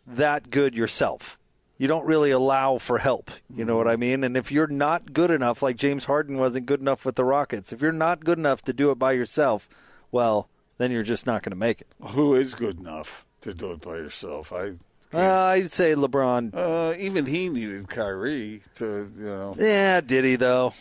that 0.07 0.49
good 0.49 0.75
yourself. 0.75 1.37
You 1.77 1.87
don't 1.87 2.05
really 2.05 2.31
allow 2.31 2.77
for 2.77 2.97
help. 2.97 3.31
You 3.53 3.63
know 3.63 3.77
what 3.77 3.87
I 3.87 3.95
mean? 3.95 4.23
And 4.25 4.35
if 4.35 4.51
you're 4.51 4.67
not 4.67 5.13
good 5.13 5.31
enough, 5.31 5.61
like 5.63 5.77
James 5.77 6.05
Harden 6.05 6.37
wasn't 6.37 6.65
good 6.65 6.81
enough 6.81 7.05
with 7.05 7.15
the 7.15 7.23
Rockets, 7.23 7.71
if 7.71 7.81
you're 7.81 7.91
not 7.93 8.25
good 8.25 8.37
enough 8.37 8.61
to 8.63 8.73
do 8.73 8.91
it 8.91 8.99
by 8.99 9.13
yourself, 9.13 9.69
well, 10.11 10.49
then 10.77 10.91
you're 10.91 11.03
just 11.03 11.25
not 11.25 11.41
going 11.41 11.51
to 11.51 11.57
make 11.57 11.79
it. 11.81 11.87
Who 12.09 12.35
is 12.35 12.53
good 12.53 12.79
enough 12.79 13.25
to 13.41 13.53
do 13.53 13.71
it 13.71 13.79
by 13.81 13.95
yourself? 13.95 14.51
I 14.51 14.73
Uh, 15.13 15.19
I'd 15.55 15.71
say 15.71 15.95
LeBron. 15.95 16.51
uh, 16.53 16.95
even 16.97 17.25
he 17.25 17.47
needed 17.49 17.87
Kyrie 17.87 18.61
to 18.75 19.09
you 19.17 19.23
know. 19.25 19.55
Yeah, 19.57 20.01
did 20.01 20.25
he 20.25 20.35
though? 20.35 20.73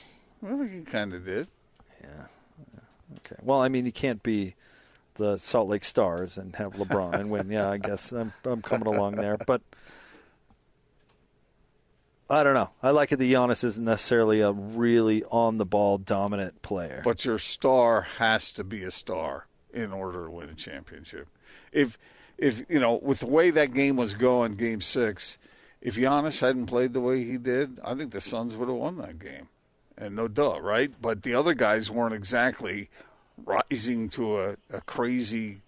I 0.45 0.49
think 0.49 0.73
he 0.73 0.81
kind 0.83 1.15
of 1.15 1.25
did. 1.25 1.47
Okay. 3.31 3.41
Well, 3.45 3.61
I 3.61 3.69
mean, 3.69 3.87
you 3.87 3.93
can't 3.93 4.23
be 4.23 4.55
the 5.15 5.37
Salt 5.37 5.69
Lake 5.69 5.85
Stars 5.85 6.39
and 6.39 6.55
have 6.57 6.75
LeBron 6.75 7.15
and 7.15 7.31
win. 7.31 7.51
Yeah, 7.51 7.69
I 7.71 7.79
guess 7.79 8.13
I'm 8.13 8.33
I'm 8.45 8.63
coming 8.63 8.87
along 8.87 9.17
there, 9.17 9.37
but 9.47 9.61
I 12.31 12.43
don't 12.45 12.55
know. 12.55 12.71
I 12.83 12.91
like 12.91 13.13
it 13.13 13.17
that 13.17 13.25
Giannis 13.25 13.65
isn't 13.65 13.85
necessarily 13.85 14.41
a 14.41 14.53
really 14.53 15.25
on 15.25 15.59
the 15.59 15.65
ball 15.65 15.99
dominant 15.99 16.63
player. 16.63 17.03
But 17.05 17.25
your 17.25 17.39
star 17.39 18.03
has 18.03 18.53
to 18.53 18.65
be 18.65 18.85
a 18.85 18.91
star 18.91 19.47
in 19.73 19.93
order 19.93 20.27
to 20.27 20.31
win 20.31 20.49
a 20.49 20.55
championship. 20.55 21.29
If 21.73 21.99
if 22.39 22.63
you 22.69 22.81
know 22.81 22.95
with 23.03 23.21
the 23.21 23.27
way 23.27 23.51
that 23.51 23.75
game 23.75 23.97
was 23.97 24.15
going, 24.15 24.55
Game 24.55 24.81
Six, 24.81 25.37
if 25.81 25.97
Giannis 25.97 26.41
hadn't 26.41 26.67
played 26.67 26.93
the 26.93 27.01
way 27.01 27.25
he 27.25 27.39
did, 27.39 27.81
I 27.85 27.95
think 27.95 28.13
the 28.13 28.21
Suns 28.21 28.57
would 28.57 28.69
have 28.69 28.79
won 28.79 28.99
that 28.99 29.19
game, 29.19 29.49
and 29.97 30.15
no 30.15 30.29
duh, 30.29 30.61
right? 30.61 30.93
But 31.01 31.23
the 31.23 31.35
other 31.35 31.55
guys 31.55 31.91
weren't 31.91 32.15
exactly 32.15 32.89
rising 33.45 34.09
to 34.11 34.39
a, 34.39 34.57
a 34.73 34.81
crazy 34.83 35.61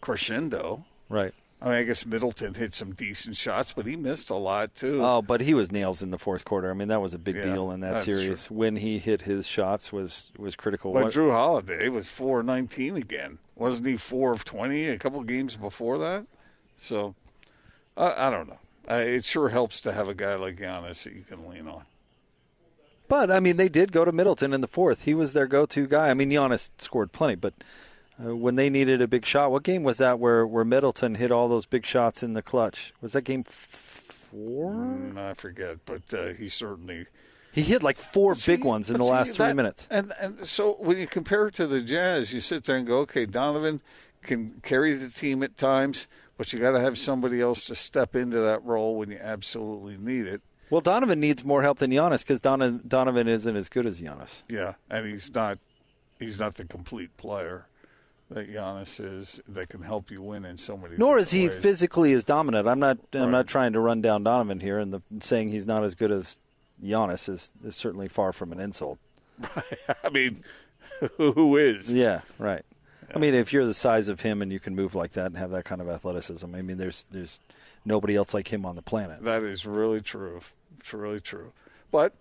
crescendo. 0.00 0.84
Right. 1.08 1.32
I 1.60 1.64
mean, 1.66 1.74
I 1.74 1.82
guess 1.84 2.04
Middleton 2.04 2.52
hit 2.54 2.74
some 2.74 2.92
decent 2.92 3.36
shots, 3.36 3.72
but 3.72 3.86
he 3.86 3.96
missed 3.96 4.28
a 4.28 4.34
lot 4.34 4.74
too. 4.74 5.00
Oh, 5.02 5.22
but 5.22 5.40
he 5.40 5.54
was 5.54 5.72
nails 5.72 6.02
in 6.02 6.10
the 6.10 6.18
fourth 6.18 6.44
quarter. 6.44 6.70
I 6.70 6.74
mean, 6.74 6.88
that 6.88 7.00
was 7.00 7.14
a 7.14 7.18
big 7.18 7.36
Yeah, 7.36 7.44
deal 7.44 7.70
in 7.70 7.80
that 7.80 8.02
series. 8.02 8.50
When 8.50 8.76
he 8.76 8.98
hit 8.98 9.22
his 9.22 9.46
shots 9.46 9.90
was 9.92 10.32
was 10.38 10.54
critical. 10.54 10.92
But 10.92 11.04
What- 11.04 11.14
Jrue 11.14 11.32
Holiday 11.32 11.88
was 11.88 12.08
four 12.08 12.42
nineteen 12.42 12.96
again. 12.96 13.38
Wasn't 13.56 13.86
he 13.86 13.96
four 13.96 14.32
of 14.32 14.44
twenty 14.44 14.86
a 14.88 14.98
couple 14.98 15.22
games 15.22 15.56
before 15.56 15.96
that? 15.98 16.26
So 16.76 17.14
I, 17.96 18.28
I 18.28 18.30
don't 18.30 18.48
know. 18.48 18.58
Uh, 18.88 18.96
it 18.96 19.24
sure 19.24 19.48
helps 19.48 19.80
to 19.80 19.92
have 19.92 20.08
a 20.10 20.14
guy 20.14 20.34
like 20.34 20.56
Giannis 20.56 21.04
that 21.04 21.14
you 21.14 21.22
can 21.22 21.48
lean 21.48 21.66
on. 21.66 21.84
But 23.08 23.30
I 23.30 23.40
mean, 23.40 23.56
they 23.56 23.68
did 23.68 23.92
go 23.92 24.04
to 24.04 24.12
Middleton 24.12 24.52
in 24.52 24.60
the 24.60 24.66
fourth. 24.68 25.04
He 25.04 25.14
was 25.14 25.32
their 25.32 25.46
go-to 25.46 25.86
guy. 25.86 26.10
I 26.10 26.14
mean, 26.14 26.30
Giannis 26.30 26.70
scored 26.78 27.12
plenty, 27.12 27.34
but 27.36 27.54
uh, 28.24 28.34
when 28.34 28.56
they 28.56 28.68
needed 28.70 29.00
a 29.02 29.08
big 29.08 29.24
shot, 29.26 29.52
what 29.52 29.62
game 29.62 29.82
was 29.84 29.98
that 29.98 30.18
where 30.18 30.46
where 30.46 30.64
Middleton 30.64 31.14
hit 31.16 31.30
all 31.30 31.48
those 31.48 31.66
big 31.66 31.86
shots 31.86 32.22
in 32.22 32.32
the 32.34 32.42
clutch? 32.42 32.92
Was 33.00 33.12
that 33.12 33.22
game 33.22 33.44
four? 33.44 34.72
Mm, 34.72 35.18
I 35.18 35.34
forget, 35.34 35.78
but 35.86 36.02
uh, 36.12 36.28
he 36.32 36.48
certainly 36.48 37.06
He 37.52 37.62
hit 37.62 37.82
like 37.82 37.98
four 37.98 38.34
See, 38.34 38.56
big 38.56 38.64
ones 38.64 38.90
in 38.90 38.98
the 38.98 39.04
see, 39.04 39.10
last 39.10 39.36
three 39.36 39.46
that- 39.46 39.56
minutes. 39.56 39.86
And 39.90 40.12
and 40.20 40.46
so 40.46 40.74
when 40.80 40.98
you 40.98 41.06
compare 41.06 41.46
it 41.48 41.54
to 41.54 41.66
the 41.66 41.80
Jazz, 41.82 42.32
you 42.32 42.40
sit 42.40 42.64
there 42.64 42.76
and 42.76 42.86
go, 42.86 42.98
okay, 43.00 43.26
Donovan 43.26 43.80
can 44.22 44.60
carry 44.62 44.94
the 44.94 45.08
team 45.08 45.42
at 45.44 45.56
times, 45.56 46.06
but 46.36 46.52
you 46.52 46.58
got 46.58 46.72
to 46.72 46.80
have 46.80 46.98
somebody 46.98 47.40
else 47.40 47.66
to 47.66 47.74
step 47.76 48.16
into 48.16 48.38
that 48.40 48.64
role 48.64 48.96
when 48.96 49.10
you 49.10 49.18
absolutely 49.22 49.96
need 49.96 50.26
it. 50.26 50.42
Well, 50.70 50.80
Donovan 50.80 51.20
needs 51.20 51.44
more 51.44 51.62
help 51.62 51.78
than 51.78 51.90
Giannis 51.90 52.20
because 52.22 52.40
Donovan, 52.40 52.80
Donovan 52.86 53.28
isn't 53.28 53.54
as 53.56 53.68
good 53.68 53.86
as 53.86 54.00
Giannis. 54.00 54.42
Yeah, 54.48 54.74
and 54.90 55.06
he's 55.06 55.32
not 55.34 55.58
he's 56.18 56.40
not 56.40 56.54
the 56.56 56.64
complete 56.64 57.16
player 57.16 57.66
that 58.30 58.50
Giannis 58.52 58.98
is 58.98 59.40
that 59.48 59.68
can 59.68 59.82
help 59.82 60.10
you 60.10 60.20
win 60.22 60.44
in 60.44 60.58
so 60.58 60.76
many. 60.76 60.96
Nor 60.96 61.18
is 61.18 61.30
he 61.30 61.48
ways. 61.48 61.62
physically 61.62 62.12
as 62.12 62.24
dominant. 62.24 62.66
I'm 62.66 62.80
not. 62.80 62.98
I'm 63.12 63.22
Right. 63.22 63.30
not 63.30 63.46
trying 63.46 63.72
to 63.74 63.80
run 63.80 64.00
down 64.02 64.24
Donovan 64.24 64.58
here, 64.60 64.78
and 64.80 64.92
the, 64.92 65.02
saying 65.20 65.50
he's 65.50 65.66
not 65.66 65.84
as 65.84 65.94
good 65.94 66.10
as 66.10 66.38
Giannis 66.82 67.28
is, 67.28 67.52
is 67.64 67.76
certainly 67.76 68.08
far 68.08 68.32
from 68.32 68.50
an 68.52 68.58
insult. 68.60 68.98
Right. 69.38 69.78
I 70.04 70.08
mean, 70.10 70.42
who 71.16 71.56
is? 71.56 71.92
Yeah, 71.92 72.22
right. 72.38 72.62
I 73.14 73.18
mean, 73.20 73.34
if 73.34 73.52
you're 73.52 73.64
the 73.64 73.72
size 73.74 74.08
of 74.08 74.22
him 74.22 74.42
and 74.42 74.52
you 74.52 74.58
can 74.58 74.74
move 74.74 74.96
like 74.96 75.12
that 75.12 75.26
and 75.26 75.36
have 75.36 75.50
that 75.52 75.64
kind 75.64 75.80
of 75.80 75.88
athleticism, 75.88 76.52
I 76.52 76.62
mean, 76.62 76.76
there's 76.78 77.06
there's 77.12 77.38
nobody 77.86 78.16
else 78.16 78.34
like 78.34 78.52
him 78.52 78.66
on 78.66 78.76
the 78.76 78.82
planet. 78.82 79.22
That 79.22 79.42
is 79.42 79.64
really 79.64 80.00
true. 80.00 80.40
It's 80.78 80.92
really 80.92 81.20
true. 81.20 81.52
But 81.90 82.14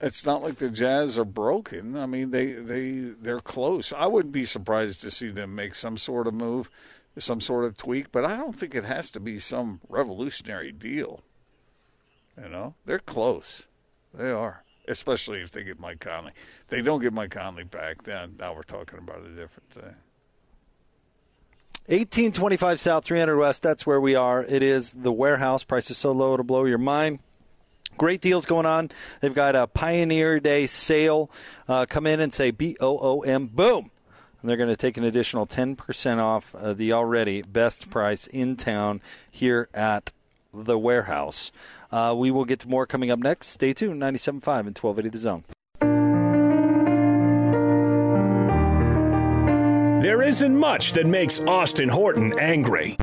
it's 0.00 0.26
not 0.26 0.42
like 0.42 0.56
the 0.56 0.70
Jazz 0.70 1.16
are 1.16 1.24
broken. 1.24 1.96
I 1.96 2.06
mean, 2.06 2.30
they 2.30 2.46
they 2.52 2.90
they're 2.98 3.40
close. 3.40 3.92
I 3.92 4.06
wouldn't 4.06 4.32
be 4.32 4.44
surprised 4.44 5.00
to 5.02 5.10
see 5.10 5.28
them 5.28 5.54
make 5.54 5.74
some 5.74 5.96
sort 5.96 6.26
of 6.26 6.34
move, 6.34 6.70
some 7.18 7.40
sort 7.40 7.64
of 7.64 7.78
tweak. 7.78 8.12
But 8.12 8.24
I 8.24 8.36
don't 8.36 8.56
think 8.56 8.74
it 8.74 8.84
has 8.84 9.10
to 9.12 9.20
be 9.20 9.38
some 9.38 9.80
revolutionary 9.88 10.72
deal. 10.72 11.22
You 12.40 12.48
know, 12.48 12.74
they're 12.84 12.98
close. 12.98 13.66
They 14.14 14.30
are, 14.30 14.64
especially 14.88 15.40
if 15.40 15.50
they 15.50 15.64
get 15.64 15.80
Mike 15.80 16.00
Conley. 16.00 16.32
If 16.62 16.68
they 16.68 16.82
don't 16.82 17.00
get 17.00 17.12
Mike 17.12 17.30
Conley 17.30 17.64
back, 17.64 18.02
then 18.02 18.36
now 18.38 18.54
we're 18.54 18.62
talking 18.62 18.98
about 18.98 19.24
a 19.24 19.28
different 19.28 19.70
thing. 19.70 19.96
1825 21.86 22.78
South, 22.78 23.04
300 23.04 23.36
West. 23.36 23.62
That's 23.64 23.84
where 23.84 24.00
we 24.00 24.14
are. 24.14 24.44
It 24.44 24.62
is 24.62 24.92
the 24.92 25.12
warehouse. 25.12 25.64
Price 25.64 25.90
is 25.90 25.98
so 25.98 26.12
low 26.12 26.36
to 26.36 26.44
blow 26.44 26.64
your 26.64 26.78
mind. 26.78 27.18
Great 27.98 28.20
deals 28.20 28.46
going 28.46 28.66
on. 28.66 28.90
They've 29.20 29.34
got 29.34 29.56
a 29.56 29.66
Pioneer 29.66 30.38
Day 30.38 30.68
sale. 30.68 31.28
Uh, 31.68 31.84
come 31.86 32.06
in 32.06 32.20
and 32.20 32.32
say 32.32 32.52
B 32.52 32.76
O 32.80 32.98
O 32.98 33.20
M, 33.22 33.48
boom. 33.48 33.90
And 34.40 34.48
they're 34.48 34.56
going 34.56 34.68
to 34.68 34.76
take 34.76 34.96
an 34.96 35.04
additional 35.04 35.44
10% 35.44 36.18
off 36.18 36.54
uh, 36.54 36.72
the 36.72 36.92
already 36.92 37.42
best 37.42 37.90
price 37.90 38.26
in 38.28 38.56
town 38.56 39.00
here 39.30 39.68
at 39.74 40.12
the 40.54 40.78
warehouse. 40.78 41.50
Uh, 41.90 42.14
we 42.16 42.30
will 42.30 42.44
get 42.44 42.60
to 42.60 42.68
more 42.68 42.86
coming 42.86 43.10
up 43.10 43.18
next. 43.18 43.48
Stay 43.48 43.72
tuned. 43.72 44.00
97.5 44.00 44.26
and 44.36 44.78
1280 44.78 45.08
The 45.08 45.18
Zone. 45.18 45.44
Isn't 50.32 50.58
much 50.58 50.94
that 50.94 51.06
makes 51.06 51.40
Austin 51.40 51.90
Horton 51.90 52.32
angry. 52.38 52.96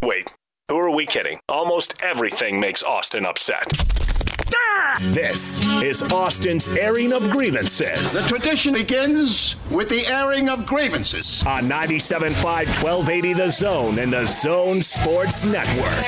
Wait, 0.00 0.30
who 0.68 0.76
are 0.76 0.94
we 0.94 1.04
kidding? 1.04 1.40
Almost 1.48 2.00
everything 2.00 2.60
makes 2.60 2.84
Austin 2.84 3.26
upset. 3.26 3.66
This 5.00 5.60
is 5.82 6.04
Austin's 6.04 6.68
airing 6.68 7.12
of 7.12 7.30
grievances. 7.30 8.12
The 8.12 8.22
tradition 8.28 8.74
begins 8.74 9.56
with 9.72 9.88
the 9.88 10.06
airing 10.06 10.48
of 10.48 10.64
grievances. 10.64 11.42
On 11.44 11.64
97.5 11.64 12.34
1280 12.44 13.32
The 13.32 13.50
Zone 13.50 13.98
and 13.98 14.12
The 14.12 14.28
Zone 14.28 14.80
Sports 14.80 15.42
Network. 15.42 16.06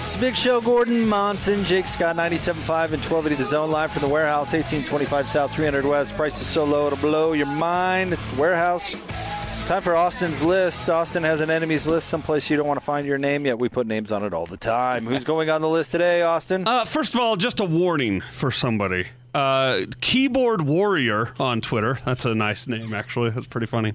It's 0.00 0.16
a 0.16 0.18
big 0.18 0.36
show. 0.36 0.60
Gordon 0.60 1.08
Monson, 1.08 1.62
Jake 1.62 1.86
Scott, 1.86 2.16
97.5 2.16 2.94
and 2.94 3.02
1280 3.04 3.34
The 3.36 3.44
Zone, 3.44 3.70
live 3.70 3.92
from 3.92 4.02
the 4.02 4.08
warehouse, 4.08 4.52
1825 4.52 5.28
South, 5.28 5.54
300 5.54 5.84
West. 5.84 6.16
Price 6.16 6.40
is 6.40 6.48
so 6.48 6.64
low 6.64 6.88
it'll 6.88 6.98
blow 6.98 7.34
your 7.34 7.46
mind. 7.46 8.12
It's 8.12 8.26
the 8.26 8.40
warehouse. 8.40 8.96
Time 9.72 9.80
for 9.80 9.96
Austin's 9.96 10.42
list. 10.42 10.90
Austin 10.90 11.22
has 11.22 11.40
an 11.40 11.48
enemies 11.48 11.86
list, 11.86 12.06
someplace 12.08 12.50
you 12.50 12.58
don't 12.58 12.66
want 12.66 12.78
to 12.78 12.84
find 12.84 13.06
your 13.06 13.16
name, 13.16 13.46
yet 13.46 13.58
we 13.58 13.70
put 13.70 13.86
names 13.86 14.12
on 14.12 14.22
it 14.22 14.34
all 14.34 14.44
the 14.44 14.58
time. 14.58 15.06
Who's 15.06 15.24
going 15.24 15.48
on 15.48 15.62
the 15.62 15.68
list 15.70 15.92
today, 15.92 16.20
Austin? 16.20 16.68
Uh, 16.68 16.84
first 16.84 17.14
of 17.14 17.22
all, 17.22 17.36
just 17.36 17.58
a 17.58 17.64
warning 17.64 18.20
for 18.20 18.50
somebody. 18.50 19.06
Uh, 19.32 19.86
Keyboard 20.02 20.60
Warrior 20.60 21.32
on 21.40 21.62
Twitter. 21.62 21.98
That's 22.04 22.26
a 22.26 22.34
nice 22.34 22.68
name, 22.68 22.92
actually. 22.92 23.30
That's 23.30 23.46
pretty 23.46 23.66
funny. 23.66 23.94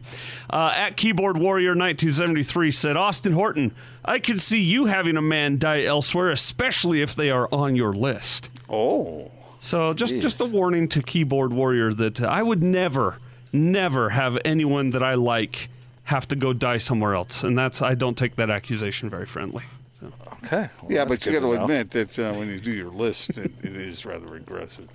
Uh, 0.49 0.73
at 0.75 0.97
Keyboard 0.97 1.37
Warrior 1.37 1.75
1973 1.75 2.71
said, 2.71 2.97
Austin 2.97 3.33
Horton, 3.33 3.71
I 4.03 4.17
can 4.17 4.39
see 4.39 4.59
you 4.59 4.85
having 4.85 5.15
a 5.15 5.21
man 5.21 5.59
die 5.59 5.83
elsewhere, 5.83 6.31
especially 6.31 7.03
if 7.03 7.13
they 7.13 7.29
are 7.29 7.47
on 7.51 7.75
your 7.75 7.93
list. 7.93 8.49
Oh. 8.67 9.29
So 9.59 9.93
just 9.93 10.15
Jeez. 10.15 10.21
just 10.21 10.41
a 10.41 10.45
warning 10.45 10.87
to 10.87 11.03
Keyboard 11.03 11.53
Warrior 11.53 11.93
that 11.93 12.19
uh, 12.19 12.25
I 12.25 12.41
would 12.41 12.63
never, 12.63 13.19
never 13.53 14.09
have 14.09 14.37
anyone 14.45 14.91
that 14.91 15.03
I 15.03 15.15
like 15.15 15.69
have 16.03 16.27
to 16.29 16.35
go 16.35 16.53
die 16.53 16.77
somewhere 16.77 17.13
else, 17.15 17.43
and 17.43 17.57
that's 17.57 17.81
I 17.81 17.95
don't 17.95 18.17
take 18.17 18.35
that 18.37 18.49
accusation 18.49 19.09
very 19.09 19.25
friendly. 19.25 19.63
So. 19.99 20.11
Okay. 20.45 20.69
Well, 20.81 20.91
Yeah, 20.91 21.05
but 21.05 21.25
you 21.25 21.31
good 21.31 21.41
got 21.41 21.49
to 21.51 21.55
know. 21.55 21.63
admit 21.63 21.89
that 21.91 22.19
uh, 22.19 22.33
when 22.33 22.47
you 22.49 22.59
do 22.59 22.71
your 22.71 22.89
list, 22.91 23.37
it, 23.37 23.51
it 23.61 23.75
is 23.75 24.05
rather 24.05 24.35
aggressive. 24.35 24.87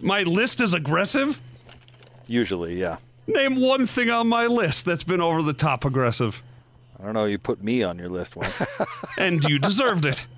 My 0.00 0.22
list 0.22 0.60
is 0.60 0.74
aggressive. 0.74 1.40
Usually, 2.26 2.78
yeah. 2.78 2.96
Name 3.26 3.60
one 3.60 3.86
thing 3.86 4.10
on 4.10 4.28
my 4.28 4.46
list 4.46 4.84
that's 4.86 5.02
been 5.04 5.20
over 5.20 5.42
the 5.42 5.52
top 5.52 5.84
aggressive, 5.84 6.42
I 7.00 7.04
don't 7.04 7.14
know. 7.14 7.24
You 7.24 7.38
put 7.38 7.62
me 7.62 7.82
on 7.82 7.98
your 7.98 8.08
list 8.08 8.36
once. 8.36 8.62
and 9.18 9.42
you 9.44 9.58
deserved 9.58 10.06
it. 10.06 10.26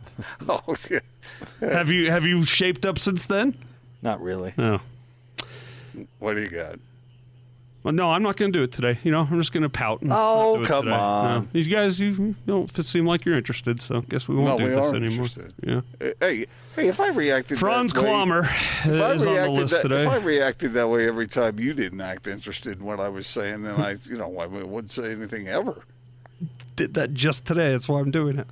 Oh, 0.48 0.60
yeah. 0.92 1.00
Have 1.60 1.90
you 1.90 2.08
have 2.08 2.24
you 2.24 2.44
shaped 2.44 2.86
up 2.86 3.00
since 3.00 3.26
then? 3.26 3.56
Not 4.00 4.20
really. 4.22 4.52
No. 4.56 4.80
What 6.20 6.34
do 6.34 6.40
you 6.42 6.48
got? 6.48 6.78
Well, 7.84 7.92
no, 7.92 8.10
I'm 8.10 8.22
not 8.22 8.36
going 8.38 8.50
to 8.50 8.58
do 8.58 8.62
it 8.64 8.72
today. 8.72 8.98
You 9.04 9.10
know, 9.12 9.20
I'm 9.30 9.38
just 9.38 9.52
going 9.52 9.62
to 9.62 9.68
pout. 9.68 10.00
And 10.00 10.10
Oh, 10.10 10.54
not 10.54 10.56
do 10.56 10.62
it 10.64 10.66
come 10.68 10.84
today. 10.86 10.96
on. 10.96 11.48
No. 11.52 11.60
You 11.60 11.70
guys, 11.70 12.00
you 12.00 12.34
don't 12.46 12.68
seem 12.84 13.06
like 13.06 13.26
you're 13.26 13.36
interested, 13.36 13.78
so 13.80 13.98
I 13.98 14.00
guess 14.00 14.26
we 14.26 14.34
won't 14.36 14.48
No, 14.48 14.56
do 14.58 14.64
we 14.64 14.70
this 14.70 14.88
are 14.88 14.96
anymore. 14.96 15.26
interested. 15.26 15.52
Yeah. 15.62 15.80
Uh, 16.00 16.10
Hey, 16.18 16.46
hey, 16.76 16.88
if 16.88 16.98
I 16.98 17.10
reacted 17.10 17.58
Franz 17.58 17.92
that 17.92 18.02
way, 18.02 18.08
Klammer 18.08 18.40
if 18.40 19.00
I 19.02 19.12
is 19.12 19.26
on 19.26 19.34
the 19.34 19.40
reacted 19.40 19.54
list 19.58 19.72
that, 19.74 19.82
today. 19.82 20.02
If 20.02 20.08
I 20.08 20.16
reacted 20.16 20.72
that 20.72 20.88
way 20.88 21.06
every 21.06 21.28
time 21.28 21.60
you 21.60 21.74
didn't 21.74 22.00
act 22.00 22.26
interested 22.26 22.78
in 22.78 22.84
what 22.86 23.00
I 23.00 23.08
was 23.10 23.26
saying, 23.26 23.62
then 23.62 23.74
I, 23.78 23.96
you 24.08 24.16
know, 24.16 24.34
I 24.38 24.46
wouldn't 24.46 24.90
say 24.90 25.12
anything 25.12 25.48
ever. 25.48 25.84
did 26.76 26.94
that 26.94 27.12
just 27.12 27.44
today. 27.44 27.70
That's 27.72 27.86
why 27.86 28.00
I'm 28.00 28.10
doing 28.10 28.38
it. 28.38 28.46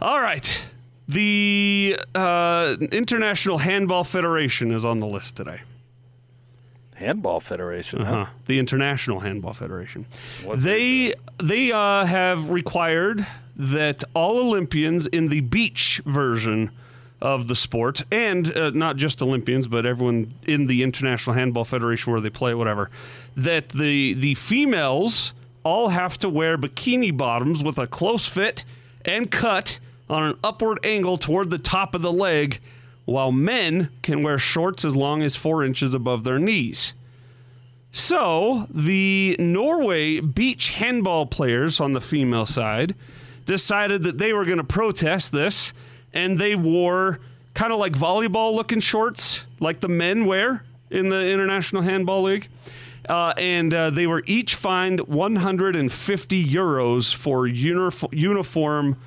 All 0.00 0.20
right. 0.20 0.64
The 1.06 1.96
uh, 2.14 2.74
International 2.92 3.58
Handball 3.58 4.02
Federation 4.04 4.72
is 4.72 4.84
on 4.84 4.98
the 4.98 5.06
list 5.06 5.36
today. 5.36 5.60
Handball 6.98 7.40
Federation. 7.40 8.02
huh? 8.02 8.12
Uh-huh. 8.12 8.30
The 8.46 8.58
International 8.58 9.20
Handball 9.20 9.52
Federation. 9.52 10.06
they 10.54 11.14
they 11.42 11.72
uh, 11.72 12.04
have 12.04 12.50
required 12.50 13.26
that 13.56 14.04
all 14.14 14.38
Olympians 14.38 15.06
in 15.06 15.28
the 15.28 15.40
beach 15.40 16.00
version 16.04 16.70
of 17.20 17.48
the 17.48 17.56
sport, 17.56 18.02
and 18.12 18.56
uh, 18.56 18.70
not 18.70 18.96
just 18.96 19.20
Olympians, 19.22 19.66
but 19.66 19.84
everyone 19.84 20.34
in 20.46 20.66
the 20.66 20.82
International 20.82 21.34
Handball 21.34 21.64
Federation 21.64 22.12
where 22.12 22.20
they 22.20 22.30
play, 22.30 22.54
whatever, 22.54 22.90
that 23.36 23.70
the 23.70 24.14
the 24.14 24.34
females 24.34 25.32
all 25.64 25.88
have 25.88 26.16
to 26.18 26.28
wear 26.28 26.56
bikini 26.56 27.16
bottoms 27.16 27.62
with 27.62 27.78
a 27.78 27.86
close 27.86 28.26
fit 28.26 28.64
and 29.04 29.30
cut 29.30 29.80
on 30.08 30.22
an 30.22 30.38
upward 30.42 30.78
angle 30.84 31.18
toward 31.18 31.50
the 31.50 31.58
top 31.58 31.94
of 31.94 32.02
the 32.02 32.12
leg, 32.12 32.60
while 33.08 33.32
men 33.32 33.88
can 34.02 34.22
wear 34.22 34.38
shorts 34.38 34.84
as 34.84 34.94
long 34.94 35.22
as 35.22 35.34
four 35.34 35.64
inches 35.64 35.94
above 35.94 36.24
their 36.24 36.38
knees. 36.38 36.92
So, 37.90 38.66
the 38.68 39.34
Norway 39.38 40.20
beach 40.20 40.72
handball 40.72 41.24
players 41.24 41.80
on 41.80 41.94
the 41.94 42.02
female 42.02 42.44
side 42.44 42.94
decided 43.46 44.02
that 44.02 44.18
they 44.18 44.34
were 44.34 44.44
going 44.44 44.58
to 44.58 44.64
protest 44.64 45.32
this, 45.32 45.72
and 46.12 46.38
they 46.38 46.54
wore 46.54 47.18
kind 47.54 47.72
of 47.72 47.78
like 47.78 47.94
volleyball 47.94 48.54
looking 48.54 48.80
shorts, 48.80 49.46
like 49.58 49.80
the 49.80 49.88
men 49.88 50.26
wear 50.26 50.66
in 50.90 51.08
the 51.08 51.30
International 51.30 51.80
Handball 51.80 52.24
League. 52.24 52.48
Uh, 53.08 53.32
and 53.38 53.72
uh, 53.72 53.88
they 53.88 54.06
were 54.06 54.22
each 54.26 54.54
fined 54.54 55.00
150 55.08 56.44
euros 56.44 57.14
for 57.14 57.48
unif- 57.48 58.12
uniform 58.12 58.98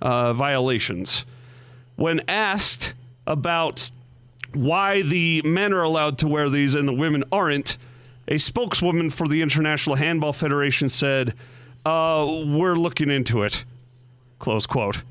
uh, 0.00 0.32
violations. 0.32 1.26
When 1.96 2.22
asked 2.26 2.94
about 3.30 3.90
why 4.52 5.02
the 5.02 5.40
men 5.42 5.72
are 5.72 5.82
allowed 5.82 6.18
to 6.18 6.28
wear 6.28 6.50
these 6.50 6.74
and 6.74 6.86
the 6.86 6.92
women 6.92 7.24
aren't, 7.30 7.78
a 8.28 8.36
spokeswoman 8.36 9.08
for 9.10 9.28
the 9.28 9.40
International 9.40 9.96
Handball 9.96 10.32
Federation 10.32 10.88
said, 10.88 11.34
uh, 11.86 12.26
We're 12.28 12.74
looking 12.74 13.10
into 13.10 13.42
it. 13.42 13.64
Close 14.38 14.66
quote. 14.66 15.02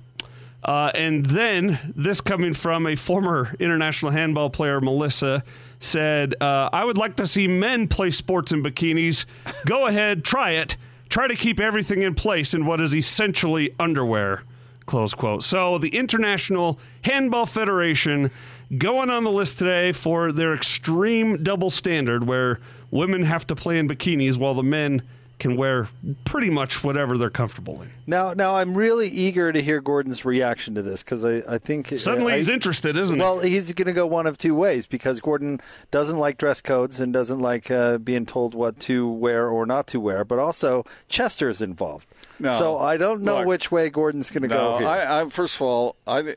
Uh, 0.63 0.91
and 0.93 1.25
then, 1.25 1.79
this 1.95 2.19
coming 2.19 2.53
from 2.53 2.85
a 2.85 2.95
former 2.95 3.55
international 3.59 4.11
handball 4.11 4.49
player, 4.49 4.81
Melissa, 4.81 5.43
said, 5.79 6.35
uh, 6.41 6.69
I 6.73 6.83
would 6.83 6.97
like 6.97 7.15
to 7.15 7.25
see 7.25 7.47
men 7.47 7.87
play 7.87 8.09
sports 8.09 8.51
in 8.51 8.61
bikinis. 8.61 9.25
Go 9.65 9.87
ahead, 9.87 10.25
try 10.25 10.51
it. 10.51 10.75
Try 11.07 11.27
to 11.27 11.35
keep 11.35 11.59
everything 11.59 12.01
in 12.01 12.13
place 12.13 12.53
in 12.53 12.65
what 12.65 12.81
is 12.81 12.93
essentially 12.93 13.73
underwear. 13.79 14.43
Close 14.89 15.13
quote. 15.13 15.43
So, 15.43 15.77
the 15.77 15.95
International 15.95 16.79
Handball 17.03 17.45
Federation 17.45 18.31
going 18.75 19.11
on 19.11 19.23
the 19.23 19.29
list 19.29 19.59
today 19.59 19.91
for 19.91 20.31
their 20.31 20.51
extreme 20.51 21.43
double 21.43 21.69
standard 21.69 22.25
where 22.25 22.59
women 22.89 23.21
have 23.21 23.45
to 23.45 23.55
play 23.55 23.77
in 23.77 23.87
bikinis 23.87 24.35
while 24.37 24.55
the 24.55 24.63
men 24.63 25.03
can 25.39 25.55
wear 25.55 25.87
pretty 26.25 26.49
much 26.49 26.83
whatever 26.83 27.17
they're 27.17 27.29
comfortable 27.29 27.81
in. 27.81 27.89
Now, 28.05 28.33
now 28.33 28.55
I'm 28.57 28.75
really 28.75 29.07
eager 29.07 29.51
to 29.53 29.61
hear 29.61 29.79
Gordon's 29.81 30.25
reaction 30.25 30.75
to 30.75 30.81
this 30.81 31.01
because 31.03 31.23
I, 31.25 31.41
I 31.47 31.57
think 31.57 31.87
Suddenly 31.97 32.33
I- 32.33 32.37
he's 32.37 32.49
interested, 32.49 32.97
isn't 32.97 33.15
he? 33.15 33.21
well, 33.21 33.39
he's 33.39 33.71
going 33.73 33.85
to 33.87 33.93
go 33.93 34.05
one 34.05 34.27
of 34.27 34.37
two 34.37 34.53
ways 34.53 34.85
because 34.85 35.19
Gordon 35.21 35.61
doesn't 35.91 36.17
like 36.19 36.37
dress 36.37 36.61
codes 36.61 36.99
and 36.99 37.11
doesn't 37.13 37.39
like 37.39 37.71
uh, 37.71 37.97
being 37.97 38.25
told 38.25 38.53
what 38.53 38.79
to 38.81 39.07
wear 39.09 39.47
or 39.49 39.65
not 39.65 39.87
to 39.87 39.99
wear, 39.99 40.23
but 40.25 40.39
also 40.39 40.85
Chester 41.07 41.49
is 41.49 41.61
involved. 41.61 42.07
No. 42.39 42.57
So 42.59 42.77
I 42.77 42.97
don't 42.97 43.21
know 43.21 43.37
Look. 43.39 43.47
which 43.47 43.71
way 43.71 43.89
Gordon's 43.89 44.29
going 44.31 44.43
to 44.43 44.49
No, 44.49 44.55
go 44.57 44.77
here. 44.79 44.87
I, 44.87 45.21
I 45.21 45.29
first 45.29 45.55
of 45.55 45.61
all, 45.63 45.95
I 46.05 46.35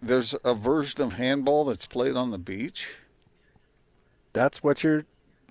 there's 0.00 0.34
a 0.44 0.54
version 0.54 1.02
of 1.02 1.14
handball 1.14 1.64
that's 1.64 1.86
played 1.86 2.14
on 2.16 2.30
the 2.30 2.38
beach. 2.38 2.94
That's 4.32 4.62
what 4.62 4.84
you're 4.84 5.04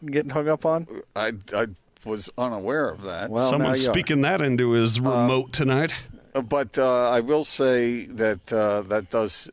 getting 0.05 0.31
hung 0.31 0.47
up 0.47 0.65
on. 0.65 0.87
I, 1.15 1.33
I 1.53 1.67
was 2.05 2.29
unaware 2.37 2.87
of 2.89 3.01
that. 3.03 3.29
Someone's 3.49 3.83
speaking 3.83 4.21
that 4.21 4.41
into 4.41 4.71
his 4.71 4.99
remote 4.99 5.51
tonight. 5.51 5.93
Uh, 6.33 6.41
But 6.41 6.77
uh, 6.77 7.09
I 7.09 7.21
will 7.21 7.43
say 7.43 8.05
that 8.05 8.51
uh, 8.53 8.81
that 8.83 9.09
does 9.09 9.49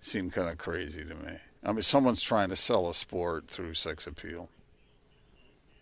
seem 0.00 0.30
kind 0.30 0.48
of 0.48 0.58
crazy 0.58 1.04
to 1.04 1.14
me. 1.14 1.32
I 1.64 1.72
mean, 1.72 1.82
someone's 1.82 2.22
trying 2.22 2.50
to 2.50 2.56
sell 2.56 2.88
a 2.88 2.94
sport 2.94 3.48
through 3.48 3.74
sex 3.74 4.06
appeal. 4.06 4.48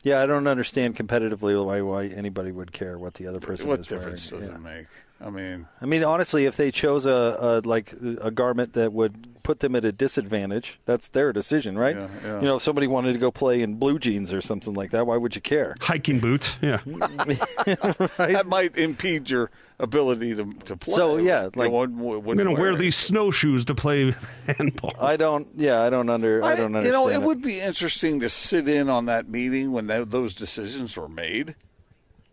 Yeah, 0.03 0.21
I 0.23 0.27
don't 0.27 0.47
understand 0.47 0.97
competitively 0.97 1.63
why 1.65 1.81
why 1.81 2.07
anybody 2.07 2.53
would 2.53 2.73
care 2.73 2.97
what 2.97 3.15
the 3.15 3.27
other 3.27 3.41
person 3.41 3.69
what 3.69 3.81
is 3.81 3.87
difference 3.87 4.33
wearing. 4.33 4.47
does 4.49 4.57
it 4.57 4.61
make? 4.61 4.87
I 5.21 5.31
mean, 5.31 5.67
I 5.81 5.87
mean, 5.87 6.05
honestly, 6.05 6.45
if 6.45 6.57
they 6.57 6.71
chose 6.71 7.07
a, 7.07 7.63
a 7.65 7.67
like 7.67 7.93
a 8.21 8.31
garment 8.31 8.75
that 8.75 8.93
would 8.93 9.43
put 9.43 9.61
them 9.61 9.75
at 9.75 9.85
a 9.85 9.93
disadvantage, 9.93 10.79
that's 10.85 11.09
their 11.09 11.33
decision, 11.33 11.79
right? 11.79 11.97
Yeah, 11.97 12.09
yeah. 12.25 12.41
You 12.41 12.47
know, 12.47 12.57
if 12.57 12.63
somebody 12.63 12.87
wanted 12.87 13.15
to 13.15 13.19
go 13.19 13.31
play 13.31 13.63
in 13.63 13.77
blue 13.77 13.99
jeans 13.99 14.33
or 14.33 14.41
something 14.43 14.75
like 14.75 14.91
that, 14.91 15.07
why 15.07 15.17
would 15.17 15.35
you 15.35 15.41
care? 15.41 15.75
Hiking 15.81 16.21
boots, 16.21 16.57
yeah. 16.61 16.81
that 16.87 18.45
might 18.47 18.77
impede 18.77 19.31
your 19.31 19.51
ability 19.79 20.35
to, 20.35 20.51
to 20.65 20.77
play. 20.77 20.95
So, 20.95 21.17
yeah, 21.17 21.45
You 21.45 21.51
like- 21.55 21.71
wouldn't- 21.73 21.99
I'm 21.99 22.23
going 22.37 22.39
to 22.55 22.61
wear 22.61 22.73
it. 22.73 22.79
these 22.79 22.97
snowshoes 22.97 23.65
to 23.67 23.75
play 23.75 24.15
handball. 24.47 24.93
I 25.01 25.17
don't. 25.17 25.49
Yeah, 25.55 25.81
I 25.83 25.91
don't 25.91 26.09
under. 26.11 26.43
I, 26.45 26.55
don't 26.57 26.67
understand. 26.67 26.87
You 26.87 26.93
know, 26.93 27.09
it 27.09 27.17
it. 27.17 27.23
would 27.23 27.41
be 27.43 27.61
interesting 27.61 28.21
to 28.21 28.29
sit 28.29 28.69
in 28.69 28.89
on 28.89 29.07
that 29.07 29.29
meeting 29.29 29.73
when 29.73 29.87
tho- 29.87 30.05
those 30.05 30.35
decisions 30.35 30.97
were 30.97 31.09
made. 31.09 31.55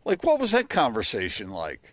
Like, 0.05 0.23
what 0.23 0.39
was 0.39 0.51
that 0.51 0.67
conversation 0.69 1.49
like? 1.49 1.92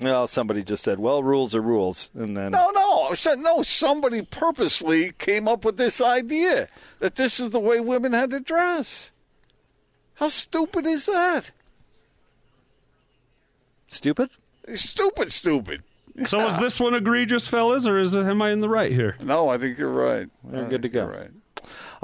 Well, 0.00 0.26
somebody 0.26 0.64
just 0.64 0.82
said, 0.82 0.98
"Well, 0.98 1.22
rules 1.22 1.54
are 1.54 1.62
rules," 1.62 2.10
and 2.14 2.36
then 2.36 2.52
No, 2.52 2.70
no, 2.70 3.02
I 3.10 3.14
said 3.14 3.38
no. 3.38 3.62
Somebody 3.62 4.22
purposely 4.22 5.12
came 5.18 5.46
up 5.46 5.64
with 5.64 5.76
this 5.76 6.00
idea 6.00 6.68
that 6.98 7.14
this 7.14 7.38
is 7.38 7.50
the 7.50 7.60
way 7.60 7.80
women 7.80 8.12
had 8.12 8.30
to 8.30 8.40
dress. 8.40 9.12
How 10.14 10.28
stupid 10.28 10.86
is 10.86 11.06
that? 11.06 11.50
stupid. 13.86 14.30
Stupid, 14.74 15.32
stupid. 15.32 15.82
So 16.24 16.46
is 16.46 16.56
this 16.56 16.80
one 16.80 16.94
egregious, 16.94 17.46
fellas, 17.46 17.86
or 17.86 17.98
is 17.98 18.14
it, 18.14 18.24
am 18.24 18.40
I 18.40 18.50
in 18.50 18.60
the 18.60 18.68
right 18.68 18.92
here? 18.92 19.16
No, 19.22 19.48
I 19.48 19.58
think 19.58 19.78
you're 19.78 19.90
right. 19.90 20.28
We're 20.42 20.66
I 20.66 20.68
good 20.68 20.82
to 20.82 20.88
go. 20.88 21.02
you're 21.02 21.12
Right. 21.12 21.30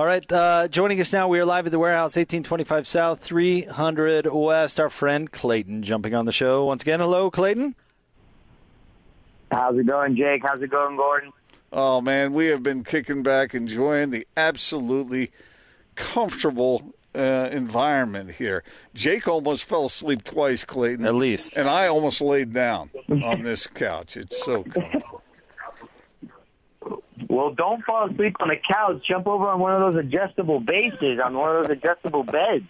All 0.00 0.06
right, 0.06 0.32
uh, 0.32 0.66
joining 0.66 0.98
us 1.02 1.12
now, 1.12 1.28
we 1.28 1.38
are 1.40 1.44
live 1.44 1.66
at 1.66 1.72
the 1.72 1.78
warehouse, 1.78 2.16
1825 2.16 2.86
South, 2.86 3.20
300 3.20 4.28
West. 4.32 4.80
Our 4.80 4.88
friend 4.88 5.30
Clayton 5.30 5.82
jumping 5.82 6.14
on 6.14 6.24
the 6.24 6.32
show 6.32 6.64
once 6.64 6.80
again. 6.80 7.00
Hello, 7.00 7.30
Clayton. 7.30 7.74
How's 9.52 9.76
it 9.76 9.86
going, 9.86 10.16
Jake? 10.16 10.40
How's 10.42 10.62
it 10.62 10.70
going, 10.70 10.96
Gordon? 10.96 11.32
Oh 11.70 12.00
man, 12.00 12.32
we 12.32 12.46
have 12.46 12.62
been 12.62 12.82
kicking 12.82 13.22
back, 13.22 13.52
enjoying 13.52 14.08
the 14.08 14.26
absolutely 14.38 15.32
comfortable 15.96 16.94
uh, 17.14 17.50
environment 17.52 18.30
here. 18.30 18.64
Jake 18.94 19.28
almost 19.28 19.64
fell 19.64 19.84
asleep 19.84 20.24
twice, 20.24 20.64
Clayton. 20.64 21.04
At 21.04 21.14
least. 21.14 21.58
and 21.58 21.68
I 21.68 21.88
almost 21.88 22.22
laid 22.22 22.54
down 22.54 22.88
on 23.22 23.42
this 23.42 23.66
couch. 23.66 24.16
It's 24.16 24.42
so 24.46 24.62
comfortable. 24.62 25.19
Well, 27.28 27.50
don't 27.50 27.84
fall 27.84 28.10
asleep 28.10 28.36
on 28.40 28.48
the 28.48 28.56
couch. 28.56 29.02
Jump 29.06 29.26
over 29.26 29.48
on 29.48 29.60
one 29.60 29.74
of 29.74 29.92
those 29.92 30.04
adjustable 30.04 30.60
bases, 30.60 31.20
on 31.20 31.36
one 31.36 31.54
of 31.54 31.66
those 31.66 31.76
adjustable 31.76 32.24
beds 32.24 32.66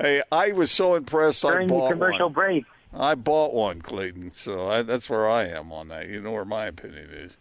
Hey, 0.00 0.22
I 0.32 0.52
was 0.52 0.70
so 0.70 0.94
impressed. 0.94 1.44
I 1.44 1.50
during 1.50 1.68
the 1.68 1.88
commercial 1.88 2.26
one. 2.26 2.32
break. 2.32 2.64
I 2.94 3.14
bought 3.14 3.52
one, 3.52 3.82
Clayton. 3.82 4.32
So 4.32 4.66
I, 4.66 4.82
that's 4.82 5.10
where 5.10 5.28
I 5.28 5.44
am 5.48 5.72
on 5.72 5.88
that. 5.88 6.08
You 6.08 6.22
know 6.22 6.32
where 6.32 6.46
my 6.46 6.66
opinion 6.66 7.10
is. 7.10 7.36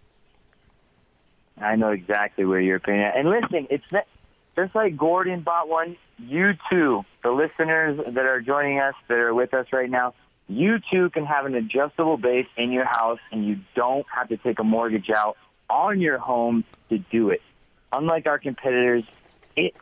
I 1.57 1.77
know 1.77 1.91
exactly 1.91 2.43
where 2.43 2.59
your 2.59 2.75
opinion. 2.75 3.07
Is. 3.07 3.13
And 3.15 3.29
listen, 3.29 3.67
it's 3.69 3.91
not, 3.91 4.05
just 4.57 4.75
like 4.75 4.97
Gordon 4.97 5.41
bought 5.41 5.69
one. 5.69 5.95
You 6.17 6.53
too, 6.69 7.05
the 7.23 7.31
listeners 7.31 7.97
that 8.05 8.25
are 8.25 8.41
joining 8.41 8.79
us, 8.79 8.93
that 9.07 9.17
are 9.17 9.33
with 9.33 9.53
us 9.53 9.67
right 9.71 9.89
now, 9.89 10.13
you 10.49 10.79
too 10.91 11.09
can 11.11 11.25
have 11.25 11.45
an 11.45 11.55
adjustable 11.55 12.17
base 12.17 12.47
in 12.57 12.71
your 12.71 12.85
house, 12.85 13.19
and 13.31 13.45
you 13.45 13.59
don't 13.73 14.05
have 14.13 14.27
to 14.29 14.37
take 14.37 14.59
a 14.59 14.63
mortgage 14.65 15.09
out 15.09 15.37
on 15.69 16.01
your 16.01 16.17
home 16.17 16.63
to 16.89 16.97
do 16.97 17.29
it. 17.29 17.41
Unlike 17.91 18.27
our 18.27 18.39
competitors, 18.39 19.03
it's 19.55 19.77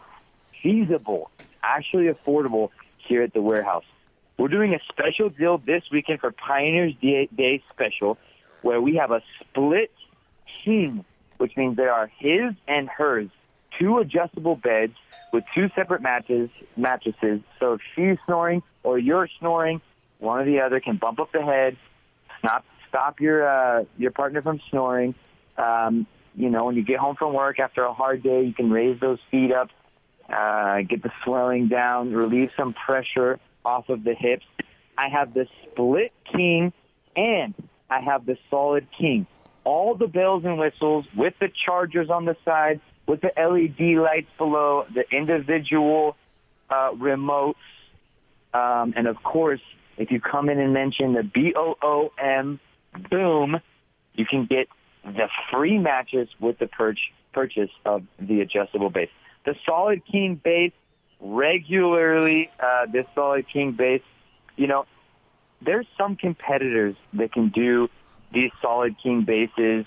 feasible, 0.62 1.30
actually 1.64 2.06
affordable 2.06 2.70
here 2.98 3.22
at 3.24 3.34
the 3.34 3.42
warehouse. 3.42 3.86
We're 4.38 4.50
doing 4.50 4.74
a 4.74 4.80
special 4.90 5.30
deal 5.30 5.58
this 5.58 5.84
weekend 5.92 6.20
for 6.20 6.32
Pioneers 6.32 6.94
Day, 7.02 7.28
Day 7.36 7.64
special, 7.70 8.18
where 8.62 8.82
we 8.82 8.96
have 8.96 9.12
a 9.12 9.22
split 9.40 9.92
king, 10.64 11.06
which 11.38 11.58
means 11.58 11.76
there 11.76 11.94
are 11.94 12.12
his 12.20 12.54
and 12.68 12.88
hers, 12.88 13.30
two 13.80 13.98
adjustable 13.98 14.56
beds 14.56 14.94
with 15.34 15.44
two 15.54 15.70
separate 15.76 16.02
matches, 16.02 16.50
mattresses. 16.76 17.42
So 17.60 17.74
if 17.74 17.82
she's 17.96 18.18
snoring 18.26 18.64
or 18.84 19.00
you're 19.00 19.28
snoring, 19.40 19.82
one 20.20 20.42
or 20.42 20.46
the 20.46 20.62
other 20.62 20.80
can 20.80 20.98
bump 20.98 21.20
up 21.20 21.32
the 21.32 21.42
head, 21.42 21.78
stop 22.40 22.66
stop 22.90 23.20
your 23.20 23.48
uh, 23.48 23.84
your 23.98 24.12
partner 24.12 24.42
from 24.42 24.60
snoring. 24.70 25.16
Um, 25.58 26.08
you 26.36 26.49
know, 26.49 26.66
when 26.66 26.76
you 26.76 26.84
get 26.84 26.99
home 26.99 27.16
from 27.16 27.34
work 27.34 27.60
after 27.60 27.84
a 27.84 27.93
hard 27.93 28.22
day, 28.24 28.43
you 28.43 28.53
can 28.53 28.70
raise 28.70 28.99
those 28.99 29.20
feet 29.32 29.51
up, 29.51 29.70
uh, 30.30 30.82
get 30.82 31.01
the 31.01 31.12
swelling 31.24 31.68
down, 31.68 32.14
relieve 32.14 32.51
some 32.55 32.74
pressure 32.74 33.39
off 33.66 33.89
of 33.89 34.03
the 34.03 34.14
hips. 34.14 34.45
I 34.97 35.10
have 35.10 35.34
the 35.34 35.47
split 35.64 36.14
king 36.32 36.74
and 37.16 37.53
I 37.89 38.01
have 38.01 38.26
the 38.26 38.38
solid 38.49 38.91
king. 38.91 39.26
All 39.64 39.95
the 39.95 40.08
bells 40.08 40.45
and 40.45 40.58
whistles 40.58 41.05
with 41.16 41.34
the 41.39 41.49
chargers 41.66 42.10
on 42.10 42.26
the 42.26 42.38
side, 42.45 42.80
with 43.08 43.22
the 43.22 43.32
LED 43.36 43.97
lights 43.97 44.30
below, 44.38 44.86
the 44.93 45.03
individual 45.12 46.16
uh, 46.70 46.91
remotes, 46.91 47.55
um, 48.53 48.93
and 48.95 49.08
of 49.08 49.22
course, 49.24 49.62
if 49.97 50.12
you 50.12 50.22
come 50.22 50.49
in 50.49 50.60
and 50.60 50.74
mention 50.74 51.14
the 51.14 51.24
B 51.24 51.53
O 51.55 51.76
O 51.82 52.12
M 52.18 52.60
boom, 53.10 53.60
you 54.14 54.26
can 54.26 54.45
get 54.45 54.68
the 55.16 55.30
free 55.51 55.78
matches 55.78 56.30
with 56.39 56.60
the 56.60 56.68
purch- 56.68 57.14
purchase 57.34 57.72
of 57.86 58.03
the 58.20 58.41
adjustable 58.41 58.89
base. 58.89 59.10
The 59.45 59.55
solid 59.66 60.05
king 60.05 60.36
base 60.36 60.74
regularly, 61.20 62.49
uh, 62.60 62.88
this 62.91 63.05
solid 63.16 63.47
king 63.47 63.72
base, 63.72 64.01
you 64.55 64.68
know, 64.68 64.86
there's 65.62 65.88
some 65.97 66.16
competitors 66.16 66.95
that 67.14 67.32
can 67.32 67.49
do 67.49 67.89
these 68.32 68.51
solid 68.62 68.95
king 69.01 69.24
bases 69.24 69.86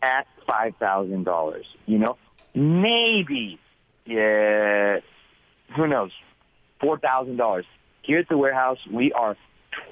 at 0.00 0.26
five 0.46 0.74
thousand 0.76 1.24
dollars. 1.24 1.66
You 1.86 1.98
know, 1.98 2.16
maybe, 2.54 3.60
yeah, 4.04 5.00
who 5.76 5.86
knows, 5.86 6.10
four 6.80 6.98
thousand 6.98 7.36
dollars. 7.36 7.66
Here 8.02 8.18
at 8.18 8.28
the 8.28 8.36
warehouse, 8.36 8.78
we 8.90 9.12
are 9.12 9.36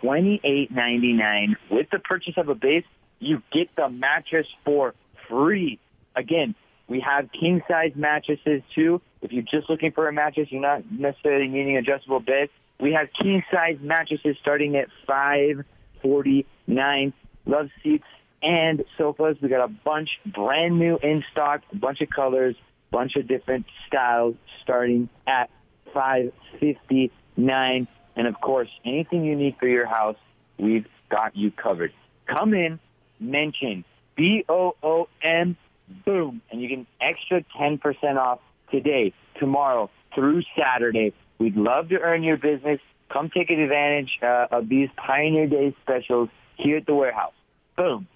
twenty 0.01 0.41
eight 0.43 0.71
ninety 0.73 1.13
nine 1.13 1.57
with 1.71 1.91
the 1.91 1.99
purchase 1.99 2.35
of 2.37 2.49
a 2.49 2.55
base. 2.55 2.85
You 3.21 3.43
get 3.53 3.75
the 3.77 3.89
mattress 3.89 4.47
for 4.65 4.95
free. 5.29 5.79
Again, 6.17 6.55
we 6.89 7.01
have 7.01 7.31
king 7.31 7.63
size 7.69 7.93
mattresses 7.95 8.63
too. 8.75 9.01
If 9.23 9.33
you're 9.33 9.45
just 9.45 9.71
looking 9.71 9.93
for 9.93 10.09
a 10.09 10.13
mattress, 10.13 10.49
you're 10.51 10.61
not 10.61 10.91
necessarily 10.91 11.47
needing 11.47 11.77
adjustable 11.77 12.21
bed. 12.21 12.49
We 12.81 12.95
have 12.95 13.09
king 13.13 13.45
size 13.53 13.79
mattresses 13.81 14.37
starting 14.41 14.77
at 14.77 14.89
five 15.07 15.65
forty 16.03 16.47
nine. 16.67 17.13
Love 17.47 17.69
seats 17.83 18.07
and 18.43 18.85
sofas. 18.97 19.37
We 19.41 19.49
got 19.49 19.65
a 19.65 19.69
bunch 19.69 20.19
brand 20.27 20.79
new 20.79 20.99
in 21.03 21.23
stock, 21.31 21.63
a 21.73 21.77
bunch 21.77 22.01
of 22.01 22.09
colors, 22.09 22.57
bunch 22.91 23.17
of 23.17 23.29
different 23.29 23.67
styles 23.87 24.35
starting 24.63 25.11
at 25.27 25.51
five 25.93 26.33
fifty 26.59 27.13
nine. 27.37 27.87
And 28.17 28.27
of 28.27 28.41
course, 28.41 28.71
anything 28.85 29.25
you 29.25 29.37
need 29.37 29.57
for 29.59 29.69
your 29.69 29.87
house, 29.87 30.17
we've 30.59 30.87
got 31.11 31.37
you 31.37 31.51
covered. 31.51 31.93
Come 32.27 32.55
in, 32.55 32.81
mention 33.21 33.85
B 34.17 34.45
O 34.49 34.75
O 34.83 35.09
M 35.23 35.57
boom, 36.05 36.43
and 36.51 36.61
you 36.61 36.69
get 36.69 36.79
an 36.79 36.87
extra 37.01 37.43
10% 37.59 38.17
off 38.17 38.41
today, 38.71 39.13
tomorrow, 39.39 39.91
through 40.15 40.43
Saturday. 40.57 41.13
We'd 41.39 41.57
love 41.57 41.89
to 41.89 42.01
earn 42.01 42.23
your 42.23 42.37
business. 42.37 42.81
Come 43.09 43.31
take 43.31 43.51
advantage 43.51 44.19
uh, 44.23 44.47
of 44.51 44.69
these 44.69 44.89
Pioneer 44.97 45.47
Day 45.47 45.75
specials 45.83 46.29
here 46.57 46.77
at 46.77 46.87
the 46.87 46.95
warehouse. 46.95 47.33
Boom. 47.77 48.07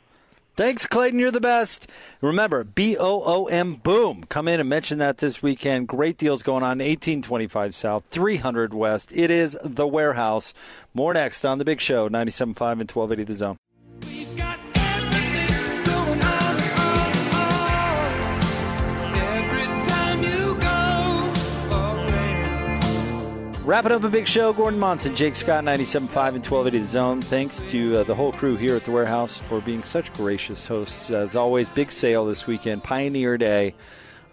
Thanks, 0.57 0.86
Clayton. 0.86 1.18
You're 1.18 1.32
the 1.32 1.40
best. 1.40 1.90
Remember, 2.20 2.62
B 2.62 2.96
O 2.96 3.22
O 3.24 3.46
M 3.46 3.74
boom. 3.74 4.22
Come 4.28 4.46
in 4.46 4.61
and 4.61 4.68
mention 4.68 4.98
that 4.98 5.18
this 5.18 5.42
weekend. 5.42 5.88
Great 5.88 6.16
deals 6.16 6.44
going 6.44 6.62
on. 6.62 6.78
1825 6.78 7.74
South, 7.74 8.05
300 8.09 8.72
West. 8.72 9.11
It 9.16 9.32
is 9.32 9.59
the 9.64 9.86
warehouse. 9.88 10.55
More 10.92 11.12
next 11.12 11.44
on 11.44 11.59
the 11.59 11.64
big 11.64 11.80
show, 11.80 12.09
97.5 12.09 12.44
and 12.46 12.90
1280 12.90 13.24
The 13.24 13.34
Zone. 13.34 13.57
Wrapping 23.64 23.92
up 23.92 24.04
a 24.04 24.10
big 24.10 24.28
show, 24.28 24.52
Gordon 24.52 24.78
Monson, 24.78 25.16
Jake 25.16 25.34
Scott, 25.34 25.64
97.5 25.64 26.34
and 26.34 26.44
1280 26.44 26.78
The 26.80 26.84
Zone. 26.84 27.22
Thanks 27.22 27.62
to 27.62 27.96
uh, 27.96 28.04
the 28.04 28.14
whole 28.14 28.30
crew 28.30 28.56
here 28.56 28.76
at 28.76 28.84
the 28.84 28.90
warehouse 28.90 29.38
for 29.38 29.62
being 29.62 29.82
such 29.82 30.12
gracious 30.12 30.66
hosts. 30.66 31.10
As 31.10 31.34
always, 31.34 31.70
big 31.70 31.90
sale 31.90 32.26
this 32.26 32.46
weekend, 32.46 32.84
Pioneer 32.84 33.38
Day. 33.38 33.74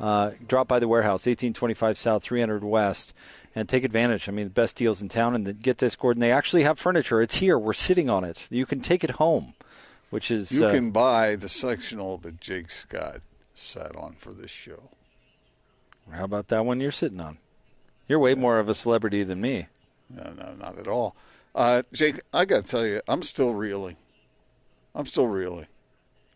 Uh, 0.02 0.32
drop 0.50 0.68
by 0.68 0.80
the 0.80 0.88
warehouse, 0.90 1.26
1825 1.26 1.98
South, 1.98 2.24
300 2.24 2.62
West, 2.62 3.14
and 3.56 3.70
take 3.70 3.86
advantage. 3.86 4.28
I 4.28 4.34
mean, 4.34 4.48
the 4.48 4.52
best 4.54 4.76
deals 4.76 5.02
in 5.02 5.08
town. 5.08 5.34
And 5.34 5.48
the, 5.48 5.54
get 5.54 5.78
this, 5.78 5.96
Gordon, 5.96 6.20
they 6.20 6.34
actually 6.34 6.64
have 6.64 6.78
furniture. 6.78 7.22
It's 7.22 7.36
here. 7.36 7.58
We're 7.58 7.72
sitting 7.72 8.10
on 8.10 8.26
it. 8.26 8.50
You 8.52 8.66
can 8.66 8.82
take 8.82 9.02
it 9.02 9.12
home, 9.12 9.54
which 10.10 10.30
is. 10.30 10.52
You 10.52 10.66
uh, 10.66 10.74
can 10.74 10.92
buy 10.92 11.38
the 11.38 11.48
sectional 11.48 12.18
that 12.18 12.42
Jake 12.42 12.70
Scott 12.70 13.22
sat 13.54 13.96
on 13.96 14.12
for 14.12 14.34
this 14.34 14.52
show. 14.52 14.90
How 16.12 16.26
about 16.26 16.50
that 16.50 16.66
one 16.66 16.82
you're 16.82 16.92
sitting 16.92 17.22
on? 17.22 17.38
You're 18.12 18.20
way 18.20 18.36
more 18.36 18.60
of 18.60 18.68
a 18.68 18.74
celebrity 18.74 19.24
than 19.24 19.40
me. 19.40 19.68
No, 20.10 20.34
no, 20.38 20.54
not 20.56 20.78
at 20.78 20.86
all. 20.90 21.16
Uh, 21.56 21.84
Jake, 21.94 22.20
I 22.34 22.44
got 22.44 22.66
to 22.66 22.70
tell 22.70 22.86
you, 22.86 23.00
I'm 23.08 23.24
still 23.24 23.54
reeling. 23.54 23.96
I'm 24.94 25.06
still 25.06 25.28
reeling. 25.28 25.68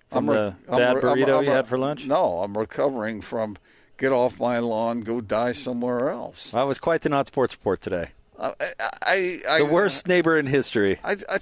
From 0.07 0.29
I'm 0.29 0.35
the 0.37 0.55
I'm 0.69 0.77
bad 0.77 0.95
I'm- 0.95 1.01
burrito 1.01 1.33
I'm- 1.35 1.43
you 1.43 1.49
had 1.51 1.67
for 1.67 1.77
lunch? 1.77 2.05
No, 2.05 2.39
I'm 2.39 2.57
recovering 2.57 3.19
from 3.19 3.57
get 3.97 4.13
off 4.13 4.39
my 4.39 4.59
lawn, 4.59 5.01
go 5.01 5.19
die 5.19 5.51
somewhere 5.51 6.09
else. 6.11 6.51
That 6.51 6.63
was 6.65 6.79
quite 6.79 7.01
the 7.01 7.09
not 7.09 7.27
sports 7.27 7.53
report 7.53 7.81
today. 7.81 8.11
I, 8.39 8.53
I, 8.79 9.37
I, 9.49 9.59
the 9.59 9.65
worst 9.65 10.07
neighbor 10.07 10.37
in 10.37 10.47
history. 10.47 10.97
I, 11.03 11.17
I, 11.27 11.39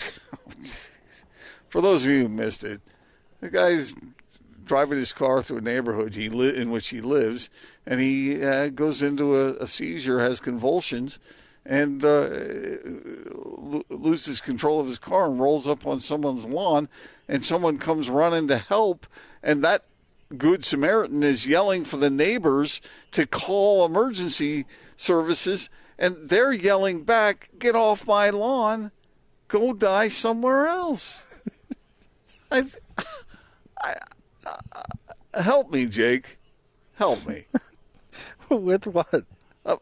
for 1.69 1.79
those 1.79 2.05
of 2.05 2.09
you 2.09 2.23
who 2.23 2.29
missed 2.29 2.63
it, 2.63 2.81
the 3.39 3.51
guy's 3.51 3.93
driving 4.65 4.97
his 4.97 5.13
car 5.13 5.43
through 5.43 5.57
a 5.57 5.61
neighborhood 5.61 6.15
he 6.15 6.29
li- 6.29 6.57
in 6.57 6.71
which 6.71 6.87
he 6.89 7.01
lives, 7.01 7.51
and 7.85 7.99
he 7.99 8.43
uh, 8.43 8.69
goes 8.69 9.01
into 9.01 9.35
a, 9.35 9.53
a 9.55 9.67
seizure, 9.67 10.19
has 10.19 10.39
convulsions, 10.39 11.19
and 11.65 12.03
uh, 12.03 12.29
lo- 13.35 13.83
loses 13.89 14.41
control 14.41 14.79
of 14.79 14.87
his 14.87 14.99
car 14.99 15.25
and 15.29 15.39
rolls 15.39 15.67
up 15.67 15.85
on 15.85 15.99
someone's 15.99 16.45
lawn, 16.45 16.89
and 17.27 17.43
someone 17.43 17.77
comes 17.77 18.09
running 18.09 18.47
to 18.47 18.57
help, 18.57 19.07
and 19.41 19.63
that 19.63 19.85
good 20.37 20.65
Samaritan 20.65 21.23
is 21.23 21.47
yelling 21.47 21.85
for 21.85 21.97
the 21.97 22.09
neighbors 22.09 22.81
to 23.11 23.25
call 23.25 23.85
emergency 23.85 24.65
services, 24.95 25.69
and 25.97 26.29
they're 26.29 26.53
yelling 26.53 27.03
back, 27.03 27.49
"Get 27.59 27.75
off 27.75 28.07
my 28.07 28.29
lawn! 28.29 28.91
Go 29.47 29.73
die 29.73 30.07
somewhere 30.07 30.67
else!" 30.67 31.23
I, 32.51 32.63
I, 33.83 33.95
I, 35.33 35.41
help 35.41 35.71
me, 35.71 35.85
Jake. 35.85 36.37
Help 36.95 37.27
me. 37.27 37.45
With 38.49 38.87
what? 38.87 39.23
Uh, 39.65 39.77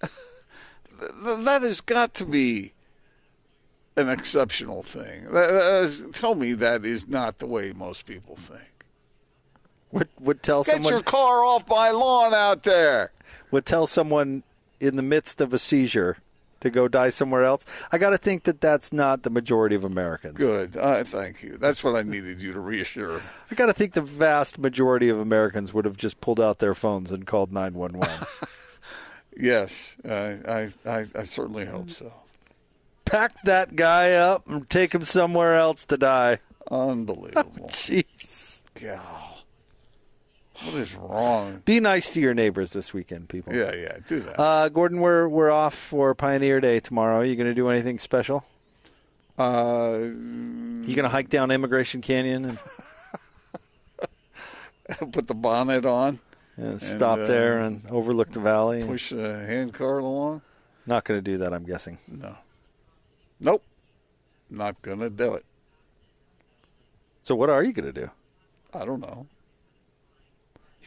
th- 0.00 1.44
that 1.44 1.62
has 1.62 1.80
got 1.80 2.14
to 2.14 2.24
be 2.24 2.72
an 3.96 4.08
exceptional 4.08 4.82
thing. 4.82 5.24
That- 5.24 5.50
that 5.50 5.82
is- 5.82 6.02
tell 6.12 6.34
me 6.34 6.52
that 6.54 6.84
is 6.84 7.08
not 7.08 7.38
the 7.38 7.46
way 7.46 7.72
most 7.72 8.06
people 8.06 8.36
think. 8.36 8.62
Would 9.92 10.08
would 10.20 10.42
tell 10.42 10.64
someone 10.64 10.82
Get 10.82 10.84
someone 10.88 10.92
your 10.92 11.02
car 11.02 11.44
off 11.44 11.66
my 11.68 11.90
lawn 11.90 12.34
out 12.34 12.62
there. 12.64 13.10
would 13.50 13.64
tell 13.64 13.86
someone 13.86 14.42
in 14.80 14.96
the 14.96 15.02
midst 15.02 15.40
of 15.40 15.52
a 15.54 15.58
seizure 15.58 16.18
to 16.60 16.70
go 16.70 16.88
die 16.88 17.10
somewhere 17.10 17.44
else. 17.44 17.64
I 17.92 17.98
got 17.98 18.10
to 18.10 18.18
think 18.18 18.44
that 18.44 18.60
that's 18.60 18.92
not 18.92 19.22
the 19.22 19.30
majority 19.30 19.76
of 19.76 19.84
Americans. 19.84 20.36
Good. 20.36 20.76
Uh, 20.76 21.04
thank 21.04 21.42
you. 21.42 21.56
That's 21.56 21.82
what 21.84 21.96
I 21.96 22.02
needed 22.02 22.40
you 22.40 22.52
to 22.52 22.60
reassure. 22.60 23.20
I 23.50 23.54
got 23.54 23.66
to 23.66 23.72
think 23.72 23.94
the 23.94 24.00
vast 24.02 24.58
majority 24.58 25.08
of 25.08 25.18
Americans 25.18 25.72
would 25.72 25.84
have 25.84 25.96
just 25.96 26.20
pulled 26.20 26.40
out 26.40 26.58
their 26.58 26.74
phones 26.74 27.12
and 27.12 27.26
called 27.26 27.52
911. 27.52 28.26
Yes, 29.40 29.96
I, 30.04 30.68
I, 30.84 31.06
I 31.14 31.22
certainly 31.22 31.64
hope 31.64 31.90
so. 31.90 32.12
Pack 33.04 33.40
that 33.44 33.76
guy 33.76 34.12
up 34.14 34.48
and 34.48 34.68
take 34.68 34.92
him 34.92 35.04
somewhere 35.04 35.54
else 35.54 35.84
to 35.86 35.96
die. 35.96 36.40
Unbelievable. 36.70 37.68
Jeez. 37.68 38.62
God. 38.74 39.37
What 40.64 40.74
is 40.74 40.94
wrong? 40.94 41.62
Be 41.64 41.78
nice 41.80 42.12
to 42.14 42.20
your 42.20 42.34
neighbors 42.34 42.72
this 42.72 42.92
weekend, 42.92 43.28
people. 43.28 43.54
Yeah, 43.54 43.72
yeah, 43.74 43.98
do 44.06 44.20
that. 44.20 44.40
Uh, 44.40 44.68
Gordon, 44.68 45.00
we're 45.00 45.28
we're 45.28 45.50
off 45.50 45.74
for 45.74 46.14
Pioneer 46.14 46.60
Day 46.60 46.80
tomorrow. 46.80 47.18
Are 47.18 47.24
you 47.24 47.36
going 47.36 47.46
to 47.48 47.54
do 47.54 47.68
anything 47.68 47.98
special? 48.00 48.44
Uh, 49.38 49.98
you 50.00 50.82
going 50.96 51.04
to 51.04 51.08
hike 51.08 51.28
down 51.28 51.52
Emigration 51.52 52.00
Canyon 52.00 52.58
and 54.98 55.12
put 55.12 55.28
the 55.28 55.34
bonnet 55.34 55.86
on 55.86 56.18
and 56.56 56.80
stop 56.82 57.18
there 57.20 57.60
and 57.60 57.82
overlook 57.90 58.30
the 58.32 58.40
valley? 58.40 58.80
and- 58.80 58.90
push 58.90 59.12
a 59.12 59.46
hand 59.46 59.72
cart 59.74 60.02
along? 60.02 60.42
Not 60.86 61.04
going 61.04 61.18
to 61.18 61.22
do 61.22 61.38
that, 61.38 61.52
I'm 61.54 61.64
guessing. 61.64 61.98
No. 62.08 62.34
Nope. 63.38 63.62
Not 64.50 64.80
gonna 64.82 65.10
do 65.10 65.34
it. 65.34 65.44
So 67.22 67.34
what 67.36 67.50
are 67.50 67.62
you 67.62 67.72
going 67.72 67.92
to 67.92 68.00
do? 68.00 68.10
I 68.74 68.84
don't 68.86 69.00
know. 69.00 69.26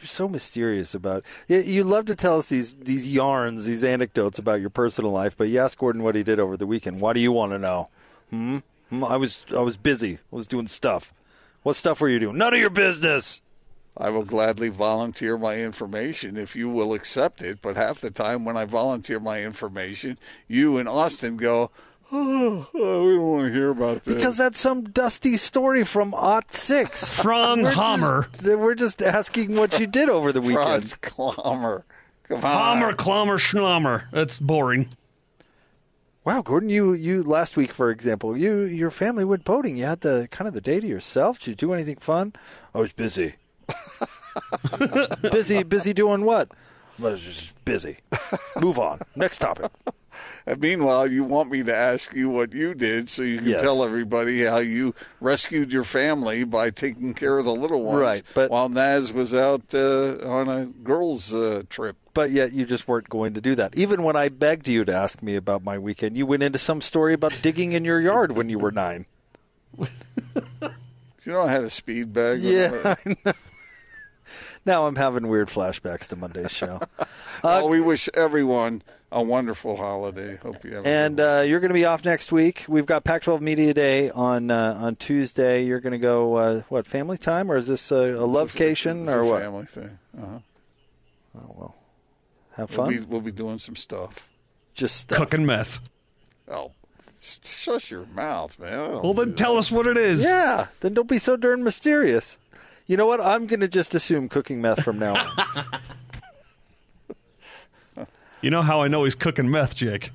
You're 0.02 0.08
so 0.08 0.28
mysterious 0.28 0.96
about. 0.96 1.24
You, 1.46 1.60
you 1.60 1.84
love 1.84 2.06
to 2.06 2.16
tell 2.16 2.38
us 2.38 2.48
these 2.48 2.72
these 2.72 3.06
yarns, 3.06 3.66
these 3.66 3.84
anecdotes 3.84 4.36
about 4.36 4.60
your 4.60 4.70
personal 4.70 5.12
life, 5.12 5.36
but 5.36 5.48
you 5.48 5.60
ask 5.60 5.78
Gordon 5.78 6.02
what 6.02 6.16
he 6.16 6.24
did 6.24 6.40
over 6.40 6.56
the 6.56 6.66
weekend. 6.66 7.00
Why 7.00 7.12
do 7.12 7.20
you 7.20 7.30
want 7.30 7.52
to 7.52 7.58
know? 7.60 7.88
Hmm? 8.30 8.58
Hmm, 8.88 9.04
I 9.04 9.16
was 9.16 9.46
I 9.56 9.60
was 9.60 9.76
busy. 9.76 10.14
I 10.14 10.36
was 10.36 10.48
doing 10.48 10.66
stuff. 10.66 11.12
What 11.62 11.76
stuff 11.76 12.00
were 12.00 12.08
you 12.08 12.18
doing? 12.18 12.36
None 12.36 12.52
of 12.52 12.58
your 12.58 12.68
business. 12.68 13.42
I 13.96 14.10
will 14.10 14.24
gladly 14.24 14.70
volunteer 14.70 15.38
my 15.38 15.58
information 15.58 16.36
if 16.36 16.56
you 16.56 16.68
will 16.68 16.94
accept 16.94 17.40
it. 17.40 17.60
But 17.62 17.76
half 17.76 18.00
the 18.00 18.10
time 18.10 18.44
when 18.44 18.56
I 18.56 18.64
volunteer 18.64 19.20
my 19.20 19.44
information, 19.44 20.18
you 20.48 20.78
and 20.78 20.88
Austin 20.88 21.36
go, 21.36 21.70
oh, 22.12 22.68
we 22.74 22.80
don't 22.80 23.30
want 23.30 23.46
to 23.46 23.52
hear 23.52 23.70
about 23.70 24.04
this. 24.04 24.14
Because 24.14 24.36
that's 24.36 24.58
some 24.58 24.82
dusty 24.84 25.36
story 25.36 25.84
from 25.84 26.14
Ot 26.14 26.52
Six. 26.52 27.18
Franz 27.18 27.68
We're 27.68 27.74
Hammer. 27.74 28.28
Just, 28.32 28.44
we're 28.44 28.74
just 28.74 29.02
asking 29.02 29.56
what 29.56 29.80
you 29.80 29.86
did 29.86 30.08
over 30.08 30.32
the 30.32 30.40
weekend. 30.40 30.90
Franz 30.90 30.96
Klammer. 30.96 31.84
Come 32.24 32.44
on. 32.44 32.78
Hammer, 32.78 32.92
clommer, 32.94 33.38
schnammer. 33.38 34.04
That's 34.12 34.38
boring. 34.38 34.96
Wow, 36.24 36.42
Gordon, 36.42 36.68
you 36.68 36.92
you 36.92 37.22
last 37.24 37.56
week, 37.56 37.72
for 37.72 37.90
example, 37.90 38.36
you 38.36 38.60
your 38.60 38.92
family 38.92 39.24
went 39.24 39.44
boating. 39.44 39.76
You 39.76 39.86
had 39.86 40.02
the 40.02 40.28
kind 40.30 40.46
of 40.46 40.54
the 40.54 40.60
day 40.60 40.78
to 40.78 40.86
yourself. 40.86 41.40
Did 41.40 41.48
you 41.48 41.54
do 41.56 41.72
anything 41.72 41.96
fun? 41.96 42.32
I 42.74 42.78
was 42.78 42.92
busy. 42.92 43.34
busy, 45.30 45.62
busy 45.64 45.92
doing 45.92 46.24
what? 46.24 46.52
I 46.98 47.02
was 47.02 47.22
just 47.22 47.64
busy. 47.64 47.98
Move 48.60 48.78
on. 48.78 49.00
Next 49.16 49.38
topic. 49.38 49.72
And 50.46 50.60
meanwhile, 50.60 51.06
you 51.10 51.22
want 51.24 51.50
me 51.50 51.62
to 51.62 51.74
ask 51.74 52.14
you 52.14 52.28
what 52.28 52.52
you 52.52 52.74
did 52.74 53.08
so 53.08 53.22
you 53.22 53.38
can 53.38 53.48
Yes. 53.48 53.60
tell 53.62 53.84
everybody 53.84 54.44
how 54.44 54.58
you 54.58 54.94
rescued 55.20 55.72
your 55.72 55.84
family 55.84 56.42
by 56.44 56.70
taking 56.70 57.14
care 57.14 57.38
of 57.38 57.44
the 57.44 57.54
little 57.54 57.82
ones 57.82 58.00
Right, 58.00 58.22
but- 58.34 58.50
while 58.50 58.68
Naz 58.68 59.12
was 59.12 59.32
out 59.32 59.62
uh, 59.74 60.16
on 60.28 60.48
a 60.48 60.66
girls' 60.66 61.32
uh, 61.32 61.62
trip. 61.70 61.96
But 62.14 62.30
yet 62.30 62.52
you 62.52 62.66
just 62.66 62.86
weren't 62.88 63.08
going 63.08 63.34
to 63.34 63.40
do 63.40 63.54
that. 63.54 63.74
Even 63.76 64.02
when 64.02 64.16
I 64.16 64.28
begged 64.28 64.68
you 64.68 64.84
to 64.84 64.94
ask 64.94 65.22
me 65.22 65.34
about 65.36 65.64
my 65.64 65.78
weekend, 65.78 66.16
you 66.16 66.26
went 66.26 66.42
into 66.42 66.58
some 66.58 66.80
story 66.82 67.14
about 67.14 67.32
digging 67.40 67.72
in 67.72 67.84
your 67.86 68.00
yard 68.00 68.32
when 68.32 68.48
you 68.50 68.58
were 68.58 68.72
nine. 68.72 69.06
You 71.24 71.30
know, 71.30 71.42
I 71.42 71.52
had 71.52 71.62
a 71.62 71.70
speed 71.70 72.12
bag. 72.12 72.40
Yeah, 72.40 72.96
Now 74.66 74.86
I'm 74.88 74.96
having 74.96 75.28
weird 75.28 75.46
flashbacks 75.48 76.06
to 76.08 76.16
Monday's 76.16 76.50
show. 76.50 76.80
well, 77.44 77.68
we 77.68 77.80
wish 77.80 78.08
everyone 78.14 78.82
a 79.12 79.22
wonderful 79.22 79.76
holiday. 79.76 80.36
Hope 80.36 80.64
you 80.64 80.74
have. 80.74 80.84
a 80.84 80.88
And 80.88 81.20
uh, 81.20 81.44
you're 81.46 81.60
going 81.60 81.68
to 81.70 81.74
be 81.74 81.84
off 81.84 82.04
next 82.04 82.32
week. 82.32 82.64
We've 82.68 82.86
got 82.86 83.04
Pac-12 83.04 83.40
Media 83.40 83.72
Day 83.74 84.10
on 84.10 84.50
uh, 84.50 84.78
on 84.80 84.96
Tuesday. 84.96 85.64
You're 85.64 85.80
going 85.80 85.92
to 85.92 85.98
go 85.98 86.34
uh, 86.36 86.62
what 86.68 86.86
family 86.86 87.18
time 87.18 87.50
or 87.52 87.56
is 87.56 87.68
this 87.68 87.90
a, 87.92 88.14
a 88.16 88.26
lovecation 88.26 89.02
It's 89.02 89.10
a 89.12 89.18
or 89.18 89.24
what? 89.24 89.42
family 89.42 89.66
thing. 89.66 89.98
Uh-huh. 90.20 90.38
Oh 91.38 91.54
well, 91.58 91.76
have 92.56 92.70
We'll 92.76 92.86
fun. 92.86 92.88
be, 92.94 93.00
we'll 93.00 93.20
be 93.20 93.32
doing 93.32 93.58
some 93.58 93.76
stuff. 93.76 94.28
Just 94.74 94.96
stuff. 94.96 95.18
Cooking 95.18 95.46
meth. 95.46 95.78
Oh, 96.48 96.72
shut 97.20 97.90
your 97.90 98.06
mouth, 98.06 98.58
man. 98.58 99.00
Well, 99.02 99.14
then 99.14 99.34
tell 99.34 99.54
that. 99.54 99.60
us 99.60 99.70
what 99.70 99.86
it 99.86 99.96
is. 99.96 100.22
Yeah, 100.22 100.68
then 100.80 100.94
don't 100.94 101.08
be 101.08 101.18
so 101.18 101.36
darn 101.36 101.62
mysterious. 101.64 102.38
You 102.86 102.96
know 102.96 103.06
what? 103.06 103.20
I'm 103.20 103.46
going 103.46 103.60
to 103.60 103.68
just 103.68 103.94
assume 103.94 104.28
cooking 104.28 104.60
meth 104.60 104.82
from 104.82 104.98
now 104.98 105.14
on. 105.16 105.64
You 108.42 108.50
know 108.50 108.62
how 108.62 108.82
I 108.82 108.88
know 108.88 109.04
he's 109.04 109.14
cooking 109.14 109.48
meth, 109.50 109.76
Jake? 109.76 110.10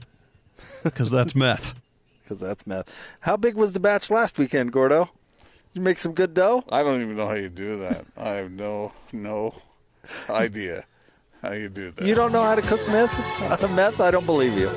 Because 0.84 1.10
that's 1.10 1.34
meth. 1.36 1.74
Because 2.24 2.42
that's 2.42 2.68
meth. 2.68 3.16
How 3.22 3.38
big 3.38 3.56
was 3.56 3.72
the 3.72 3.80
batch 3.80 4.12
last 4.12 4.38
weekend, 4.38 4.74
Gordo? 4.74 5.06
Did 5.06 5.76
you 5.76 5.82
make 5.82 5.98
some 5.98 6.12
good 6.12 6.34
dough? 6.34 6.62
I 6.68 6.84
don't 6.84 7.02
even 7.02 7.16
know 7.16 7.26
how 7.26 7.36
you 7.36 7.48
do 7.48 7.78
that. 7.78 8.04
I 8.18 8.32
have 8.32 8.52
no 8.52 8.92
no 9.14 9.56
idea 10.30 10.84
how 11.42 11.54
you 11.54 11.70
do 11.70 11.92
that. 11.92 12.06
You 12.06 12.16
don't 12.16 12.34
know 12.34 12.44
how 12.44 12.56
to 12.56 12.62
cook 12.62 12.86
meth? 12.90 13.72
meth? 13.72 14.02
I 14.02 14.12
don't 14.12 14.26
believe 14.26 14.60
you. 14.60 14.70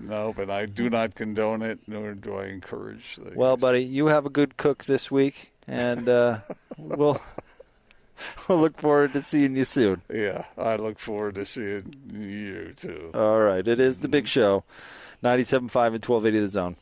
No, 0.00 0.32
but 0.36 0.50
I 0.50 0.66
do 0.66 0.90
not 0.90 1.14
condone 1.14 1.62
it, 1.62 1.78
nor 1.86 2.14
do 2.14 2.34
I 2.34 2.46
encourage. 2.46 3.14
The, 3.14 3.30
Well, 3.36 3.56
buddy, 3.56 3.84
you 3.84 4.06
have 4.06 4.26
a 4.26 4.30
good 4.30 4.56
cook 4.56 4.86
this 4.86 5.12
week, 5.12 5.52
and 5.68 6.08
uh, 6.08 6.40
we'll 6.76 7.20
we'll 8.48 8.58
look 8.58 8.78
forward 8.78 9.12
to 9.14 9.22
seeing 9.22 9.56
you 9.56 9.64
soon. 9.64 10.02
yeah, 10.12 10.44
I 10.58 10.76
look 10.76 10.98
forward 10.98 11.36
to 11.36 11.46
seeing 11.46 11.94
you 12.12 12.72
too. 12.76 13.10
All 13.14 13.40
right, 13.40 13.66
it 13.66 13.80
is 13.80 13.98
the 13.98 14.08
big 14.08 14.26
show, 14.28 14.64
97.5 15.22 15.54
and 15.62 16.04
1280 16.04 16.40
the 16.40 16.48
zone. 16.48 16.76